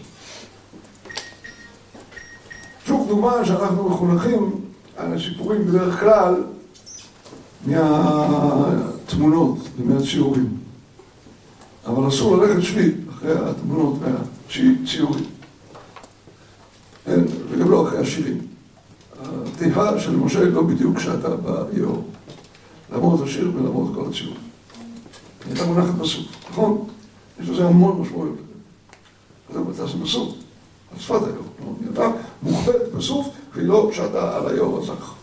שוב 2.86 3.08
דוגמה 3.08 3.44
שאנחנו 3.44 3.88
מחונכים 3.90 4.60
על 4.96 5.14
הסיפורים 5.14 5.66
בדרך 5.66 6.00
כלל 6.00 6.34
מהתמונות 7.66 9.58
ומהציורים. 9.76 10.56
אבל 11.86 12.08
אסור 12.08 12.36
ללכת 12.36 12.62
שבי 12.62 12.92
אחרי 13.10 13.32
התמונות 13.32 13.98
והציורים. 14.00 15.24
אין, 17.06 17.24
וגם 17.50 17.70
לא 17.70 17.88
אחרי 17.88 17.98
השירים. 17.98 18.38
התיבה 19.22 20.00
של 20.00 20.16
משה 20.16 20.44
לא 20.44 20.62
בדיוק 20.62 20.98
שעתה 20.98 21.28
ביאור. 21.72 22.04
למרות 22.92 23.20
השיר 23.22 23.52
ולמרות 23.54 23.94
כל 23.94 24.04
הציורים. 24.10 24.40
היא 25.44 25.52
הייתה 25.52 25.66
מונחת 25.66 25.94
בסוף, 25.94 26.26
נכון? 26.50 26.84
יש 27.40 27.48
לזה 27.48 27.64
המון 27.64 28.00
משמעויות. 28.00 28.36
זה 29.52 29.60
מצא 29.60 29.84
בסוף. 29.84 30.34
על 30.92 30.98
שפת. 30.98 31.20
היא 31.22 31.86
הייתה 31.86 32.08
מוכבדת 32.08 32.13
בסוף, 32.96 33.28
והיא 33.54 33.68
לא 33.68 33.90
על 34.12 34.48
היאור 34.48 34.78
הזך. 34.78 35.14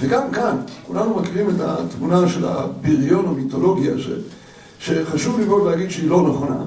וגם 0.00 0.30
כאן, 0.32 0.56
כולנו 0.86 1.14
מכירים 1.14 1.50
את 1.50 1.60
התמונה 1.60 2.28
של 2.28 2.44
הבריון 2.44 3.28
המיתולוגי 3.28 3.90
הזה, 3.90 4.20
שחשוב 4.80 5.40
לי 5.40 5.44
מאוד 5.44 5.70
להגיד 5.70 5.90
שהיא 5.90 6.10
לא 6.10 6.28
נכונה. 6.28 6.64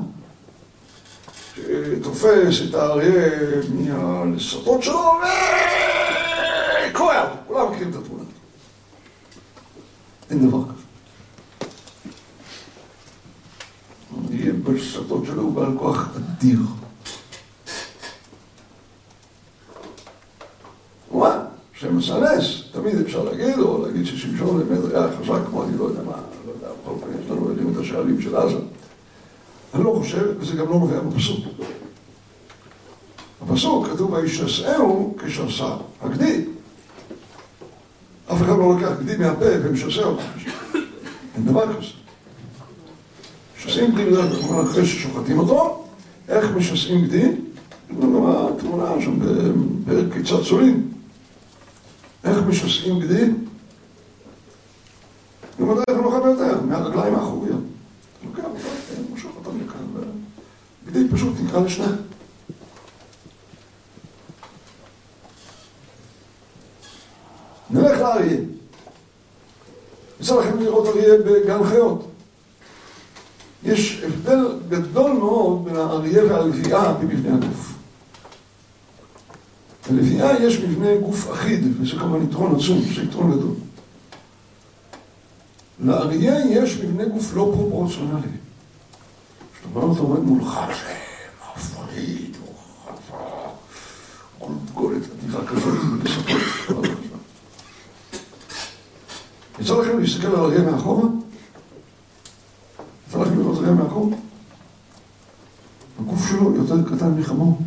שתופס 1.56 2.62
את 2.70 2.76
האריה 2.76 3.30
מהלסתות 3.74 4.84
שלו 4.84 5.12
וקורע 6.90 7.22
אותו. 7.22 7.36
כולם 7.48 7.72
מכירים 7.72 7.90
את 7.90 7.96
התמונה. 7.96 8.24
אין 10.30 10.48
דבר 10.48 10.64
כזה. 10.64 10.82
יהיה 14.30 14.54
בלסתות 14.54 15.26
שלו 15.26 15.42
הוא 15.42 15.54
בעל 15.54 15.78
כוח 15.78 16.10
אדיר. 16.16 16.60
כמובן, 21.82 22.02
שם 22.02 22.14
עשה 22.14 22.38
נס, 22.38 22.64
תמיד 22.72 22.96
אפשר 23.06 23.24
להגיד, 23.24 23.60
או 23.60 23.86
להגיד 23.86 24.06
ששמשון 24.06 24.64
באמת 24.68 24.94
היה 24.94 25.08
חזק 25.22 25.40
כמו 25.50 25.64
אני 25.64 25.78
לא 25.78 25.84
יודע 25.84 26.04
מה, 26.04 26.12
לא 26.46 26.52
יודע, 26.52 26.68
בכל 26.84 26.92
פעם 27.00 27.10
יש 27.24 27.32
לנו 27.32 27.50
יודעים 27.50 27.74
את 27.74 27.78
השערים 27.78 28.22
של 28.22 28.36
עזה. 28.36 28.58
אני 29.74 29.84
לא 29.84 29.96
חושב, 30.00 30.34
וזה 30.40 30.56
גם 30.56 30.70
לא 30.70 30.80
נובע 30.80 31.00
בפסוק. 31.00 31.46
בפסוק 33.48 33.88
כתוב, 33.88 34.14
וישסעהו 34.14 35.16
כשסע 35.18 35.76
הגדי. 36.02 36.46
אף 38.28 38.42
אחד 38.42 38.58
לא 38.58 38.76
לוקח 38.76 38.92
גדי 39.04 39.18
מהפה 39.18 39.46
ומשסע 39.64 40.04
אותו. 40.04 40.24
אין 41.36 41.46
דבר 41.46 41.78
כזה. 41.78 41.88
משסעים 43.58 43.92
גדי 43.92 44.06
בדרך 44.06 44.42
כלל 44.42 44.62
אחרי 44.62 44.86
ששוחטים 44.86 45.40
אותו, 45.40 45.86
איך 46.30 46.52
משסעים 46.52 47.06
גדי? 47.06 47.32
זה 47.90 48.02
גם 48.02 48.26
התמונה 48.26 49.02
שם 49.02 49.20
בפרק 49.20 50.26
צעצועים. 50.26 50.91
איך 52.24 52.38
משסעים 52.48 53.00
גדי? 53.00 53.32
הדרך 55.60 55.84
הנוחה 55.90 56.20
ביותר, 56.20 56.62
מהרגליים 56.62 57.16
האחוריות. 57.16 57.60
לוקח 58.26 58.44
אותם, 58.44 59.02
מושך 59.10 59.30
אותם 59.36 59.60
לכאן, 59.62 59.86
וגדי 60.86 61.08
פשוט 61.12 61.34
נקרא 61.44 61.60
לשניהם. 61.60 61.96
נלך 67.70 68.00
לאריה. 68.00 68.38
יצא 70.22 70.36
לכם 70.36 70.60
לראות 70.60 70.88
אריה 70.88 71.18
בגן 71.18 71.64
חיות. 71.64 72.08
יש 73.64 74.04
הבדל 74.04 74.46
גדול 74.70 75.12
מאוד 75.12 75.66
בין 75.66 75.76
האריה 75.76 76.24
והלוויה 76.26 76.94
במבנה 76.94 77.36
הגוף. 77.36 77.71
ללוויה 79.90 80.44
יש 80.44 80.60
מבנה 80.60 80.96
גוף 80.96 81.32
אחיד, 81.32 81.82
וזה 81.82 81.92
כמובן 82.00 82.24
יתרון 82.24 82.56
עצום, 82.56 82.82
זה 82.96 83.02
יתרון 83.02 83.32
גדול. 83.32 83.56
לאריה 85.80 86.40
יש 86.46 86.78
מבנה 86.78 87.06
גוף 87.06 87.34
לא 87.34 87.52
פרופורציונלי. 87.56 88.28
כשאתה 89.54 89.68
אומר 89.76 89.88
אותו 89.88 90.04
עומד 90.04 90.20
מולך, 90.20 90.60
זה 90.68 90.94
מפריד, 91.56 92.38
הוא 92.42 92.56
חזק, 92.86 93.14
כל 94.40 94.52
גולת 94.74 95.02
אדירה 95.12 95.46
כזאת, 95.46 95.80
ולספר. 95.92 96.38
יצא 99.60 99.74
לכם 99.82 100.00
להסתכל 100.00 100.28
על 100.28 100.36
אריה 100.36 100.72
מאחורה? 100.72 101.08
יצא 103.10 103.20
לכם 103.20 103.40
לראות 103.40 103.58
אריה 103.58 103.72
מאחור? 103.72 104.12
הגוף 106.00 106.30
שלו 106.30 106.56
יותר 106.56 106.96
קטן 106.96 107.12
מחמור. 107.12 107.58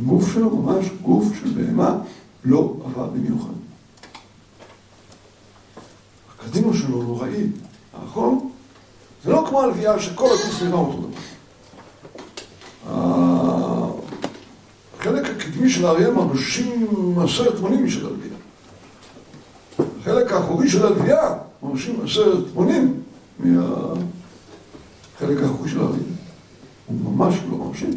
הגוף 0.00 0.34
שלו 0.34 0.56
ממש 0.56 0.86
גוף 1.02 1.24
של 1.40 1.50
בהמה 1.50 1.98
לא 2.44 2.74
עבר 2.84 3.06
במיוחד. 3.06 3.52
הקדימו 6.38 6.74
שלו 6.74 7.02
נוראי, 7.02 7.46
נכון? 8.04 8.50
זה 9.24 9.30
לא 9.30 9.44
כמו 9.48 9.62
הלוויה 9.62 9.98
שכל 9.98 10.26
הגוף 10.26 10.62
נראה 10.62 10.78
אותו 10.78 10.98
דבר. 10.98 11.08
החלק 14.98 15.30
הקדמי 15.30 15.70
של 15.70 15.86
האריה 15.86 16.10
מרשים 16.10 17.14
עשרת 17.24 17.60
מונים 17.60 17.84
משל 17.84 18.06
הלוויה. 18.06 18.32
החלק 20.00 20.32
האחורי 20.32 20.68
של 20.68 20.86
הלוויה 20.86 21.34
מרשים 21.62 22.00
עשרת 22.04 22.54
מונים 22.54 23.00
מהחלק 23.38 25.42
האחורי 25.42 25.70
של 25.70 25.80
האריה. 25.80 26.02
הוא 26.86 27.12
ממש 27.12 27.34
לא 27.50 27.56
מרשים. 27.56 27.90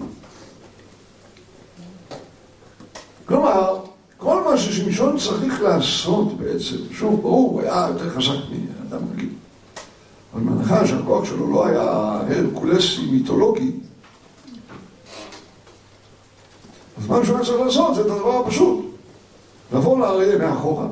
כלומר, 3.26 3.80
כל 4.18 4.44
מה 4.44 4.58
ששמשון 4.58 5.18
צריך 5.18 5.62
לעשות 5.62 6.38
בעצם, 6.38 6.78
שוב, 6.92 7.22
ברור, 7.22 7.52
הוא 7.52 7.62
היה 7.62 7.88
יותר 7.90 8.10
חזק 8.10 8.44
מאדם 8.50 9.06
רגיל. 9.14 9.30
אבל 10.34 10.44
בהנחה 10.44 10.88
שהכוח 10.88 11.26
שלו 11.26 11.52
לא 11.52 11.66
היה 11.66 11.82
הרקולסי 11.82 13.12
מיתולוגי, 13.12 13.72
אז 16.98 17.08
מה 17.08 17.26
שהוא 17.26 17.36
היה 17.36 17.46
צריך 17.46 17.60
לעשות 17.60 17.96
זה 17.96 18.02
את 18.02 18.06
הדבר 18.06 18.46
הפשוט. 18.46 18.86
לבוא 19.74 20.00
לאריה 20.00 20.38
מאחורה, 20.38 20.88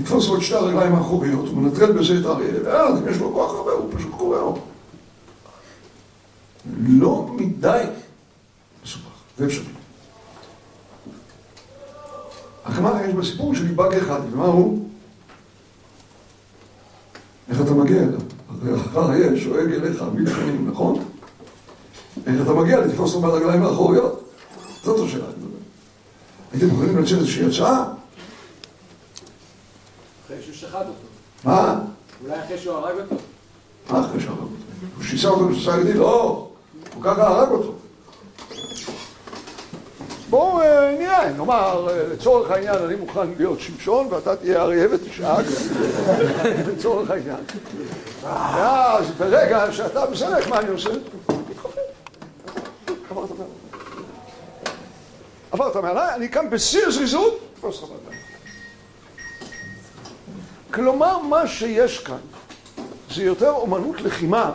לתפוס 0.00 0.28
לו 0.28 0.36
את 0.36 0.42
שתי 0.42 0.54
הרגליים 0.54 0.94
האחוריות, 0.94 1.48
הוא 1.48 1.56
מנטרל 1.56 1.92
בזה 1.92 2.18
את 2.20 2.24
האריה, 2.24 2.54
ואז 2.64 2.98
אם 2.98 3.08
יש 3.08 3.18
לו 3.18 3.32
כוח 3.32 3.54
הרבה, 3.54 3.72
הוא 3.72 3.90
פשוט 3.96 4.12
קורע 4.16 4.40
אותו. 4.40 4.60
לא 6.86 7.26
מדי 7.36 7.82
מסובך, 8.84 9.04
זה 9.38 9.46
אפשרי. 9.46 9.64
מה 12.66 13.00
יש 13.04 13.14
בסיפור 13.14 13.54
שלי 13.54 13.68
באג 13.68 13.94
אחד, 13.94 14.20
ומה 14.32 14.44
הוא? 14.44 14.88
איך 17.48 17.60
אתה 17.60 17.74
מגיע 17.74 18.02
אליו? 18.02 18.20
האריה 18.94 19.40
שואג 19.40 19.72
אליך 19.72 20.02
מלפנים, 20.14 20.70
נכון? 20.70 21.04
איך 22.26 22.42
אתה 22.42 22.52
מגיע 22.52 22.80
לתפוס 22.80 23.14
אותו 23.14 23.26
מהרגליים 23.26 23.62
האחוריות? 23.62 24.30
זאת 24.82 25.08
השאלה, 25.08 25.24
אני 25.24 25.34
מדבר. 25.36 25.56
הייתם 26.52 26.68
מוכנים 26.68 26.98
לצאת 26.98 27.18
איזושהי 27.18 27.46
הצעה? 27.46 27.84
אחרי 30.26 30.42
שהוא 30.42 30.54
שחט 30.54 30.74
אותו. 30.74 31.06
מה? 31.44 31.80
אולי 32.24 32.44
אחרי 32.44 32.58
שהוא 32.58 32.74
הרג 32.74 32.94
אותו. 33.00 33.16
מה 33.90 34.00
אחרי 34.00 34.20
שהרג 34.20 34.38
אותו? 34.38 34.54
הוא 34.96 35.04
שיסה 35.04 35.28
אותו 35.28 35.48
בשיסה 35.48 35.80
ידית? 35.80 35.96
לא! 35.96 36.48
הוא 36.94 37.02
ככה 37.02 37.28
הרג 37.28 37.48
אותו. 37.50 37.74
בואו 40.34 40.58
נראה, 40.98 41.32
נאמר, 41.32 41.88
לצורך 42.12 42.50
העניין 42.50 42.74
אני 42.74 42.94
מוכן 42.94 43.28
להיות 43.38 43.60
שמשון 43.60 44.06
ואתה 44.10 44.36
תהיה 44.36 44.62
אריה 44.62 44.86
ותשאג. 44.90 45.44
לצורך 46.68 47.10
העניין. 47.10 47.36
ואז 48.22 49.10
ברגע 49.18 49.72
שאתה 49.72 50.04
מסלק 50.10 50.48
מה 50.48 50.60
אני 50.60 50.68
עושה? 50.68 50.90
מתחופף 51.50 51.78
עברת 55.52 55.76
מעליי 55.76 56.14
אני 56.14 56.28
קם 56.28 56.50
בשיא 56.50 56.86
הזריזות? 56.86 57.38
תפוס 57.56 57.82
אותך 57.82 57.92
מעליי 58.04 58.20
כלומר 60.70 61.18
מה 61.18 61.46
שיש 61.46 61.98
כאן 61.98 62.20
זה 63.14 63.22
יותר 63.22 63.50
אומנות 63.50 64.00
לחימה 64.00 64.52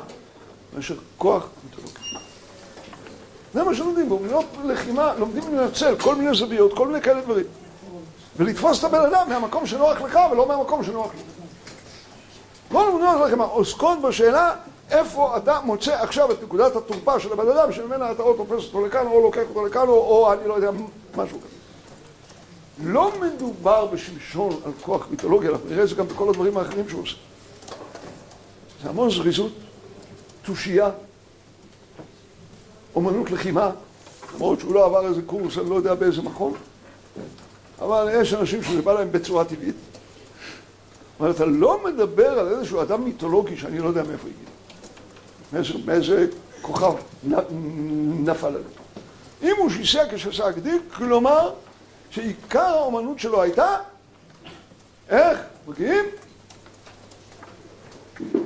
מאשר 0.75 0.95
כוח 1.17 1.47
מיתולוגי 1.63 1.98
זה 3.53 3.63
מה 3.63 3.75
שלומדים, 3.75 4.09
באומנות 4.09 4.45
לחימה 4.63 5.13
לומדים 5.17 5.55
לנצל 5.55 5.95
כל 5.95 6.15
מיני 6.15 6.35
זוויות, 6.35 6.73
כל 6.73 6.87
מיני 6.87 7.01
כאלה 7.01 7.21
דברים. 7.21 7.45
ולתפוס 8.37 8.79
את 8.79 8.83
הבן 8.83 9.05
אדם 9.05 9.29
מהמקום 9.29 9.65
שנוח 9.65 10.01
לך 10.01 10.19
ולא 10.31 10.47
מהמקום 10.47 10.83
שנוח 10.83 11.07
לך. 11.07 11.21
לא 12.71 12.99
נוח 12.99 13.21
לכם, 13.27 13.41
עוסקות 13.41 14.01
בשאלה 14.01 14.55
איפה 14.91 15.37
אתה 15.37 15.59
מוצא 15.63 16.03
עכשיו 16.03 16.31
את 16.31 16.43
נקודת 16.43 16.75
התורפה 16.75 17.19
של 17.19 17.33
הבן 17.33 17.49
אדם 17.49 17.71
שממנה 17.71 18.11
אתה 18.11 18.23
או 18.23 18.33
תופס 18.33 18.65
אותו 18.65 18.85
לכאן 18.85 19.07
או 19.07 19.21
לוקח 19.21 19.41
אותו 19.49 19.65
לכאן 19.65 19.87
או 19.87 20.33
אני 20.33 20.47
לא 20.47 20.53
יודע, 20.53 20.71
משהו 21.15 21.37
כזה. 21.37 21.59
לא 22.83 23.11
מדובר 23.21 23.85
בשמשון 23.85 24.59
על 24.65 24.71
כוח 24.81 25.07
מיתולוגי, 25.11 25.47
אנחנו 25.47 25.69
נראה 25.69 25.83
את 25.83 25.89
זה 25.89 25.95
גם 25.95 26.07
בכל 26.07 26.29
הדברים 26.29 26.57
האחרים 26.57 26.89
שהוא 26.89 27.01
עושה. 27.01 27.15
זה 28.83 28.89
המון 28.89 29.09
זריזות, 29.09 29.51
תושייה, 30.41 30.89
אומנות 32.95 33.31
לחימה, 33.31 33.71
למרות 34.35 34.59
שהוא 34.59 34.73
לא 34.73 34.85
עבר 34.85 35.07
איזה 35.07 35.21
קורס, 35.21 35.57
אני 35.57 35.69
לא 35.69 35.75
יודע 35.75 35.93
באיזה 35.93 36.21
מכון, 36.21 36.53
אבל 37.81 38.09
יש 38.21 38.33
אנשים 38.33 38.63
שזה 38.63 38.81
בא 38.81 38.93
להם 38.93 39.11
בצורה 39.11 39.45
טבעית. 39.45 39.75
אבל 41.19 41.31
אתה 41.31 41.45
לא 41.45 41.83
מדבר 41.85 42.39
על 42.39 42.47
איזשהו 42.47 42.81
אדם 42.81 43.03
מיתולוגי 43.03 43.57
שאני 43.57 43.79
לא 43.79 43.87
יודע 43.87 44.03
מאיפה 44.03 44.27
הגיע. 44.27 44.49
מאיזה, 45.53 45.73
מאיזה 45.85 46.27
כוכב 46.61 46.93
נפל 48.23 48.47
עליו. 48.47 48.61
אם 49.41 49.55
הוא 49.57 49.69
שיסע 49.69 50.03
כשעשה 50.11 50.45
הגדיל, 50.45 50.79
כלומר 50.93 51.53
שעיקר 52.09 52.59
האומנות 52.59 53.19
שלו 53.19 53.41
הייתה, 53.41 53.77
איך 55.09 55.39
מגיעים? 55.67 56.05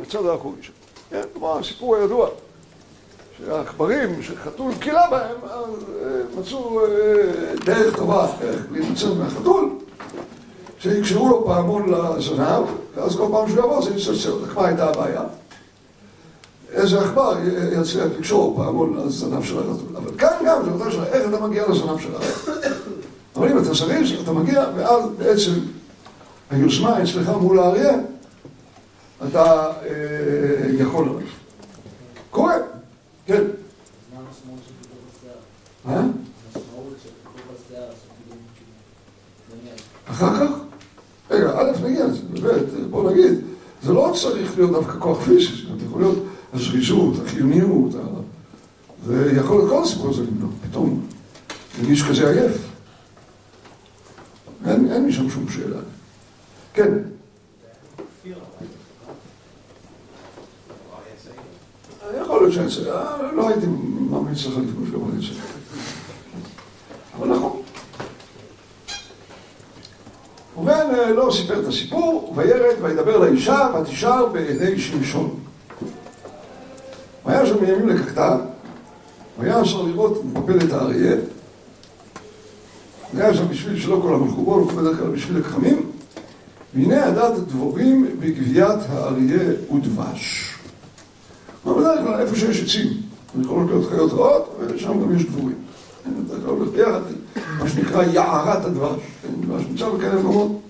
בצד 0.01 0.25
האחורי 0.25 0.63
שלו. 0.63 0.73
כן, 1.09 1.21
כמו 1.33 1.57
הסיפור 1.57 1.95
הידוע, 1.95 2.29
שהעכברים 3.37 4.21
שחתול 4.21 4.71
קילה 4.79 5.07
בהם, 5.11 5.35
אז 5.49 5.69
מצאו 6.39 6.79
דרך 7.65 7.95
טובה 7.95 8.27
להימצא 8.71 9.07
מהחתול, 9.19 9.69
שיקשרו 10.79 11.29
לו 11.29 11.45
פעמון 11.45 11.93
לזנב, 11.93 12.63
ואז 12.95 13.15
כל 13.15 13.27
פעם 13.31 13.49
שהוא 13.49 13.59
יבוא 13.59 13.81
זה 13.81 13.89
יצטצר. 13.89 14.37
מה 14.55 14.67
הייתה 14.67 14.89
הבעיה? 14.89 15.21
איזה 16.71 17.01
עכבר 17.01 17.37
יצליח 17.71 18.05
לקשור 18.17 18.55
פעמון 18.57 18.97
לזנב 18.97 19.43
של 19.43 19.59
החתול. 19.59 19.95
אבל 19.97 20.17
כאן 20.17 20.37
גם 20.45 20.61
זה 20.65 20.71
אותה 20.71 20.91
שאלה, 20.91 21.05
איך 21.05 21.29
אתה 21.29 21.39
מגיע 21.47 21.67
לזנב 21.67 21.99
של 21.99 22.15
החתול? 22.15 22.53
אבל 23.35 23.47
אם 23.51 23.57
אתה 23.57 23.73
זריז, 23.73 24.21
אתה 24.23 24.31
מגיע, 24.31 24.65
ואז 24.75 25.03
בעצם 25.17 25.51
היוזמה 26.51 27.03
אצלך 27.03 27.29
מול 27.29 27.59
האריה, 27.59 27.95
אתה 29.27 29.71
יכול 30.79 31.05
לראות. 31.05 31.23
קורה, 32.31 32.55
כן. 33.25 33.43
מה? 35.85 36.07
אחר 40.05 40.39
כך? 40.39 40.51
רגע, 41.31 41.51
א' 41.59 41.71
נגיע 41.83 42.05
לזה, 42.05 42.21
באמת, 42.41 42.89
בוא 42.89 43.11
נגיד, 43.11 43.33
זה 43.83 43.93
לא 43.93 44.13
צריך 44.21 44.57
להיות 44.57 44.71
דווקא 44.71 44.99
כוח 44.99 45.23
פיזי, 45.23 45.45
זה 45.45 45.85
יכול 45.85 46.01
להיות 46.01 46.17
הזריזות, 46.53 47.13
החיוניות, 47.25 47.91
זה 49.05 49.31
יכול 49.35 49.57
להיות 49.57 49.69
כל 49.69 49.83
הסיפור 49.83 50.09
הזה 50.09 50.23
למנוע, 50.23 50.49
פתאום 50.69 51.07
מרגיש 51.79 52.03
כזה 52.03 52.29
עייף. 52.29 52.57
אין, 54.65 54.91
אין 54.91 55.07
משם 55.07 55.29
שום 55.29 55.49
שאלה. 55.49 55.79
כן. 56.73 56.93
יכול 62.47 62.63
להיות 62.63 62.73
שאני 62.73 62.85
אצא, 62.87 63.33
לא 63.35 63.49
הייתי 63.49 63.65
ממליץ 64.09 64.45
לך 64.45 64.53
לפגוש 64.57 64.89
גם 64.89 64.99
אני 65.09 65.25
אצא. 65.25 65.33
אבל 67.17 67.27
נכון. 67.27 67.61
ובן 70.57 70.85
לא 71.15 71.29
סיפר 71.31 71.59
את 71.59 71.67
הסיפור, 71.67 72.33
וירד 72.35 72.75
וידבר 72.81 73.17
לאישה, 73.17 73.69
ותשאר 73.81 74.25
בעיני 74.25 74.79
שמשון. 74.79 75.39
והיה 77.25 77.45
שם 77.45 77.61
מימים 77.61 77.89
לקחתה, 77.89 78.37
והיה 79.39 79.61
אפשר 79.61 79.81
לראות 79.81 80.21
מפלת 80.25 80.71
האריה, 80.71 81.15
היה 83.13 83.33
שם 83.33 83.47
בשביל 83.49 83.79
שלא 83.79 83.99
כל 84.01 84.13
המלכו 84.13 84.43
בו, 84.43 84.59
הלכו 84.59 84.75
בדרך 84.75 84.97
כלל 84.99 85.07
בשביל 85.07 85.37
הכחמים, 85.37 85.91
והנה 86.75 87.05
עדת 87.05 87.37
דבורים 87.37 88.07
בגביית 88.19 88.79
האריה 88.89 89.53
ודבש. 89.75 90.52
אבל 91.65 91.73
בדרך 91.73 91.99
כלל 91.99 92.19
איפה 92.19 92.35
שיש 92.35 92.63
עצים, 92.63 92.93
יכולות 93.41 93.69
להיות 93.69 93.89
חיות 93.89 94.11
רעות, 94.11 94.57
ושם 94.59 95.01
גם 95.01 95.15
יש 95.15 95.25
דבורים. 95.25 95.55
בדרך 96.07 96.39
כלל 96.41 96.49
הולך 96.49 96.69
ביחד, 96.69 97.01
מה 97.59 97.69
שנקרא 97.69 98.03
יערת 98.03 98.65
הדבש, 98.65 98.99
דבש 99.41 99.63
נמצא 99.69 99.89
בכאלה 99.89 100.15
מקומות, 100.15 100.61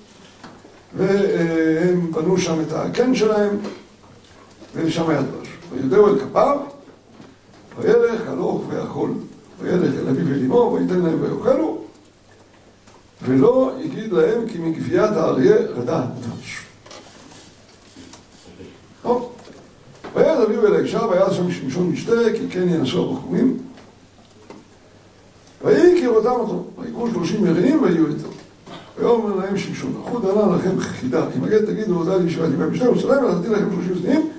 והם 0.98 2.12
בנו 2.12 2.38
שם 2.38 2.62
את 2.62 2.74
הקן 2.74 3.16
שלהם, 3.16 3.58
ושם 4.76 5.10
היה 5.10 5.22
דבש. 5.22 5.48
וידעו 5.72 6.08
אל 6.08 6.20
כפיו, 6.20 6.60
וילך 7.80 8.22
הלוך 8.28 8.64
ויאכול, 8.70 9.12
וילך 9.62 9.94
אל 10.00 10.10
אביו 10.10 10.28
ואל 10.28 10.46
אמו, 10.46 10.78
וייתן 10.78 11.00
להם 11.00 11.22
ויאכלו, 11.22 11.82
ולא 13.22 13.72
יגיד 13.80 14.14
להם 14.14 14.48
כי 14.48 14.58
מגביית 14.58 15.12
האריה 15.12 15.56
רדה 15.56 16.06
דבש. 16.20 16.66
טוב. 19.04 19.33
וירד 20.16 20.42
אביו 20.42 20.68
אל 20.68 20.76
האישה, 20.76 21.06
והיה 21.06 21.34
שם 21.34 21.52
שמשון 21.52 21.90
משתה, 21.90 22.34
כי 22.34 22.50
כן 22.50 22.70
ינסו 22.70 23.12
הבחורים. 23.12 23.58
ויהי 25.64 26.02
כראותם 26.02 26.30
אותו, 26.30 26.64
ויקחו 26.78 27.08
שלושים 27.12 27.46
יראים 27.46 27.84
ויהיו 27.84 28.08
איתו. 28.08 28.28
ויאמר 28.98 29.36
להם 29.36 29.58
שמשון, 29.58 30.02
אחו 30.06 30.20
דנה 30.20 30.56
לכם 30.56 30.80
חידה, 30.80 31.26
אם 31.38 31.44
הגט 31.44 31.62
תגידו 31.62 31.96
הודעה 31.96 32.18
לי 32.18 32.28
ישיבת 32.28 32.50
ימי 32.54 32.66
משנה, 32.66 32.92
ושלם 32.92 33.26
ונתתי 33.26 33.50
לכם 33.50 33.66
שלושים 33.72 34.04
זנים 34.04 34.30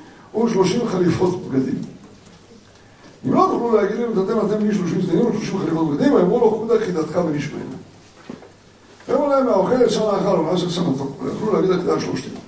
ושלושים 0.45 0.89
חליפות 0.89 1.49
בגדים. 1.49 1.75
אם 3.27 3.35
לא 3.35 3.49
תוכלו 3.53 3.77
להגיד 3.77 3.97
לי, 3.97 4.05
נתתם 4.07 4.47
אתם 4.47 4.67
לי 4.67 4.75
שלושים 4.75 5.03
זנים 5.03 5.27
ושלושים 5.27 5.59
חליפות 5.59 5.91
בגדים, 5.91 6.15
ויאמרו 6.15 6.41
לו 6.41 6.51
חודה 6.51 6.75
חידתך 6.87 7.21
ונשמענה. 7.27 7.65
ויאמרו 9.09 9.29
להם 9.29 9.47
מהאוכל 9.47 9.83
יצא 9.83 9.99
מאכל 9.99 10.41
ומה 10.41 10.57
זה 10.57 10.67
צמתו, 10.75 11.09
ויוכלו 11.23 11.53
להגיד 11.53 11.71
החידה 11.71 12.01
שלושתים. 12.01 12.44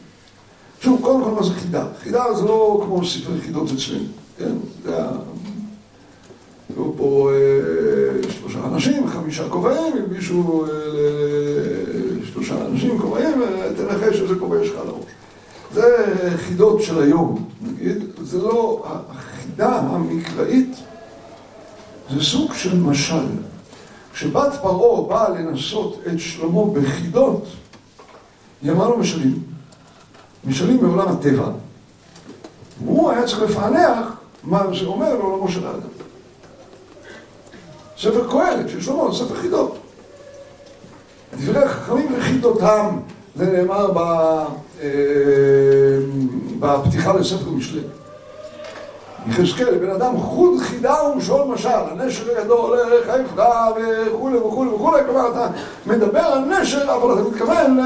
שוב, 0.86 1.00
קודם 1.02 1.24
כל 1.24 1.30
מה 1.30 1.42
זה 1.42 1.54
חידה? 1.54 1.86
חידה 2.02 2.34
זה 2.34 2.44
לא 2.44 2.82
כמו 2.84 3.06
ספרי 3.06 3.40
חידות 3.40 3.70
אצלנו, 3.72 4.04
כן? 4.38 4.52
זה 4.84 4.96
היה... 4.96 5.10
היו 6.76 6.92
פה 6.96 7.30
שלושה 8.28 8.58
אנשים, 8.64 9.08
חמישה 9.08 9.48
כובעים, 9.48 9.92
הלבישו 9.96 10.64
שלושה 12.32 12.66
אנשים 12.66 12.98
כובעים, 12.98 13.42
תנחש 13.76 14.20
איזה 14.20 14.34
כובע 14.34 14.62
יש 14.62 14.70
לך 14.70 14.80
על 14.80 14.88
הראש. 14.88 15.04
זה 15.72 16.04
חידות 16.36 16.82
של 16.82 17.02
היום, 17.02 17.48
נגיד, 17.62 18.04
זה 18.22 18.38
לא... 18.38 18.84
החידה 19.10 19.78
המקראית 19.78 20.76
זה 22.10 22.24
סוג 22.24 22.54
של 22.54 22.78
משל. 22.78 23.26
כשבת 24.12 24.52
פרעה 24.62 25.08
באה 25.08 25.28
לנסות 25.28 26.00
את 26.06 26.18
שלמה 26.18 26.64
בחידות, 26.64 27.44
היא 28.62 28.72
אמרה 28.72 28.88
לו 28.88 28.98
משלים. 28.98 29.55
משלים 30.46 30.84
מעולם 30.84 31.08
הטבע. 31.08 31.48
הוא 32.86 33.10
היה 33.10 33.26
צריך 33.26 33.42
לפענח 33.42 34.06
מה 34.44 34.62
זה 34.80 34.86
אומר 34.86 35.14
לעולמו 35.14 35.48
של 35.48 35.66
האדם. 35.66 35.88
ספר 37.98 38.30
קהלת 38.30 38.68
של 38.68 38.80
שלמה, 38.80 39.14
ספר 39.14 39.34
חידות. 39.34 39.78
דברי 41.40 41.64
החכמים 41.64 42.14
וחידותם, 42.18 42.96
זה 43.36 43.44
נאמר 43.44 43.92
בפתיחה 46.58 47.12
לספר 47.12 47.50
משלי. 47.50 47.80
יחזקאל, 49.28 49.78
בן 49.78 49.90
אדם 49.90 50.16
חוד 50.16 50.60
חידה 50.60 50.94
ומשול 51.02 51.44
משל, 51.46 51.68
הנשר 51.68 52.38
הגדול 52.38 52.58
הולך, 52.78 53.08
היפגע 53.08 53.68
וכולי 53.76 54.36
וכולי 54.36 54.70
וכולי, 54.70 55.02
כלומר 55.04 55.30
אתה 55.30 55.48
מדבר 55.86 56.20
על 56.20 56.38
נשר, 56.38 56.94
אבל 56.94 57.12
אתה 57.12 57.22
מתכוון 57.28 57.78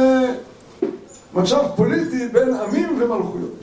למצב 1.35 1.63
פוליטי 1.77 2.29
בין 2.29 2.55
עמים 2.55 3.03
ומלכויות. 3.03 3.55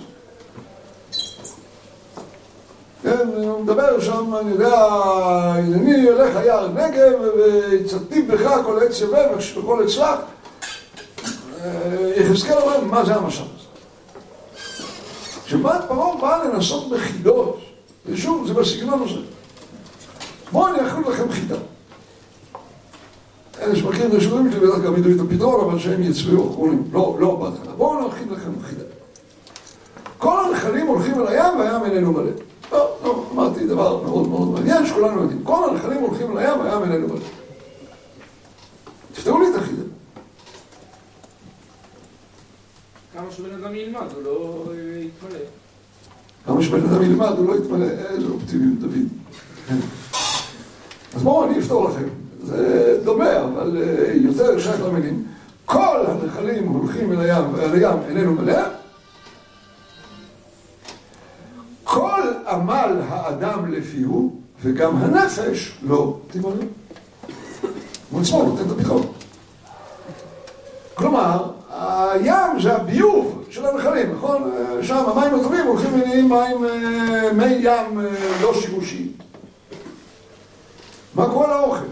כן, 3.03 3.27
הוא 3.35 3.63
מדבר 3.63 3.99
שם, 3.99 4.35
אני 4.35 4.51
יודע, 4.51 4.75
הנני 4.75 6.09
אלך 6.09 6.35
היער 6.35 6.67
נגב, 6.67 7.13
ויצאתי 7.37 8.21
בך 8.21 8.51
כל 8.65 8.79
עץ 8.83 9.01
יבב, 9.01 9.29
וכל 9.57 9.83
עץ 9.83 9.97
לך. 9.97 10.19
יחזקאל 12.17 12.57
אומר, 12.57 12.81
מה 12.81 13.05
זה 13.05 13.15
המשל 13.15 13.43
הזה? 13.43 13.67
כשבת 15.45 15.81
פרעה 15.87 16.21
באה 16.21 16.43
לנסות 16.43 16.89
בחידות, 16.89 17.59
ושוב, 18.05 18.47
זה 18.47 18.53
בסגנון 18.53 19.03
הזה. 19.03 19.19
בואו 20.51 20.67
אני 20.67 20.87
אכול 20.87 21.13
לכם 21.13 21.31
חידה. 21.31 21.55
שמכירים 23.75 24.09
את 24.11 24.15
השיעורים 24.15 24.51
שלי 24.51 24.67
בטח 24.67 24.79
גם 24.85 24.95
ידעו 24.97 25.11
את 25.11 25.31
הפתרון, 25.31 25.69
אבל 25.69 25.79
שהם 25.79 26.03
יצביעו 26.03 26.49
אחרונים. 26.51 26.83
לא, 26.91 27.17
לא 27.19 27.35
בהתחלה. 27.35 27.73
בואו 27.73 28.07
נכין 28.07 28.29
לכם 28.29 28.51
חידה. 28.63 28.83
כל 30.17 30.45
הנחלים 30.45 30.87
הולכים 30.87 31.21
אל 31.21 31.27
הים 31.27 31.59
והים 31.59 31.85
איננו 31.85 32.11
מלא. 32.11 32.31
לא, 32.71 32.89
לא, 33.03 33.25
אמרתי 33.33 33.67
דבר 33.67 34.03
מאוד 34.03 34.27
מאוד 34.27 34.51
מעניין 34.51 34.85
שכולנו 34.85 35.21
יודעים. 35.21 35.43
כל 35.43 35.69
הנחלים 35.69 35.99
הולכים 35.99 36.31
אל 36.31 36.37
הים 36.37 36.59
והים 36.59 36.83
איננו 36.83 37.07
מלא. 37.07 37.19
תפתרו 39.13 39.39
לי 39.39 39.45
את 39.49 39.55
החידה. 39.55 39.83
אדם 43.67 43.75
ילמד, 43.75 44.07
הוא 44.15 44.23
לא 44.23 44.63
יתמלא. 44.99 45.39
למה 46.47 46.63
שבן 46.63 46.85
אדם 46.85 47.03
ילמד, 47.03 47.33
הוא 47.37 47.47
לא 47.47 47.57
יתמלא, 47.57 47.85
איזה 47.85 48.27
אופטימיות 48.27 48.79
דוד. 48.79 49.07
אז 51.15 51.23
בואו 51.23 51.45
אני 51.45 51.59
אפתור 51.59 51.89
לכם. 51.89 52.07
זה 52.47 52.99
דומה, 53.03 53.37
אבל 53.37 53.77
אה, 53.77 54.13
יותר 54.15 54.59
שייך 54.59 54.81
למילים. 54.81 55.23
כל 55.65 56.05
הנחלים 56.07 56.67
הולכים 56.67 57.13
אל 57.13 57.19
הים, 57.19 57.45
ואל 57.53 57.73
הים 57.73 57.97
איננו 58.09 58.33
מלא. 58.33 58.61
כל 61.83 62.21
עמל 62.47 63.01
האדם 63.07 63.71
לפיהו, 63.71 64.35
וגם 64.61 64.97
הנפש 64.97 65.77
לא 65.83 66.17
תמלא. 66.31 66.49
הוא 68.11 68.21
עצמו 68.21 68.43
נותן 68.43 68.63
את 68.65 68.79
הפתרון. 68.79 69.07
כלומר, 70.95 71.51
הים 71.69 72.61
זה 72.61 72.75
הביוב 72.75 73.43
של 73.49 73.65
הנחלים, 73.65 74.15
נכון? 74.15 74.51
שם 74.81 75.05
המים 75.07 75.35
הטובים 75.35 75.65
הולכים 75.65 75.93
ונהיים 75.93 76.29
מים, 76.29 76.65
אה, 76.65 77.33
מי 77.33 77.45
ים 77.45 77.99
אה, 77.99 78.05
לא 78.41 78.53
שימושיים. 78.53 79.11
מה 81.15 81.29
קורה 81.29 81.47
לאוכל? 81.47 81.85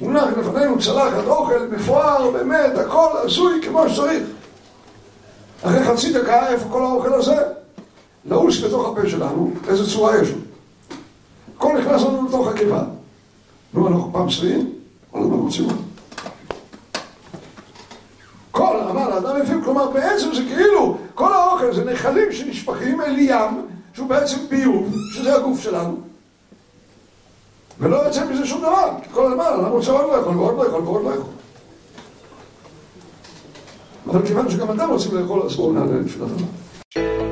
מונח 0.00 0.24
לפנינו 0.38 0.78
צלחת 0.78 1.26
אוכל 1.26 1.66
מפואר, 1.70 2.30
באמת, 2.30 2.78
הכל 2.78 3.08
עשוי 3.24 3.60
כמו 3.62 3.88
שצריך. 3.88 4.22
אחרי 5.62 5.84
חצי 5.84 6.12
דקה, 6.12 6.48
איפה 6.48 6.68
כל 6.68 6.82
האוכל 6.82 7.14
הזה? 7.14 7.36
לעוס 8.24 8.64
בתוך 8.64 8.88
הפה 8.88 9.08
שלנו, 9.08 9.50
איזה 9.68 9.90
צורה 9.90 10.18
יש 10.18 10.28
לו. 10.30 10.36
הכל 11.56 11.78
נכנס 11.78 12.02
לנו 12.02 12.26
לתוך 12.28 12.48
הקיבה. 12.48 12.82
נו, 13.74 13.88
אנחנו 13.88 14.12
פעם 14.12 14.30
שבעים, 14.30 14.72
כל 15.10 15.18
הזמן 15.20 15.34
רוצים. 15.34 15.68
כל 18.50 18.76
עמל 18.90 19.12
האדם 19.12 19.36
לפעמים, 19.36 19.64
כלומר 19.64 19.90
בעצם 19.90 20.34
זה 20.34 20.42
כאילו, 20.42 20.98
כל 21.14 21.32
האוכל 21.32 21.74
זה 21.74 21.84
נחלים 21.84 22.32
שנשפכים 22.32 23.00
אל 23.00 23.18
ים, 23.18 23.66
שהוא 23.94 24.08
בעצם 24.08 24.36
ביוב, 24.48 24.94
שזה 25.14 25.34
הגוף 25.34 25.60
שלנו. 25.60 26.07
ולא 27.80 27.96
יוצא 27.96 28.24
מזה 28.30 28.46
שום 28.46 28.60
דבר, 28.60 28.90
כי 29.02 29.08
כל 29.12 29.26
הזמן 29.32 29.44
אדם 29.44 29.72
רוצה 29.72 29.90
עוד 29.92 30.06
לא 30.12 30.16
יכול, 30.16 30.36
ועוד 30.36 30.56
לא 30.56 30.66
יכול, 30.66 30.82
ועוד 30.82 31.04
לא 31.04 31.10
יכול. 31.10 31.32
אבל 34.06 34.26
כיוון 34.26 34.50
שגם 34.50 34.70
אתם 34.70 34.90
רוצים 34.90 35.14
לאכול, 35.14 35.42
אז 35.42 35.56
בואו 35.56 35.72
נעלה 35.72 36.00
לתפילת 36.00 36.28
המה. 36.30 37.27